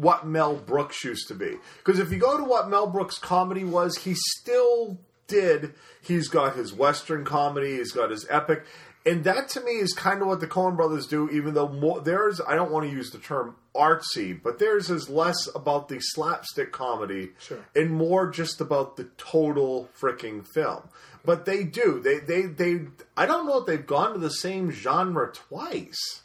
[0.00, 1.56] what Mel Brooks used to be.
[1.78, 5.74] Because if you go to what Mel Brooks' comedy was, he still did.
[6.00, 8.64] He's got his Western comedy, he's got his epic.
[9.06, 12.00] And that to me is kind of what the Coen brothers do, even though more,
[12.02, 15.98] theirs, I don't want to use the term artsy, but theirs is less about the
[16.00, 17.64] slapstick comedy Sure.
[17.74, 20.82] and more just about the total freaking film.
[21.24, 22.00] But they do.
[22.02, 22.80] They, they, they,
[23.16, 26.20] I don't know if they've gone to the same genre twice.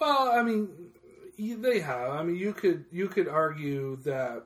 [0.00, 0.68] Well, I mean,
[1.38, 2.10] they have.
[2.10, 4.44] I mean, you could you could argue that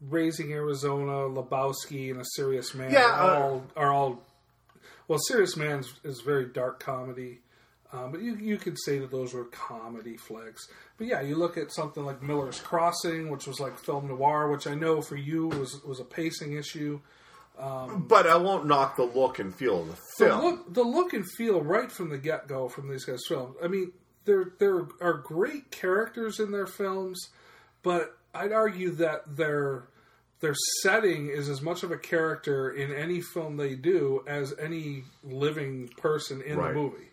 [0.00, 4.22] Raising Arizona, Lebowski, and A Serious Man Yeah, are uh, all are all.
[5.08, 7.40] Well, Serious Man is very dark comedy,
[7.92, 10.68] um, but you you could say that those were comedy flicks.
[10.98, 14.66] But yeah, you look at something like Miller's Crossing, which was like film noir, which
[14.66, 17.00] I know for you was was a pacing issue.
[17.58, 20.44] Um, But I won't knock the look and feel of the the film.
[20.44, 23.56] look, the look and feel right from the get go from these guys' films.
[23.62, 23.90] I mean,
[24.28, 27.30] there there are great characters in their films,
[27.82, 29.88] but I'd argue that their
[30.40, 35.02] their setting is as much of a character in any film they do as any
[35.24, 36.68] living person in Right.
[36.74, 37.08] the movie,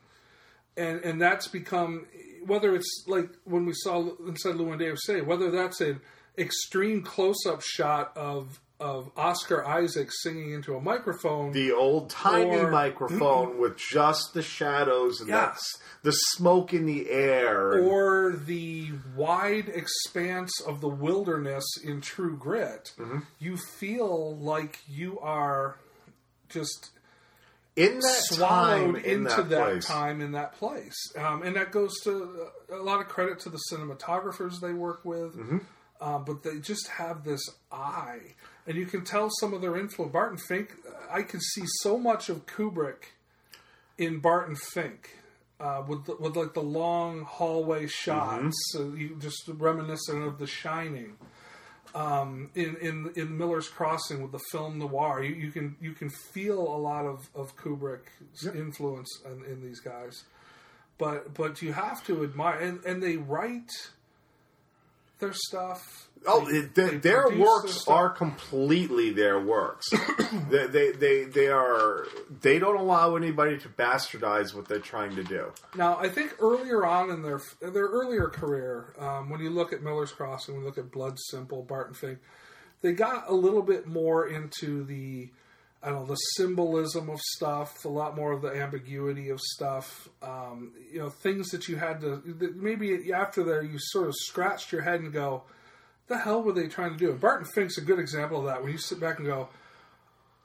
[0.77, 2.05] and and that's become
[2.45, 5.99] whether it's like when we saw inside Llewyn Davis say whether that's an
[6.37, 12.57] extreme close up shot of of Oscar Isaac singing into a microphone, The old timey
[12.57, 15.45] Or- microphone with just the shadows and Yeah.
[15.45, 17.79] that's the smoke in the air.
[17.81, 23.19] or the wide expanse of the wilderness in True Grit, Mm-hmm.
[23.39, 25.77] you feel like you are
[26.49, 26.89] just
[27.77, 31.71] in that swallowed time, in into that that, time in that place, um, and that
[31.71, 35.35] goes to a lot of credit to the cinematographers they work with.
[35.35, 35.57] Mm-hmm.
[36.01, 37.41] Um, but they just have this
[37.71, 38.19] eye,
[38.67, 40.13] and you can tell some of their influence.
[40.13, 40.75] Barton Fink,
[41.11, 43.13] I can see so much of Kubrick
[43.97, 45.09] in Barton Fink.
[45.57, 50.45] Uh, with the, with like the long hallway shots, so you just reminiscent of The
[50.45, 51.15] Shining.
[51.93, 56.09] Um, in, in in Miller's Crossing with the film noir, you, you can you can
[56.09, 60.25] feel a lot of of Kubrick's influence in, in these guys,
[60.97, 63.71] but but you have to admire and, and they write
[65.19, 66.09] their stuff.
[66.27, 69.85] Oh, They- they their produce their works are completely their works.
[70.49, 72.07] they, they, they, they are.
[72.41, 75.51] They don't allow anybody to bastardize what they're trying to do.
[75.75, 79.83] Now, I think earlier on in their their earlier career, um, when you look at
[79.83, 82.17] Miller's Crossing, when you look at Blood Simple, Barton Fink,
[82.81, 85.29] they got a little bit more into the
[85.85, 90.09] I don't know the symbolism of stuff, a lot more of the ambiguity of stuff.
[90.23, 92.23] Um, you know, things that you had to
[92.55, 95.43] maybe after there you sort of scratched your head and go,
[96.07, 98.63] "The hell were they trying to do?" And Barton Fink's a good example of that.
[98.63, 99.49] When you sit back and go,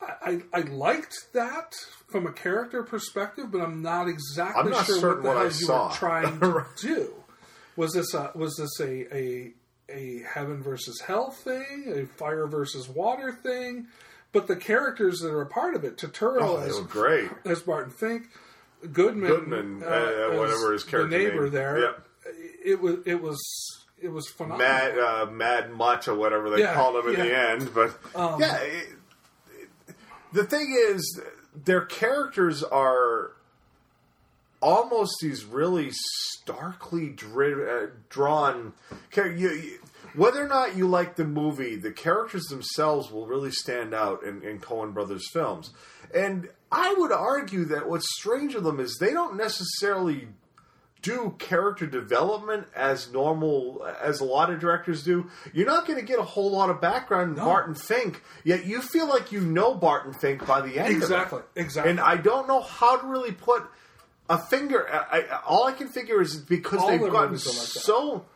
[0.02, 1.72] I, I, I liked that
[2.10, 5.44] from a character perspective, but I'm not exactly I'm not sure what the what I
[5.44, 5.88] you saw.
[5.88, 7.14] were trying to do.
[7.76, 9.52] Was this a was this a, a
[9.88, 13.86] a heaven versus hell thing, a fire versus water thing?
[14.32, 17.31] But the characters that are a part of it, Turturro Oh, as great.
[17.44, 18.28] as Barton Fink,
[18.93, 21.52] Goodman, Goodman, uh, as whatever his character the neighbor name.
[21.52, 21.78] there.
[21.81, 22.07] Yep.
[22.65, 23.39] It was it was
[24.01, 24.59] it was phenomenal.
[24.69, 27.70] Mad, uh, Mad Mutt or whatever they Yeah, called him in the end.
[27.74, 28.89] But Um, yeah, it,
[29.89, 29.94] it-
[30.32, 31.20] the thing is,
[31.55, 33.32] their characters are
[34.62, 38.74] almost these really starkly dri- uh, drawn.
[39.16, 39.78] You, you,
[40.15, 44.43] whether or not you like the movie, the characters themselves will really stand out in,
[44.43, 45.70] in Coen Brothers films.
[46.15, 50.28] And I would argue that what's strange of them is they don't necessarily
[51.03, 55.31] do character development as normal as a lot of directors do.
[55.53, 58.82] You're not going to get a whole lot of background in Barton Fink, yet you
[58.82, 60.95] feel like you know Barton Fink by the end.
[60.95, 61.61] Exactly, of it.
[61.61, 61.91] exactly.
[61.91, 63.65] And I don't know how to really put
[64.28, 64.87] a finger.
[64.93, 68.27] I, I, all I can figure is because All they've gotten like so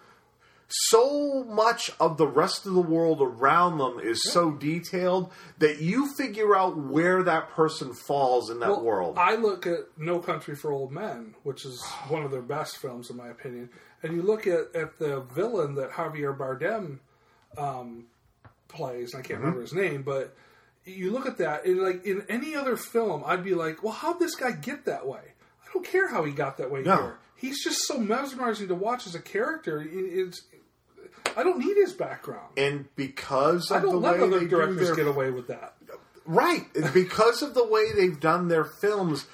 [0.69, 6.13] so much of the rest of the world around them is so detailed that you
[6.17, 9.19] figure out where that person falls in that Well, world.
[9.19, 13.11] I look at No Country for Old Men, which is one of their best films
[13.11, 13.71] in my opinion,
[14.03, 16.99] and you look at, at the villain that Javier Bardem
[17.57, 18.07] um,
[18.69, 19.15] plays.
[19.15, 19.43] and I can't Mhm.
[19.45, 20.35] remember his name, but
[20.85, 24.19] you look at that, and like in any other film, I'd be like, "Well, how'd
[24.19, 25.21] this guy get that way?"
[25.63, 26.97] I don't care how he got that way No.
[26.97, 27.19] here.
[27.37, 29.81] He's just so mesmerizing to watch as a character.
[29.89, 30.43] It's
[31.37, 32.53] I don't need his background.
[32.57, 35.49] and because I don't the let way other they do directors their get away with
[35.49, 35.75] that.
[36.27, 36.67] Right.
[36.95, 39.27] Because of the way they've done their films,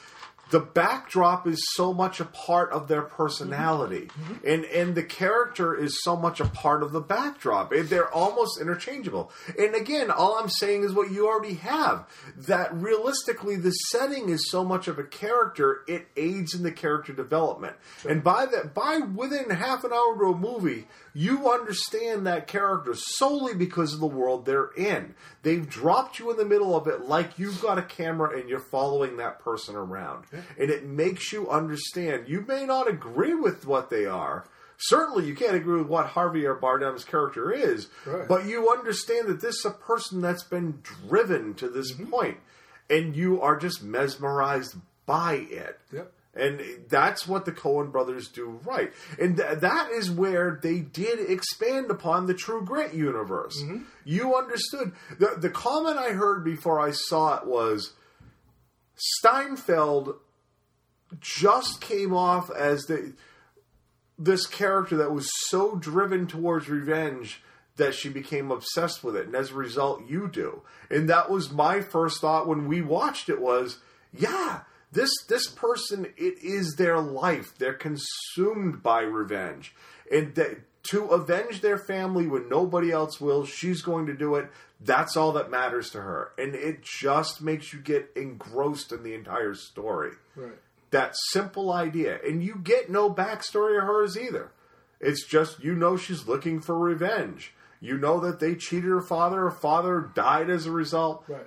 [0.50, 4.08] the backdrop is so much a part of their personality.
[4.08, 4.46] Mm-hmm.
[4.46, 7.72] And and the character is so much a part of the backdrop.
[7.72, 9.30] They're almost interchangeable.
[9.58, 12.06] And again, all I'm saying is what you already have.
[12.36, 17.12] That realistically the setting is so much of a character, it aids in the character
[17.12, 17.76] development.
[18.08, 22.94] And by that by within half an hour to a movie, you understand that character
[22.94, 25.14] solely because of the world they're in.
[25.42, 28.60] They've dropped you in the middle of it like you've got a camera and you're
[28.60, 30.24] following that person around.
[30.58, 32.28] And it makes you understand.
[32.28, 34.46] You may not agree with what they are.
[34.78, 38.26] Certainly, you can't agree with what Javier Bardem's character is, Right.
[38.26, 42.10] but you understand that this is a person that's been driven to this mm-hmm.
[42.10, 42.38] point,
[42.88, 45.78] and you are just mesmerized by it.
[45.92, 46.12] Yep.
[46.32, 48.92] And that's what the Coen brothers do right.
[49.18, 53.60] And th- that is where they did expand upon the True Grit universe.
[53.60, 53.82] Mm-hmm.
[54.04, 54.92] You understood.
[55.18, 57.94] The, the comment I heard before I saw it was
[58.94, 60.14] Steinfeld
[61.20, 63.14] just came off as the
[64.18, 67.42] this character that was so driven towards revenge
[67.76, 71.50] that she became obsessed with it and as a result you do and that was
[71.50, 73.78] my first thought when we watched it was
[74.12, 74.60] yeah
[74.92, 79.74] this this person it is their life they're consumed by revenge
[80.12, 80.34] and
[80.82, 83.44] to avenge their family when nobody else will.
[83.44, 84.50] She's going to do it.
[84.80, 86.32] That's all that matters to her.
[86.38, 90.12] And it just makes you get engrossed in the entire story.
[90.34, 90.52] Right.
[90.90, 92.18] That simple idea.
[92.26, 94.50] And you get no backstory of hers either.
[95.00, 97.54] It's just, you know, she's looking for revenge.
[97.80, 99.40] You know that they cheated her father.
[99.40, 101.24] Her father died as a result.
[101.28, 101.46] Right.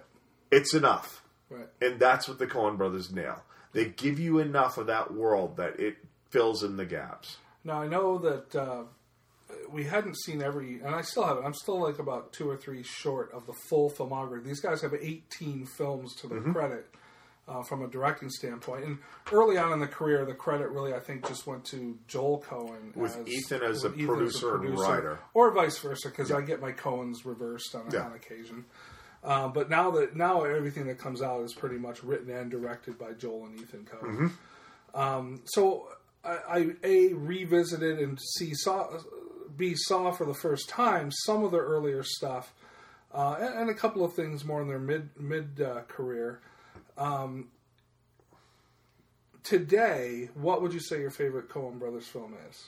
[0.51, 1.23] It's enough.
[1.49, 1.67] Right.
[1.81, 3.43] And that's what the Coen brothers nail.
[3.73, 5.97] They give you enough of that world that it
[6.29, 7.37] fills in the gaps.
[7.63, 8.83] Now I know that uh,
[9.71, 11.45] we hadn't seen every, and I still haven't.
[11.45, 14.43] I'm still like about two or three short of the full filmography.
[14.45, 16.53] These guys have 18 films to their Mhm.
[16.53, 16.87] credit
[17.47, 18.85] uh, from a directing standpoint.
[18.85, 18.97] And
[19.31, 22.95] early on in the career, the credit really, I think, just went to Joel Coen
[22.95, 25.19] With Ethan as with a producer and writer.
[25.33, 28.05] or vice versa, because I get my Coens reversed on, Yeah.
[28.05, 28.65] on occasion.
[29.25, 32.97] Um, but now that now everything that comes out is pretty much written and directed
[32.99, 34.17] by Joel and Ethan Coen.
[34.93, 34.99] Mhm.
[34.99, 35.87] Um, so
[36.25, 38.89] I, I a revisited and see saw
[39.57, 42.53] b saw for the first time some of their earlier stuff,
[43.13, 46.41] uh, and, and a couple of things more in their mid mid uh, career.
[46.97, 47.49] Um,
[49.43, 52.65] today, what would you say your favorite Coen Brothers film is?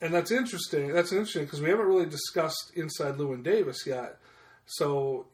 [0.00, 0.92] And that's interesting.
[0.92, 4.18] That's interesting because we haven't really discussed Inside Llewyn Davis yet.
[4.66, 5.26] So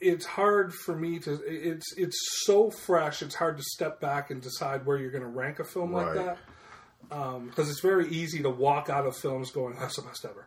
[0.00, 1.38] it's hard for me to.
[1.46, 3.20] It's it's so fresh.
[3.22, 6.06] It's hard to step back and decide where you're going to rank a film like
[6.14, 6.16] Right.
[6.26, 6.38] that.
[7.48, 10.46] Because it's very easy to walk out of films going, "That's the best ever."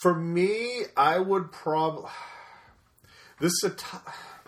[0.00, 2.08] For me, I would probably.
[3.40, 4.42] This is a tough.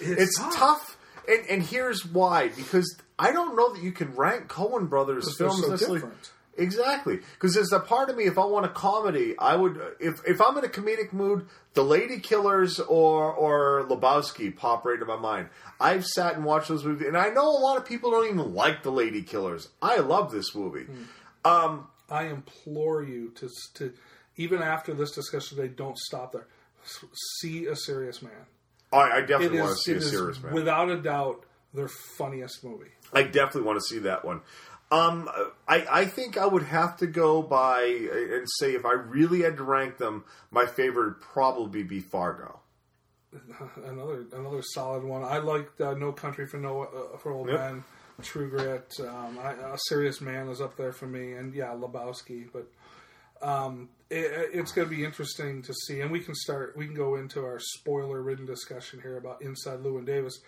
[0.00, 0.96] It's, tough.
[1.28, 5.60] and and here's why: because I don't know that you can rank Coen Brothers films
[5.60, 6.00] so necessarily.
[6.00, 6.30] different.
[6.56, 8.24] Exactly, because there's a part of me.
[8.24, 9.80] If I want a comedy, I would.
[10.00, 15.06] If if I'm in a comedic mood, The Ladykillers or or Lebowski pop right into
[15.06, 15.50] my mind.
[15.80, 18.54] I've sat and watched those movies, and I know a lot of people don't even
[18.54, 19.68] like The Ladykillers.
[19.80, 20.86] I love this movie.
[21.44, 23.92] Um, I implore you to to
[24.36, 26.46] even after this discussion today, don't stop there.
[27.40, 28.32] See a serious man.
[28.92, 30.54] I, I definitely want to see a serious man.
[30.54, 31.44] Without a doubt,
[31.74, 32.90] their funniest movie.
[33.12, 34.40] I definitely want to see that one.
[34.90, 35.28] Um,
[35.66, 39.58] I, I think I would have to go by and say if I really had
[39.58, 42.60] to rank them, my favorite would probably be Fargo.
[43.84, 45.22] another another solid one.
[45.22, 47.60] I liked uh, No Country for No uh, for Old Yep.
[47.60, 47.84] Men,
[48.22, 48.94] True Grit.
[49.00, 52.48] Um, I, a Serious Man is up there for me, and yeah, Lebowski.
[52.50, 52.66] But
[53.46, 56.76] um, it, it's going to be interesting to see, and we can start.
[56.76, 60.40] We can go into our spoiler-ridden discussion here about Inside Llewyn Davis.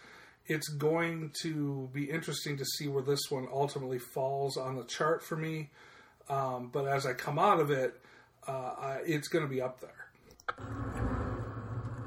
[0.46, 5.22] It's going to be interesting to see where this one ultimately falls on the chart
[5.22, 5.70] for me.
[6.28, 8.00] Um, but as I come out of it,
[8.48, 10.08] uh, I, it's going to be up there.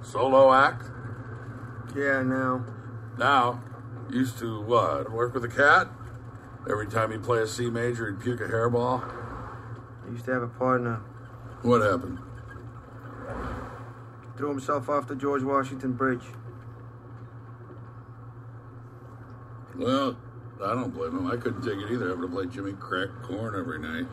[0.01, 0.83] Solo act?
[1.95, 2.65] Yeah, now.
[3.17, 3.63] Now?
[4.09, 5.11] Used to what?
[5.11, 5.87] Work with a cat?
[6.69, 9.03] Every time he'd play a C major, he'd puke a hairball?
[10.05, 11.01] I used to have a partner.
[11.63, 12.19] What happened?
[14.37, 16.25] Threw himself off the George Washington Bridge.
[19.75, 20.17] Well,
[20.61, 21.27] I don't blame him.
[21.31, 24.05] I couldn't take it either, having to play Jimmy Crack Corn every night.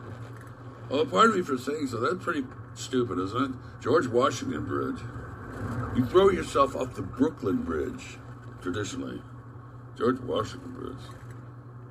[0.89, 1.97] Oh, pardon me for saying so.
[1.97, 3.51] That's pretty stupid, isn't it?
[3.81, 4.99] George Washington Bridge.
[5.95, 8.17] You throw yourself off the Brooklyn Bridge,
[8.61, 9.21] traditionally.
[9.97, 11.03] George Washington Bridge.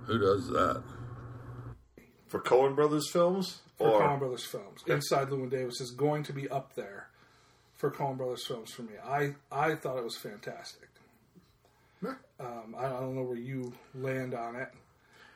[0.07, 0.82] Who does that?
[2.28, 3.61] For Coen Brothers films?
[3.81, 4.82] For Or- Coen Brothers films.
[4.86, 7.09] Inside Llewyn Davis is going to be up there
[7.77, 8.93] for Coen Brothers films for me.
[9.05, 10.89] I, I thought it was fantastic.
[12.39, 14.69] Um, I don't know where you land on it.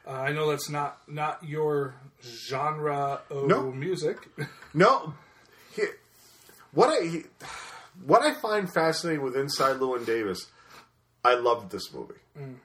[0.07, 3.71] Uh, I know that's not not your genre of No.
[3.71, 4.17] music.
[4.77, 5.15] No.
[5.77, 5.91] Here,
[6.73, 7.25] what I
[8.07, 10.47] what I find fascinating with Inside Llewyn Davis,
[11.25, 12.15] I loved this movie.
[12.39, 12.57] Mm.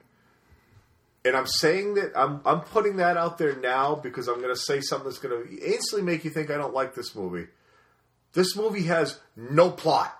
[1.24, 4.60] And I'm saying that I'm I'm putting that out there now because I'm going to
[4.60, 7.48] say something that's going to instantly make you think I don't like this movie.
[8.32, 10.16] This movie has no plot.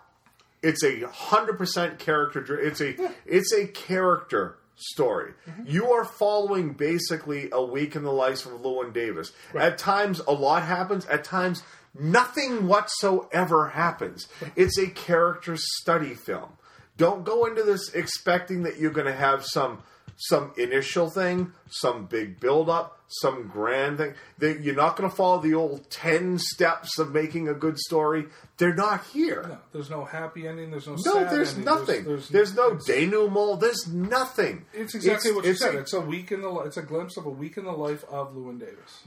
[0.63, 2.59] It's a hundred percent character.
[2.59, 2.95] It's a
[3.25, 5.33] it's a character story.
[5.49, 5.63] Mm-hmm.
[5.67, 9.33] You are following basically a week in the life of Llewyn Davis.
[9.55, 11.07] At times, a lot happens.
[11.07, 11.63] At times,
[11.99, 14.29] nothing whatsoever happens.
[14.57, 16.51] It's a character study film.
[16.97, 19.83] Don't go into this expecting that you're going to have some
[20.23, 24.13] some initial thing, some big build up, some grand thing.
[24.39, 28.27] That you're not going to follow the old ten steps of making a good story.
[28.59, 29.47] They're not here.
[29.49, 30.71] No, there's no happy ending.
[30.71, 30.93] There's no.
[30.93, 32.05] No, sad there's ending, nothing.
[32.05, 33.61] There's, There's, no denouement.
[33.61, 34.67] There's nothing.
[34.75, 35.75] It's exactly what you it's said.
[35.75, 36.55] a- it's a week in the.
[36.61, 39.05] It's a glimpse of a week in the life of Llewyn Davis.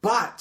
[0.00, 0.38] But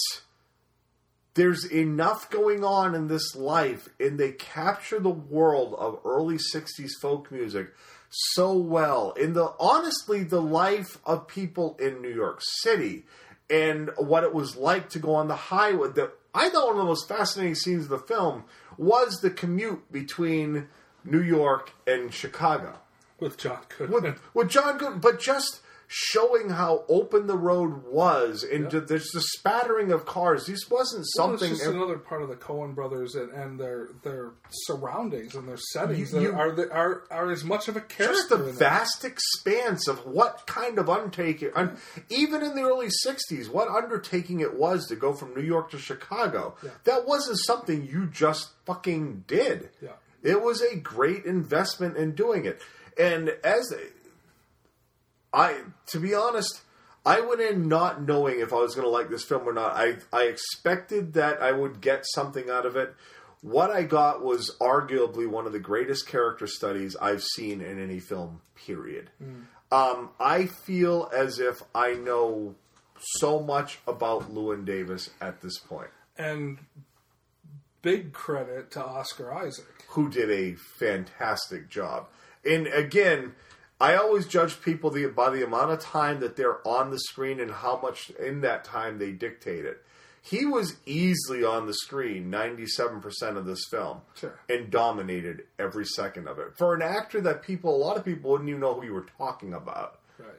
[1.33, 6.91] there's enough going on in this life, and they capture the world of early '60s
[7.01, 7.69] folk music
[8.11, 9.11] so well.
[9.11, 13.05] In the honestly, the life of people in New York City,
[13.49, 15.89] and what it was like to go on the highway.
[15.89, 18.43] The, I thought one of the most fascinating scenes of the film
[18.77, 20.67] was the commute between
[21.03, 22.79] New York and Chicago
[23.19, 24.03] with John Goodman.
[24.03, 25.60] with, with John Good, but just
[25.93, 28.79] showing how open the road was, and Yeah.
[28.79, 30.45] there's the spattering of cars.
[30.45, 31.49] This wasn't Well, it's something.
[31.57, 36.13] just another part of the Coen brothers and, and their their surroundings and their settings
[36.13, 38.15] You- that are, the, are are as much of a character.
[38.15, 41.77] just the vast expanse of what kind of undertaking, un,
[42.07, 45.77] even in the early '60s, what undertaking it was to go from New York to
[45.77, 46.55] Chicago.
[46.85, 49.71] That wasn't something you just fucking did.
[49.81, 49.91] Yeah.
[50.23, 52.61] It was a great investment in doing it,
[52.97, 53.73] and as
[55.33, 56.61] I, to be honest,
[57.05, 59.73] I went in not knowing if I was going to like this film or not.
[59.75, 62.93] I I expected that I would get something out of it.
[63.41, 67.99] What I got was arguably one of the greatest character studies I've seen in any
[67.99, 68.41] film.
[68.55, 69.09] Period.
[69.71, 72.55] Um, I feel as if I know
[72.99, 76.59] so much about Llewyn Davis at this point, and
[77.81, 79.85] big credit to Oscar Isaac.
[79.89, 82.07] who did a fantastic job.
[82.45, 83.33] And again,
[83.81, 87.39] I always judge people the, by the amount of time that they're on the screen
[87.39, 89.83] and how much in that time they dictate it.
[90.21, 94.37] He was easily on the screen 97% of this film Sure.
[94.47, 96.55] and dominated every second of it.
[96.57, 99.07] For an actor that people, a lot of people wouldn't even know who you were
[99.17, 99.99] talking about.
[100.19, 100.29] Right.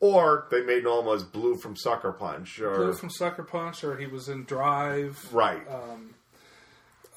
[0.00, 2.60] Or they may know him as Blue from Sucker Punch.
[2.60, 5.32] Or, Blue from Sucker Punch, or he was in Drive.
[5.32, 5.62] Right.
[5.66, 6.14] Um,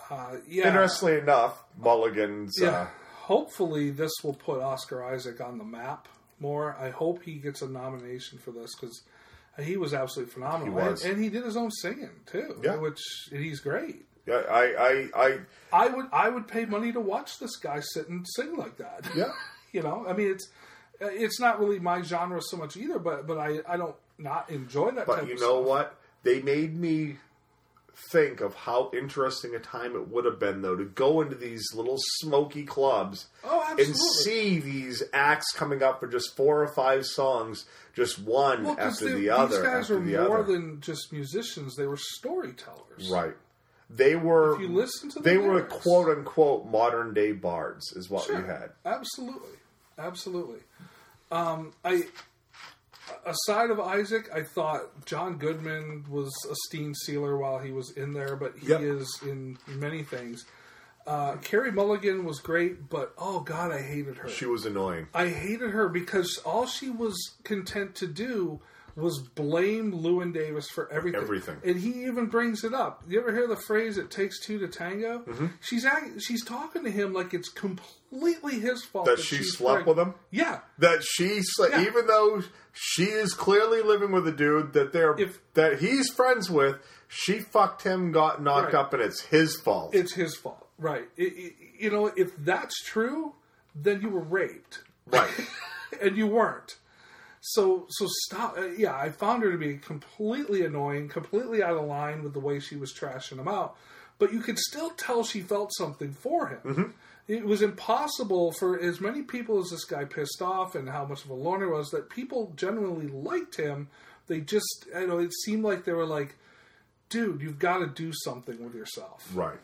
[0.10, 0.68] uh, yeah.
[0.68, 2.54] Interestingly enough, Mulligan's.
[2.62, 2.70] Yeah.
[2.70, 2.88] Uh,
[3.26, 6.08] Hopefully, this will put Oscar Isaac on the map
[6.40, 6.76] more.
[6.80, 9.02] I hope he gets a nomination for this because
[9.60, 10.66] he was absolutely phenomenal.
[10.68, 11.04] He was.
[11.04, 12.76] And, and he did his own singing too, Yeah.
[12.76, 13.00] which
[13.32, 14.06] he's great.
[14.28, 14.64] yeah, I,
[15.16, 15.40] I, I,
[15.74, 19.06] I would I would pay money to watch this guy sit and sing like that.
[19.16, 19.32] Yeah.
[19.72, 20.48] you know, I mean, it's
[21.02, 24.92] it's not really my genre so much either, but but I I don't not enjoy
[24.92, 25.08] that.
[25.08, 25.66] But you know stuff.
[25.68, 25.96] what?
[26.24, 27.18] They made me
[28.12, 31.64] think of how interesting a time it would have been, though, to go into these
[31.74, 37.06] little smoky clubs Oh, and see these acts coming up for just four or five
[37.06, 37.66] songs,
[37.96, 39.56] just one Well, after they- the other.
[39.58, 40.54] these guys are the more other.
[40.54, 43.10] than just musicians; they were storytellers.
[43.10, 43.36] right.
[43.90, 44.56] They were.
[44.56, 48.42] If you listen to the they were quote unquote modern day bards, is what Sure.
[48.42, 48.72] we had.
[48.84, 49.58] Absolutely,
[49.98, 50.60] absolutely.
[51.32, 52.08] Um, I
[53.26, 58.14] aside of Isaac, I thought John Goodman was a steam sealer while he was in
[58.14, 58.82] there, but he Yep.
[58.82, 60.46] is in many things.
[61.08, 64.28] Uh, Carey Mulligan was great, but oh god, I hated her.
[64.30, 65.08] She was annoying.
[65.14, 68.60] I hated her because all she was content to do
[68.96, 71.22] was blame Llewyn Davis for everything.
[71.22, 71.58] Everything.
[71.66, 73.04] and he even brings it up.
[73.08, 75.20] You ever hear the phrase "it takes two to tango"?
[75.28, 75.52] Mhm.
[75.62, 80.00] She's act- she's talking to him like it's completely his fault That she slept with
[80.00, 80.14] him?
[80.32, 81.82] Yeah, That she, sle- Yeah.
[81.82, 82.42] even though
[82.72, 85.18] she is clearly living with a dude that they're
[85.56, 86.78] that he's friends with,
[87.08, 88.76] she fucked him, got knocked Right.
[88.82, 89.94] up, and it's his fault.
[89.94, 90.68] it's his fault.
[90.78, 91.10] Right?
[91.18, 93.34] It- it- you know, if that's true,
[93.76, 95.30] then you were raped, right?
[96.02, 96.78] and you weren't.
[97.50, 98.58] So so stop.
[98.58, 102.40] Uh, yeah, I found her to be completely annoying, completely out of line with the
[102.40, 103.76] way she was trashing him out.
[104.18, 106.60] But you could still tell she felt something for him.
[106.64, 106.94] Mhm.
[107.28, 111.24] It was impossible for as many people as this guy pissed off and how much
[111.24, 113.90] of a loner was that people genuinely liked him.
[114.28, 116.36] They just, you know, it seemed like they were like,
[117.10, 119.28] dude, you've got to do something with yourself.
[119.34, 119.60] Right.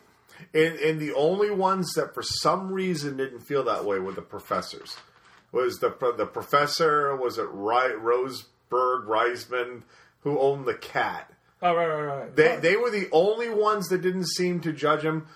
[0.53, 4.21] And and the only ones that for some reason didn't feel that way were the
[4.21, 4.97] professors.
[5.51, 7.15] Was the the professor?
[7.15, 9.83] Was it Roseberg Reisman
[10.21, 11.31] who owned the cat?
[11.61, 12.35] Oh, right, right, right.
[12.35, 15.27] They they were the only ones that didn't seem to judge him.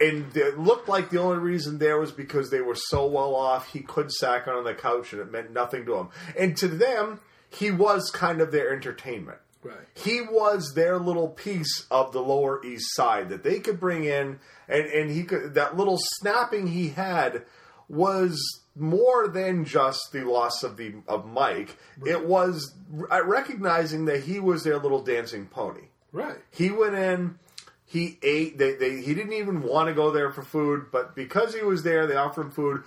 [0.00, 3.72] And it looked like the only reason there was because they were so well off
[3.72, 6.08] he could sack on the couch and it meant nothing to him.
[6.38, 7.18] And to them,
[7.50, 9.38] he was kind of their entertainment.
[9.62, 9.76] Right.
[9.94, 14.38] He was their little piece of the Lower East Side that they could bring in,
[14.68, 17.42] and and he could that little snapping he had
[17.88, 18.38] was
[18.78, 21.76] more than just the loss of the of Mike.
[22.06, 22.74] It was
[23.10, 25.88] uh, recognizing that he was their little dancing pony.
[26.12, 26.38] Right.
[26.50, 27.38] He went in.
[27.84, 28.58] He ate.
[28.58, 31.82] They, they he didn't even want to go there for food, but because he was
[31.82, 32.82] there, they offered him food.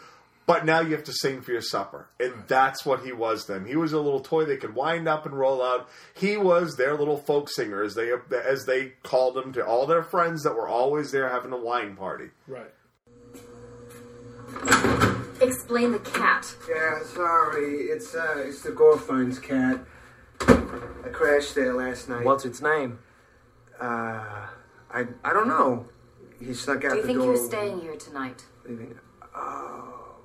[0.47, 3.45] But now you have to sing for your supper, and that's what he was.
[3.45, 5.88] Then he was a little toy they could wind up and roll out.
[6.15, 10.03] He was their little folk singer, as they as they called him to all their
[10.03, 12.31] friends that were always there having a wine party.
[12.47, 12.72] Right.
[15.41, 16.53] Explain the cat.
[16.69, 17.76] Yeah, sorry.
[17.85, 19.80] It's uh, it's the Gorfeins cat.
[20.41, 22.23] I crashed there last night.
[22.23, 22.99] What's its name?
[23.80, 24.47] Uh,
[24.91, 25.88] I I don't know.
[26.39, 27.27] He snuck out Do you the think door.
[27.35, 28.45] you're staying here tonight?
[28.68, 28.97] Leaving.
[29.35, 30.15] Oh,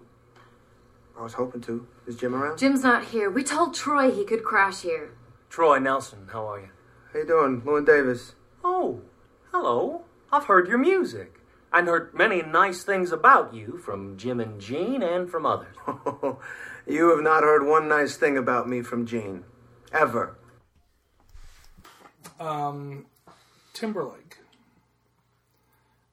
[1.19, 1.87] I was hoping to.
[2.07, 2.59] Is Jim around?
[2.59, 3.31] Jim's not here.
[3.31, 5.11] We told Troy he could crash here.
[5.49, 6.29] Troy Nelson.
[6.33, 6.69] How are you?
[7.13, 8.33] How you doing, Llewyn Davis?
[8.65, 9.01] Oh,
[9.53, 10.03] hello.
[10.33, 11.36] I've heard your music
[11.73, 15.75] and heard many nice things about you from Jim and Jean and from others.
[16.87, 19.45] you have not heard one nice thing about me from Jean.
[19.93, 20.37] Ever.
[22.41, 23.07] Um,
[23.73, 24.39] Timberlake.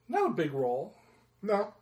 [0.08, 0.94] Not a big role.
[1.42, 1.74] No.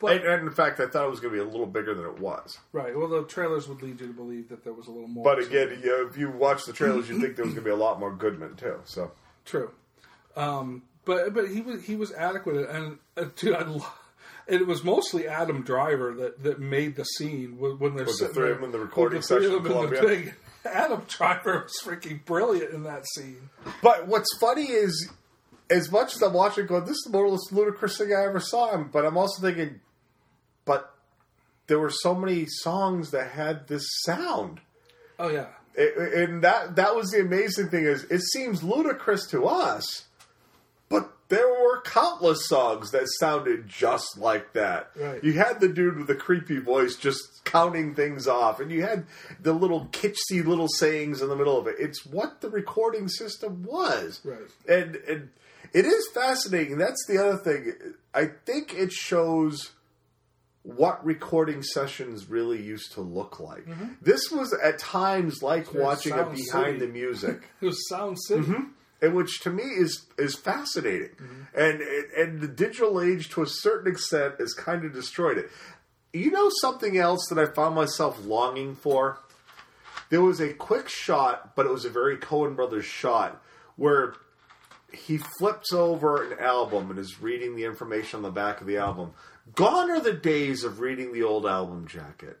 [0.00, 1.94] But- and, and in fact, I thought it was going to be a little bigger
[1.94, 2.58] than it was.
[2.72, 2.96] Right.
[2.96, 5.24] Well, the trailers would lead you to believe that there was a little more.
[5.24, 7.74] But again, you, if you watch the trailers, you think there was going to be
[7.74, 8.80] a lot more Goodman too.
[8.84, 9.12] So
[9.44, 9.70] True.
[10.36, 12.98] Um, but but he was he was adequate, and
[13.36, 13.86] dude, I lo-
[14.46, 18.18] and it was mostly Adam Driver that, that made the scene when, when they're With
[18.18, 19.72] the sitting three there of them in the recording with the three session of in
[19.72, 20.24] them in the Columbia.
[20.24, 20.34] thing.
[20.72, 23.50] Adam Driver was freaking brilliant in that scene.
[23.82, 25.10] But what's funny is,
[25.70, 28.72] as much as I'm watching, going, "This is the most ludicrous thing I ever saw
[28.72, 29.80] him," but I'm also thinking,
[30.64, 30.94] but
[31.66, 34.60] there were so many songs that had this sound,
[35.18, 39.46] Oh yeah, It- and that that was the amazing thing is it seems ludicrous to
[39.46, 40.04] us,
[40.88, 44.90] but there were countless songs that sounded just like that.
[44.96, 45.22] Right.
[45.24, 49.06] You had the dude with the creepy voice just counting things off, and you had
[49.40, 51.76] the little kitschy little sayings in the middle of it.
[51.78, 54.20] It's what the recording system was.
[54.24, 54.38] Right.
[54.68, 55.30] And and
[55.72, 56.78] it is fascinating.
[56.78, 57.72] That's the other thing.
[58.14, 59.72] I think it shows
[60.62, 63.66] what recording sessions really used to look like.
[63.66, 63.94] Mm-hmm.
[64.00, 66.78] This was at times like watching a behind City.
[66.78, 67.42] the music.
[67.60, 68.42] it was Sound City.
[68.42, 68.62] Mm-hmm.
[69.04, 71.10] And which to me is is fascinating.
[71.10, 71.60] Mm-hmm.
[71.60, 71.80] And
[72.16, 75.50] and the digital age, to a certain extent, has kind of destroyed it.
[76.14, 79.18] You know something else that I found myself longing for.
[80.08, 83.42] There was a quick shot, but it was a very Coen Brothers shot
[83.76, 84.14] where
[84.90, 88.78] he flips over an album and is reading the information on the back of the
[88.78, 89.12] album.
[89.54, 92.38] Gone are the days of reading the old album jacket.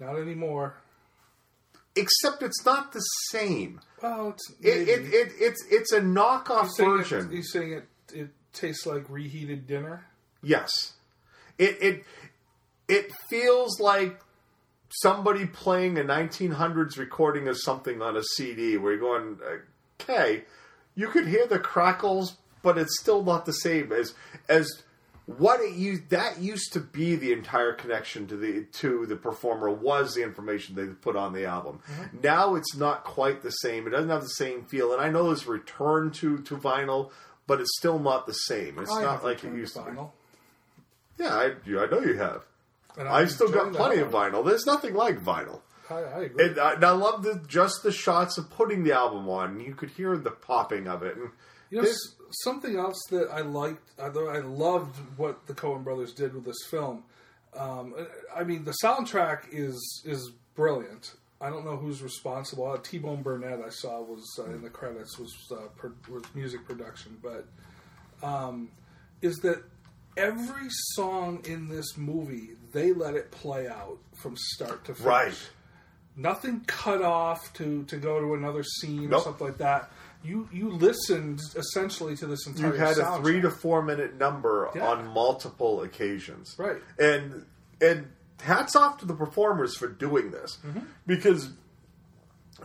[0.00, 0.74] Not anymore.
[1.94, 3.00] Except it's not the
[3.30, 3.80] same.
[4.02, 7.30] Well, it's It, it, it, it's it's a knockoff He's saying it- version.
[7.30, 10.06] he's saying it it tastes like reheated dinner.
[10.42, 10.70] Yes.
[11.58, 12.04] It it
[12.88, 14.20] it feels like
[15.02, 19.38] somebody playing a 1900s recording of something on a CD where you're going,
[20.00, 20.44] okay,
[20.94, 24.14] you could hear the crackles, but it's still not the same as
[24.48, 24.68] as
[25.38, 29.70] what it used that used to be the entire connection to the to the performer
[29.70, 31.80] was the information they put on the album.
[31.90, 32.18] Mm-hmm.
[32.22, 33.86] Now it's not quite the same.
[33.86, 34.92] It doesn't have the same feel.
[34.92, 37.10] And I know there's a return to to vinyl,
[37.46, 38.78] but it's still not the same.
[38.78, 39.90] It's I not like it to used to be.
[39.90, 40.10] vinyl.
[41.18, 42.44] Yeah, I, I know you have.
[42.96, 44.44] And I've I'm still got plenty of vinyl.
[44.44, 45.60] There's nothing like vinyl.
[45.90, 46.46] I, I agree.
[46.46, 49.60] And I, and I love the just the shots of putting the album on.
[49.60, 51.16] You could hear the popping of it.
[51.16, 51.30] And
[51.72, 56.12] You know, there's- something else that I liked, although I loved what the Coen Brothers
[56.14, 57.04] did with this film.
[57.54, 57.94] Um,
[58.34, 61.14] I mean, the soundtrack is is brilliant.
[61.40, 62.70] I don't know who's responsible.
[62.70, 66.22] Uh, T Bone Burnett, I saw was uh, in the credits was uh, pro- was
[66.34, 67.46] music production, but
[68.22, 68.70] um,
[69.20, 69.62] is that
[70.16, 75.06] every song in this movie they let it play out from start to finish.
[75.06, 75.50] Right.
[76.16, 79.24] Nothing cut off to to go to another scene or Nope.
[79.24, 79.90] something like that.
[80.24, 82.72] You you listened essentially to this entire.
[82.72, 84.86] you had a three to four minute number Yeah.
[84.88, 86.54] on multiple occasions.
[86.58, 86.76] Right.
[86.98, 87.44] And
[87.80, 88.06] and
[88.40, 90.80] hats off to the performers for doing this Mm-hmm.
[91.06, 91.50] because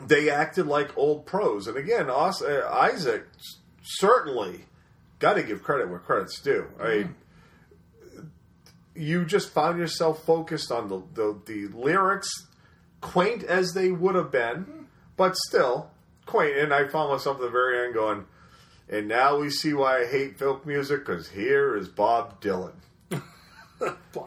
[0.06, 1.68] they acted like old pros.
[1.68, 3.26] And again, Os- uh, Isaac
[3.82, 4.66] certainly
[5.20, 6.68] got to give credit where credit's due.
[6.80, 7.16] I mean,
[8.96, 12.30] you just found yourself focused on the, the the lyrics,
[13.02, 15.92] quaint as they would have been, but still
[16.28, 16.58] quaint.
[16.58, 18.26] And I found myself at the very end going,
[18.90, 22.74] and now we see why I hate folk music because here is Bob Dylan.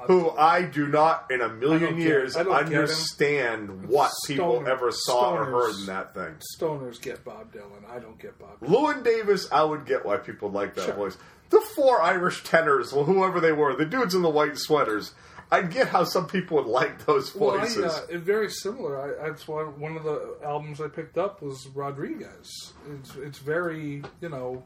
[0.06, 2.78] Who I do not in a million years I don't get him.
[2.82, 6.36] understand what people ever saw or heard in that thing.
[6.56, 7.84] Stoners get Bob Dylan.
[7.90, 8.60] I don't get Bob.
[8.60, 8.68] Dylan.
[8.68, 10.94] Llewyn Davis, I would get why people like that Sure.
[10.94, 11.16] voice.
[11.50, 15.14] The four Irish tenors, well, whoever they were, the dudes in the white sweaters,
[15.52, 17.92] I'd get how some people would like those Well, I, voices.
[17.92, 19.00] uh, very similar.
[19.20, 22.72] I, that's why one of the albums I picked up was Rodriguez.
[22.92, 24.62] It's it's very you know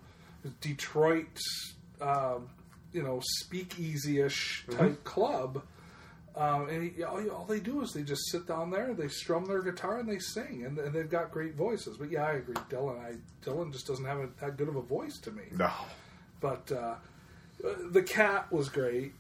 [0.61, 1.39] Detroit,
[2.01, 2.39] uh,
[2.93, 4.79] you know speakeasy ish Mm-hmm.
[4.79, 5.63] type club.
[6.37, 9.45] Um, and he, all, all they do is they just sit down there, they strum
[9.45, 11.97] their guitar, and they sing, and, and they've got great voices.
[11.97, 12.99] But yeah, I agree, Dylan.
[13.01, 13.13] I
[13.49, 15.45] Dylan just doesn't have a, that good of a voice to me.
[15.53, 15.71] no.
[16.41, 16.97] But uh,
[17.65, 19.13] uh, the cat was great.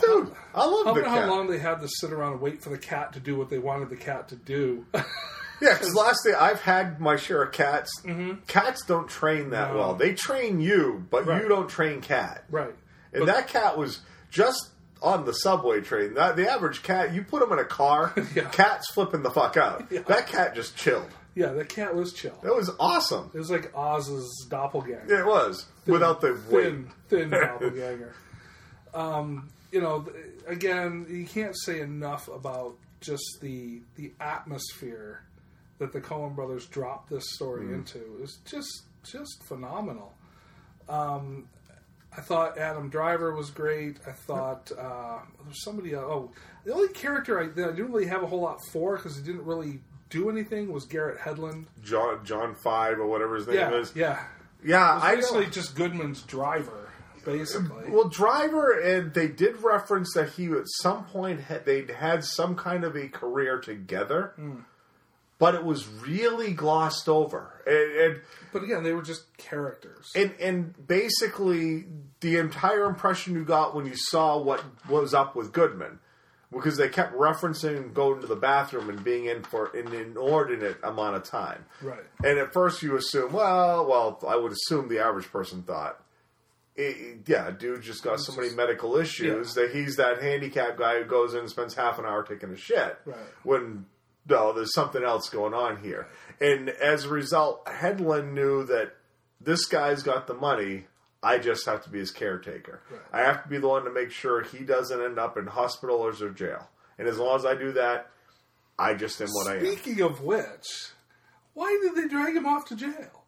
[0.00, 2.62] Dude, I love I the wonder how long they had to sit around and wait
[2.62, 4.86] for the cat to do what they wanted the cat to do.
[5.62, 7.90] Yeah, because last day I've had my share of cats.
[8.46, 9.76] Cats don't train that Mm-hmm.
[9.76, 9.78] No.
[9.88, 9.94] well.
[9.94, 11.42] They train you, but Right.
[11.42, 12.44] you don't train cat.
[12.50, 12.74] right.
[13.12, 14.00] And that cat was
[14.30, 14.70] just
[15.02, 16.14] on the subway train.
[16.14, 18.08] That the average cat, you put him in a car,
[18.52, 19.90] cat's flipping the fuck out.
[20.06, 21.10] That cat just chilled.
[21.34, 22.38] Yeah, that cat was chill.
[22.42, 23.30] That was awesome.
[23.34, 25.04] It was like Oz's doppelganger.
[25.10, 26.86] Yeah, it was without the thin, weight.
[27.10, 28.14] thin doppelganger.
[28.94, 30.06] Um, you know,
[30.46, 35.22] again, you can't say enough about just the the atmosphere
[35.78, 37.74] that the Coen Brothers dropped this story Mm.
[37.76, 37.98] into.
[37.98, 40.12] It was just just phenomenal.
[40.88, 41.48] Um,
[42.16, 43.98] I thought Adam Driver was great.
[44.06, 45.94] I thought uh, there's somebody.
[45.94, 46.04] else.
[46.08, 46.30] Oh,
[46.64, 49.22] the only character I, that I didn't really have a whole lot for because he
[49.22, 49.80] didn't really
[50.10, 51.66] do anything was Garrett Hedlund.
[51.84, 53.92] John John Five or whatever his name Yeah, is.
[53.94, 54.22] yeah,
[54.64, 56.89] Yeah, It was I basically just Goodman's driver,
[57.24, 57.90] basically.
[57.90, 62.56] Well, Driver and they did reference that he at some point had, they'd had some
[62.56, 64.60] kind of a career together, Hmm.
[65.38, 67.62] but it was really glossed over.
[67.66, 68.20] And, and
[68.52, 70.10] But again, they were just characters.
[70.14, 71.86] and and basically
[72.20, 75.98] the entire impression you got when you saw what was up with Goodman,
[76.52, 81.16] because they kept referencing going to the bathroom and being in for an inordinate amount
[81.16, 81.64] of time.
[81.80, 82.04] Right.
[82.24, 86.02] And at first you assume, well, well, I would assume the average person thought,
[86.76, 86.92] eh,
[87.26, 91.34] yeah, dude just got so many medical issues that he's that handicapped guy who goes
[91.34, 92.98] in and spends half an hour taking a shit.
[93.04, 93.16] Right.
[93.42, 93.86] When
[94.28, 96.08] no, there's something else going on here.
[96.40, 98.94] And as a result, Hedlund knew that
[99.40, 100.86] this guy's got the money.
[101.22, 102.80] I just have to be his caretaker.
[103.12, 105.96] I have to be the one to make sure he doesn't end up in hospital
[105.96, 106.70] or jail.
[106.98, 108.10] And as long as I do that,
[108.78, 109.66] I just am what I am.
[109.66, 110.90] Speaking of which,
[111.52, 113.19] why did they drag him off to jail?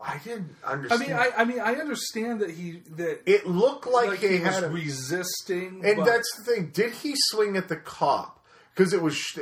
[0.00, 1.02] I didn't understand.
[1.02, 4.36] I mean, I, I mean, I understand that he that it looked like, he, he
[4.38, 6.70] had was a- resisting, And but- that's the thing.
[6.72, 8.34] Did he swing at the cop?
[8.74, 9.38] Because it was sh-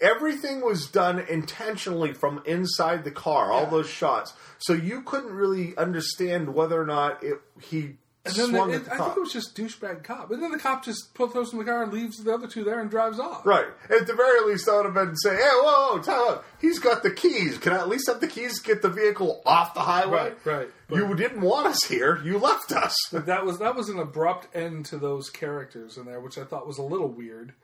[0.00, 3.52] everything was done intentionally from inside the car.
[3.52, 8.50] All those shots, so you couldn't really understand whether or not it, he And then
[8.50, 9.06] swung the, at the I cop.
[9.06, 10.30] think it was just douchebag cop.
[10.30, 12.64] And then the cop just put those in the car and leaves the other two
[12.64, 13.46] there and drives off.
[13.46, 13.64] Right.
[13.88, 16.44] At the very least, I would have been saying, "Hey, whoa, whoa, out.
[16.60, 17.56] He's got the keys.
[17.56, 20.46] Can I at least have the keys to get the vehicle off the highway?" Right,
[20.46, 20.68] right.
[20.90, 22.20] You didn't want us here.
[22.22, 22.94] You left us.
[23.10, 26.44] But that was that was an abrupt end to those characters in there, which I
[26.44, 27.54] thought was a little weird.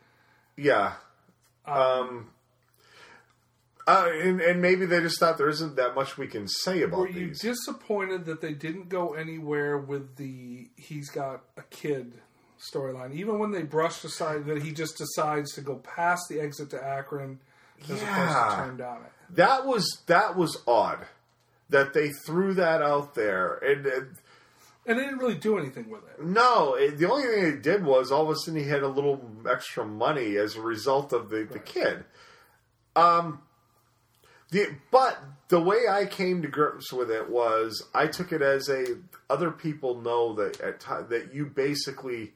[0.56, 0.94] Yeah.
[1.66, 2.30] Um.
[3.86, 7.00] Uh, and, and maybe they just thought there isn't that much we can say about
[7.00, 7.40] Were you these.
[7.40, 12.14] disappointed that they didn't go anywhere with the he's got a kid
[12.58, 13.14] storyline?
[13.14, 16.82] Even when they brushed aside that he just decides to go past the exit to
[16.84, 17.38] Akron
[17.82, 18.48] as opposed Yeah.
[18.50, 19.12] to turn down it.
[19.36, 21.06] That was that was odd
[21.68, 23.90] that they threw that out there, and uh,
[24.86, 26.24] And they didn't really do anything with it.
[26.24, 28.88] no, it, the only thing they did was all of a sudden he had a
[28.88, 32.04] little extra money as a result of the, the kid.
[32.94, 33.42] Um,
[34.50, 35.18] the but
[35.48, 38.98] the way I came to grips with it was I took it as a
[39.28, 42.32] other people know that at ti that you basically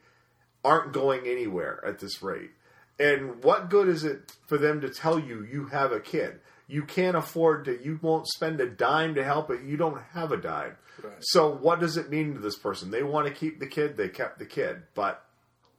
[0.65, 2.51] aren't going anywhere at this rate.
[2.99, 6.41] And what good is it for them to tell you you have a kid?
[6.69, 7.82] You can't afford to.
[7.82, 9.62] You won't spend a dime to help it.
[9.62, 10.77] You don't have a dime.
[11.20, 12.91] So what does it mean to this person?
[12.91, 13.97] They want to keep the kid.
[13.97, 15.24] They kept the kid, but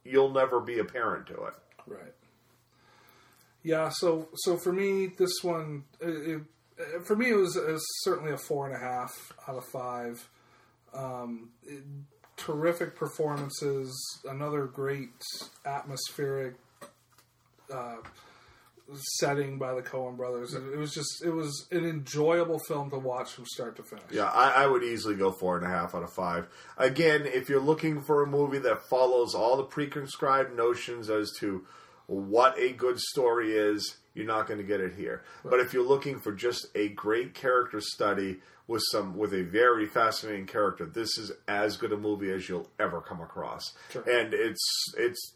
[0.04, 1.54] you'll never be a parent to it.
[1.86, 2.12] Right.
[3.62, 3.90] Yeah.
[3.90, 6.40] So so for me, this one, it,
[6.78, 9.64] it, for me, it was, it was certainly a four and a half out of
[9.64, 10.28] five.
[10.94, 11.50] Um,
[12.36, 13.92] terrific performances.
[14.28, 15.10] Another great
[15.64, 16.54] atmospheric
[17.72, 17.96] uh,
[19.18, 20.54] setting by the Coen Brothers.
[20.54, 24.04] It, it was just it was an enjoyable film to watch from start to finish.
[24.10, 26.48] Yeah, I, I would easily go four and a half out of five.
[26.76, 31.64] Again, if you're looking for a movie that follows all the pre-conscribed notions as to
[32.12, 35.22] what a good story is, you're not going to get it here.
[35.44, 39.86] But if you're looking for just a great character study with some with a very
[39.86, 43.72] fascinating character, this is as good a movie as you'll ever come across.
[43.90, 44.02] Sure.
[44.02, 45.34] And it's it's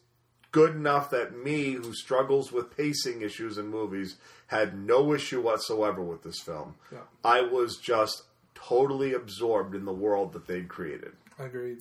[0.53, 4.16] good enough that me, who struggles with pacing issues in movies,
[4.47, 6.74] had no issue whatsoever with this film.
[6.93, 7.01] Yeah.
[7.24, 8.23] I was just
[8.55, 11.12] totally absorbed in the world that they'd created.
[11.39, 11.78] Agreed.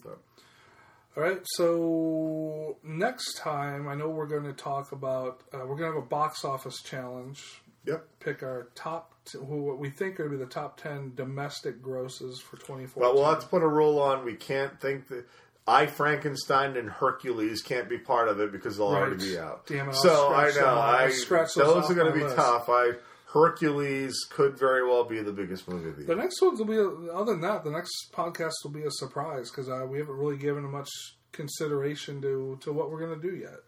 [1.18, 5.42] All right, so next time, I know we're going to talk about.
[5.54, 7.42] Uh, we're going to have a box office challenge.
[7.86, 8.06] Yep.
[8.20, 11.82] Pick our top, t- what we think are going to be the top ten domestic
[11.82, 13.02] grosses for twenty four.
[13.02, 14.26] Well, we'll have to put a rule on.
[14.26, 15.26] We can't think that
[15.68, 19.68] I Frankenstein and Hercules can't be part of it because they'll already be out.
[19.68, 22.36] Damn it, I'll so I know I those those are going to be list.
[22.36, 22.68] tough.
[22.68, 22.94] I
[23.36, 27.10] Hercules could very well be the biggest movie of the The next one will be.
[27.12, 30.38] Other than that, the next podcast will be a surprise because uh, we haven't really
[30.38, 30.90] given much
[31.34, 33.60] consideration to to what we're going to do yet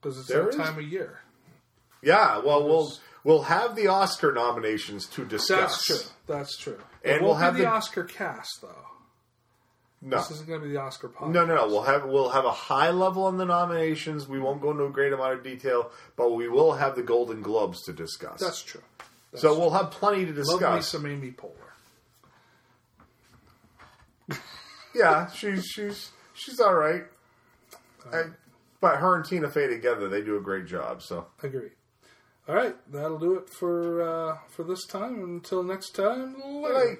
[0.00, 1.18] because it's There that is- time of year.
[2.00, 2.92] Yeah, well, we'll
[3.24, 5.58] we'll have the Oscar nominations to discuss.
[5.58, 6.10] That's true.
[6.28, 6.78] That's true.
[7.04, 8.84] And we'll won't have the the- Oscar cast though.
[10.08, 10.18] No.
[10.18, 11.30] This isn't going to be the Oscar podcast.
[11.32, 11.66] No, no, no.
[11.66, 14.28] We'll have we'll have a high level on the nominations.
[14.28, 17.42] We won't go into a great amount of detail, but we will have the Golden
[17.42, 18.38] Globes to discuss.
[18.40, 18.82] That's true.
[19.34, 20.60] so we'll have plenty to discuss.
[20.62, 21.50] Love me some Amy Poehler.
[24.94, 27.04] yeah, she's she's she's all right.
[28.12, 28.30] I-
[28.80, 31.02] but her and Tina Fey together, they do a great job.
[31.02, 31.70] So agree.
[32.48, 35.22] All right, that'll do it for uh, for this time.
[35.24, 36.74] Until next time, later.
[36.74, 36.98] Right.